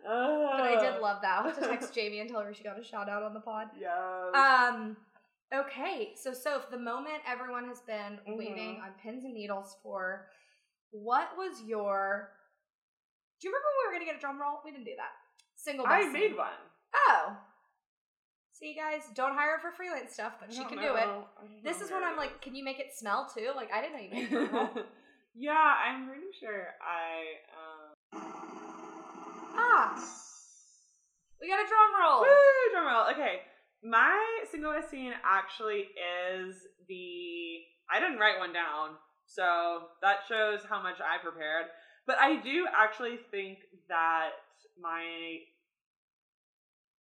[0.00, 1.38] But I did love that.
[1.38, 3.40] I'll have to text Jamie and tell her she got a shout out on the
[3.40, 3.68] pod.
[3.78, 4.32] Yes.
[4.34, 4.96] Um.
[5.52, 8.38] Okay, so so the moment everyone has been Mhm.
[8.38, 10.28] waiting on pins and needles for,
[10.90, 12.30] what was your?
[13.40, 14.60] Do you remember when we were gonna get a drum roll?
[14.64, 15.14] We didn't do that.
[15.56, 15.86] Single.
[15.86, 16.36] I best made scene.
[16.36, 16.60] one.
[16.94, 17.36] Oh.
[18.52, 21.06] See, you guys, don't hire her for freelance stuff, but I she can do it.
[21.06, 21.24] know.
[21.64, 23.52] This is when I'm like, can you make it smell too?
[23.56, 24.84] Like, I didn't know you made a drum roll.
[25.34, 27.40] yeah, I'm pretty sure I.
[27.56, 28.20] Um...
[29.56, 29.96] ah,
[31.40, 32.20] we got a drum roll.
[32.20, 32.72] Woo!
[32.72, 33.10] Drum roll.
[33.12, 33.40] Okay,
[33.82, 35.88] my single best scene actually
[36.36, 36.54] is
[36.86, 37.64] the.
[37.90, 39.00] I didn't write one down,
[39.34, 41.66] so that shows how much I prepared.
[42.06, 43.58] But I do actually think
[43.88, 44.30] that
[44.80, 45.38] my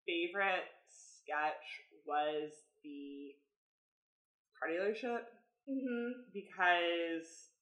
[0.07, 2.51] favorite sketch was
[2.85, 3.35] the
[4.59, 5.25] car dealership
[5.69, 6.33] Mm-hmm.
[6.33, 7.53] because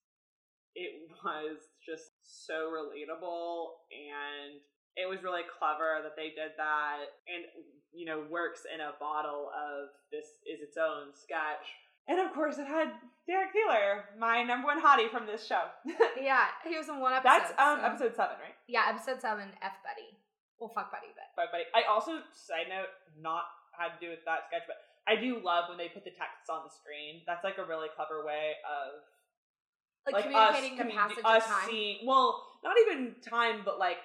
[0.76, 4.62] it was just so relatable and
[4.94, 7.44] it was really clever that they did that and
[7.92, 11.66] you know works in a bottle of this is its own sketch
[12.08, 12.92] and of course it had
[13.26, 15.62] derek Theler, my number one hottie from this show
[16.20, 17.26] Yeah, he was in one episode.
[17.28, 20.10] that's um so- episode seven right Yeah, episode seven, F Buddy.
[20.58, 21.64] Well, fuck Buddy, but Bye, buddy.
[21.76, 22.88] I also, side note,
[23.20, 23.44] not
[23.76, 24.76] had to do with that sketch, but
[25.06, 27.20] I do love when they put the texts on the screen.
[27.28, 29.04] That's like a really clever way of
[30.08, 31.68] like, us communicating the communi- passage us of time.
[31.68, 33.98] Seeing, well, not even time, but like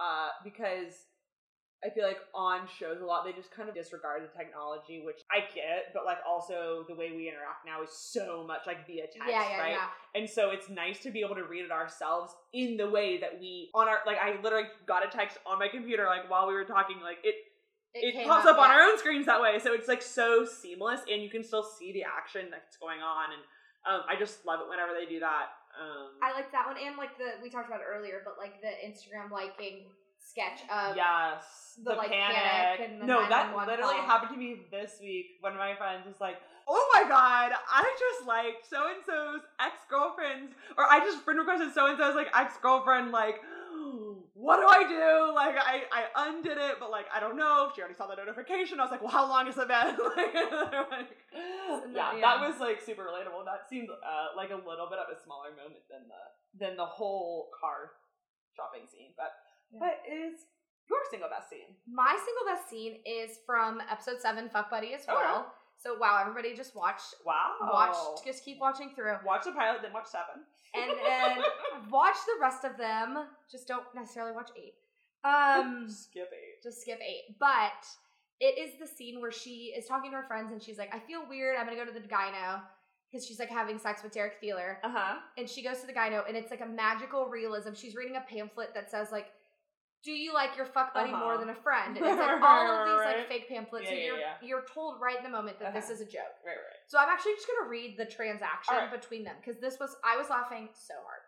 [0.00, 0.90] uh because
[1.84, 5.20] I feel like on shows a lot they just kind of disregard the technology, which
[5.30, 9.02] I get, but like also the way we interact now is so much like via
[9.02, 9.72] text, yeah, yeah, right?
[9.72, 10.20] yeah.
[10.20, 13.40] And so it's nice to be able to read it ourselves in the way that
[13.40, 16.54] we on our like I literally got a text on my computer like while we
[16.54, 17.34] were talking like it
[17.94, 18.76] it, came pops up, on yeah.
[18.76, 19.58] our own screens that way.
[19.58, 23.32] So it's like so seamless and you can still see the action that's going on
[23.32, 23.42] and
[23.82, 25.58] um, I just love it whenever they do that.
[25.74, 28.60] Um, I like that one, and like the we talked about it earlier, but like
[28.60, 29.88] the Instagram liking
[30.22, 32.36] sketch of yes, the, the, like, panic.
[32.36, 34.06] panic and the no, that literally call.
[34.06, 35.38] happened to me this week.
[35.40, 36.36] One of my friends was like,
[36.68, 41.38] "Oh my god, I just like so and so's ex girlfriend's, or I just friend
[41.38, 43.10] requested so and so's like ex girlfriend.
[43.10, 43.40] Like,
[44.34, 45.34] what do I do?
[45.34, 48.16] Like, I I undid it, but like I don't know if she already saw the
[48.16, 48.80] notification.
[48.80, 49.96] I was like, well, how long has it been?
[50.16, 50.34] like,
[50.90, 51.10] like,
[51.92, 52.20] yeah, yeah.
[52.20, 53.44] that was like super relatable.
[53.44, 56.22] That seemed uh, like a little bit of a smaller moment than the
[56.56, 57.92] than the whole car
[58.56, 59.32] shopping scene, but
[59.78, 60.40] But is
[60.90, 61.74] your single best scene?
[61.86, 65.12] my single best scene is from episode seven, Fuck Buddy as Okay.
[65.14, 65.52] well.
[65.78, 69.92] So wow, everybody just watch, Wow, watch, just keep watching through, watch the pilot, then
[69.92, 70.44] watch seven,
[70.74, 71.44] and then
[71.90, 73.26] watch the rest of them.
[73.50, 74.74] Just don't necessarily watch eight.
[75.24, 76.62] Um, skip eight.
[76.62, 77.36] just skip eight.
[77.40, 77.84] But
[78.40, 80.98] it is the scene where she is talking to her friends and she's like, I
[81.00, 81.56] feel weird.
[81.58, 82.60] I'm gonna go to the gyno
[83.10, 84.76] because she's like having sex with Derek Theler.
[84.84, 85.14] Uh huh.
[85.36, 87.72] And she goes to the gyno and it's like a magical realism.
[87.74, 89.26] She's reading a pamphlet that says like,
[90.04, 91.40] "Do you like your fuck buddy more Uh-huh.
[91.40, 93.86] than a friend?" And it's like all of these like fake pamphlets.
[93.88, 94.34] Yeah, you're yeah.
[94.42, 95.94] you're told right in the moment that this Uh-huh.
[95.94, 96.36] is a joke.
[96.44, 96.80] Right, right.
[96.88, 98.90] So I'm actually just gonna read the transaction Alright.
[98.92, 101.20] between them because this was I was laughing so hard.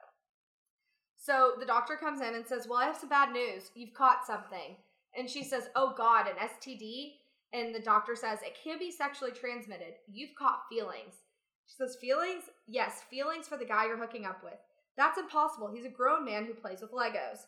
[1.17, 3.71] So the doctor comes in and says, "Well, I have some bad news.
[3.75, 4.77] You've caught something."
[5.17, 7.19] And she says, "Oh God, an STD."
[7.53, 9.95] And the doctor says, "It can be sexually transmitted.
[10.07, 11.23] You've caught feelings."
[11.67, 12.51] She says, "Feelings?
[12.67, 14.59] Yes, feelings for the guy you're hooking up with.
[14.97, 15.69] That's impossible.
[15.73, 17.47] He's a grown man who plays with Legos."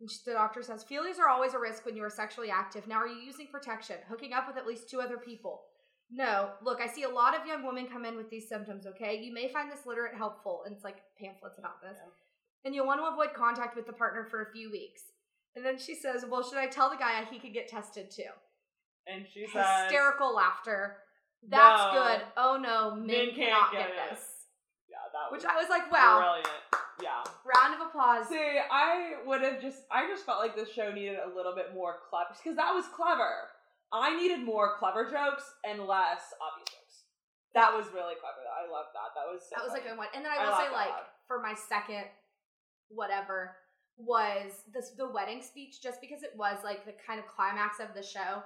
[0.00, 2.86] The doctor says, "Feelings are always a risk when you are sexually active.
[2.86, 3.96] Now, are you using protection?
[4.08, 5.66] Hooking up with at least two other people?"
[6.10, 9.14] No, look, I see a lot of young women come in with these symptoms, okay?
[9.22, 11.98] You may find this literate helpful, and it's like pamphlets about this.
[12.02, 12.10] Yeah.
[12.64, 15.02] And you'll want to avoid contact with the partner for a few weeks.
[15.54, 18.30] And then she says, Well, should I tell the guy he could get tested too?
[19.06, 20.98] and she says, hysterical laughter.
[21.42, 22.02] That's No.
[22.02, 22.22] good.
[22.36, 24.46] Oh no, Min can't cannot get get, this.
[24.88, 26.18] "Yeah, that was Which I was like, wow.
[26.20, 26.48] brilliant."
[27.56, 28.28] Round of applause.
[28.28, 31.74] See, I would have just, I just felt like this show needed a little bit
[31.74, 33.48] more clever, because that was clever.
[33.92, 36.96] I needed more clever jokes and less obvious jokes.
[37.54, 38.38] That was really clever.
[38.46, 39.10] I love that.
[39.18, 39.90] That was so That was a funny.
[39.90, 40.06] good one.
[40.14, 41.10] And then I I will laughed say, like, loud.
[41.26, 42.04] for my second
[42.88, 43.56] whatever
[43.96, 47.88] was this the wedding speech, just because it was like the kind of climax of
[47.94, 48.42] the show,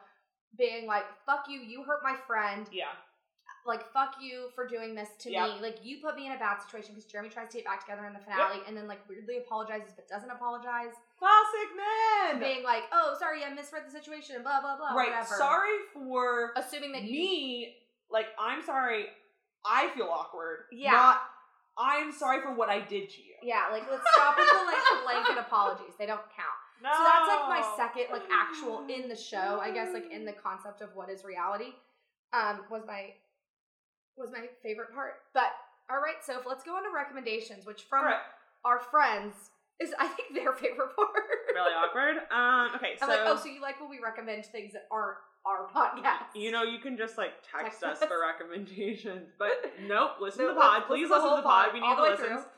[0.57, 2.67] being like, fuck you, you hurt my friend.
[2.73, 2.97] Yeah.
[3.66, 5.49] Like, fuck you for doing this to Yep.
[5.49, 5.61] me.
[5.62, 8.05] Like, you put me in a bad situation because Jeremy tries to get back together
[8.07, 10.93] in the finale and then, like, weirdly apologizes but doesn't apologize.
[11.19, 12.41] Classic men!
[12.41, 14.89] Being like, oh, sorry, I misread the situation, blah, blah, blah.
[14.95, 15.09] right.
[15.11, 15.35] Whatever.
[15.36, 17.12] Sorry for Assuming that you.
[17.19, 17.77] me.
[18.11, 19.07] Like, I'm sorry.
[19.65, 20.65] I feel awkward.
[20.70, 20.93] Yeah.
[20.93, 21.23] Not,
[21.78, 23.35] I'm sorry for what I did to you.
[23.43, 25.95] Yeah, like, let's stop with the, like, blanket apologies.
[25.99, 26.61] They don't count.
[26.82, 26.91] No.
[26.93, 30.32] So that's like my second like actual in the show, I guess like in the
[30.32, 31.73] concept of what is reality.
[32.35, 33.15] Um was my
[34.16, 35.15] was my favorite part.
[35.32, 35.53] But
[35.91, 38.20] all right, so let's go on to recommendations, which from Alright,
[38.65, 39.35] our friends
[39.81, 41.15] is I think their favorite part.
[41.55, 42.16] really awkward.
[42.31, 42.77] Um.
[42.77, 42.95] Okay.
[42.99, 46.35] So I'm like, oh, so you like when we recommend things that aren't our podcast?
[46.35, 48.09] You know, you can just like text, Text us us.
[48.09, 49.51] for recommendations, but
[49.86, 50.12] nope.
[50.20, 50.74] Listen to the pod.
[50.78, 51.69] let's Please listen listen to to the the pod.
[51.74, 52.31] We need all the the way listens.
[52.31, 52.51] through.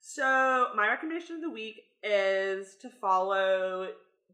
[0.00, 3.88] So my recommendation of the week is to follow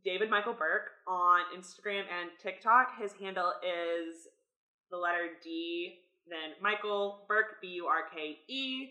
[0.04, 2.98] David Michael Burke on Instagram and TikTok.
[3.00, 4.28] His handle is
[4.90, 5.98] the letter D,
[6.30, 8.88] then Michael Burke B U R K E.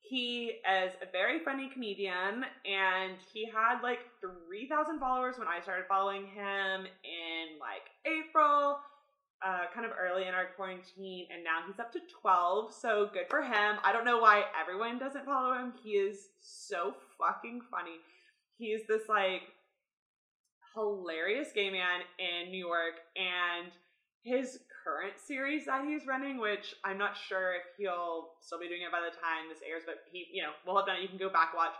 [0.00, 5.86] He is a very funny comedian, and he had like 3,000 followers when I started
[5.88, 8.80] following him in like April,
[9.44, 12.74] uh, kind of early in our quarantine, and now he's up to 12.
[12.74, 13.78] So good for him.
[13.82, 15.72] I don't know why everyone doesn't follow him.
[15.82, 17.96] He is so fucking funny.
[18.58, 19.42] He's this like
[20.74, 23.72] hilarious gay man in New York, and
[24.22, 28.82] his current series that he's running, which I'm not sure if he'll still be doing
[28.82, 31.02] it by the time this airs, but he, you know, we'll have done it.
[31.02, 31.74] You can go back watch.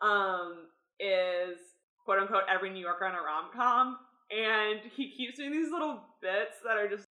[0.00, 0.70] Um,
[1.00, 1.58] is
[2.04, 3.98] quote unquote every New Yorker on a rom com,
[4.30, 7.08] and he keeps doing these little bits that are just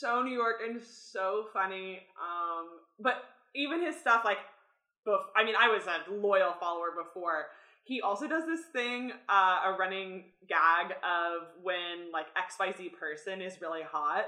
[0.00, 2.00] so New York and so funny.
[2.20, 2.68] Um,
[3.00, 4.38] but even his stuff, like,
[5.06, 7.46] bef- I mean, I was a loyal follower before.
[7.84, 13.60] He also does this thing, uh, a running gag of when like XYZ person is
[13.60, 14.24] really hot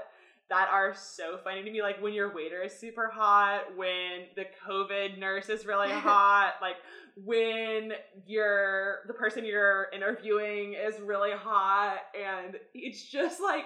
[0.49, 1.81] that are so funny to me.
[1.81, 6.75] Like when your waiter is super hot, when the COVID nurse is really hot, like
[7.15, 7.91] when
[8.25, 13.65] you're the person you're interviewing is really hot, and it's just like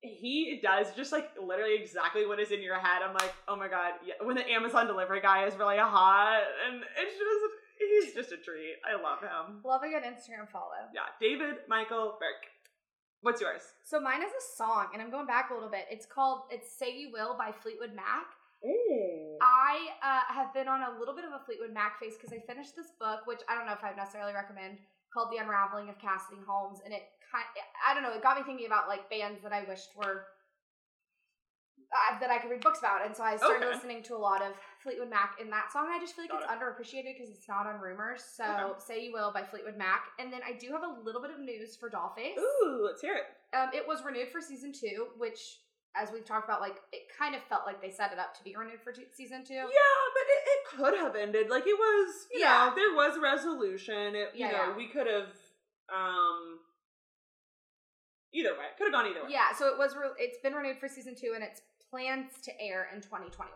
[0.00, 3.02] he does just like literally exactly what is in your head.
[3.06, 4.14] I'm like, oh my god, yeah.
[4.22, 8.76] when the Amazon delivery guy is really hot, and it's just he's just a treat.
[8.84, 9.60] I love him.
[9.64, 10.90] Love a good Instagram follow.
[10.94, 12.55] Yeah, David Michael Burke.
[13.26, 13.74] What's yours?
[13.82, 15.90] So mine is a song, and I'm going back a little bit.
[15.90, 18.30] It's called "It's Say You Will" by Fleetwood Mac.
[18.62, 19.34] Ooh.
[19.42, 22.38] I uh, have been on a little bit of a Fleetwood Mac phase because I
[22.46, 24.78] finished this book, which I don't know if I would necessarily recommend,
[25.10, 27.42] called "The Unraveling of Cassidy Holmes," and it kind,
[27.82, 30.30] I don't know, it got me thinking about like bands that I wished were
[31.92, 33.74] uh, that I could read books about, and so I started Okay.
[33.74, 34.52] listening to a lot of
[34.82, 35.86] Fleetwood Mac in that song.
[35.88, 36.58] I just feel like Got it's it.
[36.58, 38.22] underappreciated because it's not on Rumours.
[38.24, 38.80] So Okay.
[38.80, 41.38] "Say You Will" by Fleetwood Mac, and then I do have a little bit of
[41.38, 42.36] news for Dollface.
[42.38, 43.26] Ooh, let's hear it.
[43.56, 45.60] Um, it was renewed for season two, which,
[45.94, 48.42] as we've talked about, like it kind of felt like they set it up to
[48.44, 49.54] be renewed for two, season two.
[49.54, 51.48] Yeah, but it, it could have ended.
[51.48, 52.68] Like it was, you Yeah.
[52.68, 54.16] know, there was resolution.
[54.16, 54.76] It, you Yeah, know, yeah.
[54.76, 55.28] we could have.
[55.88, 56.60] um
[58.32, 59.30] Either way, could have gone either way.
[59.30, 59.96] Yeah, so it was.
[59.96, 61.62] Re- it's been renewed for season two, and it's
[61.96, 63.50] plans to air in 2021.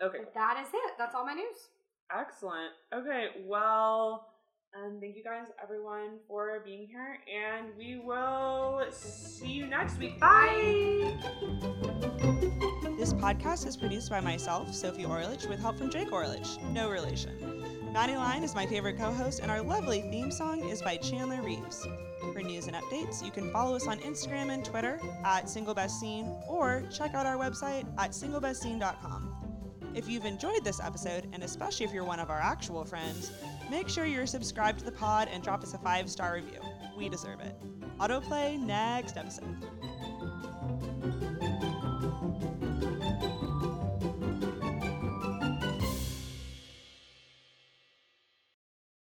[0.00, 0.18] Okay.
[0.18, 0.92] But that is it.
[0.96, 1.56] That's all my news.
[2.16, 2.70] Excellent.
[2.94, 3.28] Okay.
[3.46, 4.28] Well,
[4.76, 10.20] um, thank you guys, everyone, for being here, and we will see you next week.
[10.20, 11.16] Bye.
[12.96, 16.62] This podcast is produced by myself, Sophie Orlich, with help from Jake Orlich.
[16.70, 17.51] No relation.
[17.92, 21.86] Maddie Line is my favorite co-host, and our lovely theme song is by Chandler Reeves.
[22.32, 26.84] For news and updates, you can follow us on Instagram and Twitter at SingleBestScene or
[26.90, 29.92] check out our website at singlebestscene.com.
[29.94, 33.30] If you've enjoyed this episode, and especially if you're one of our actual friends,
[33.70, 36.60] make sure you're subscribed to the pod and drop us a five star review.
[36.96, 37.54] We deserve it.
[37.98, 39.58] Autoplay next episode.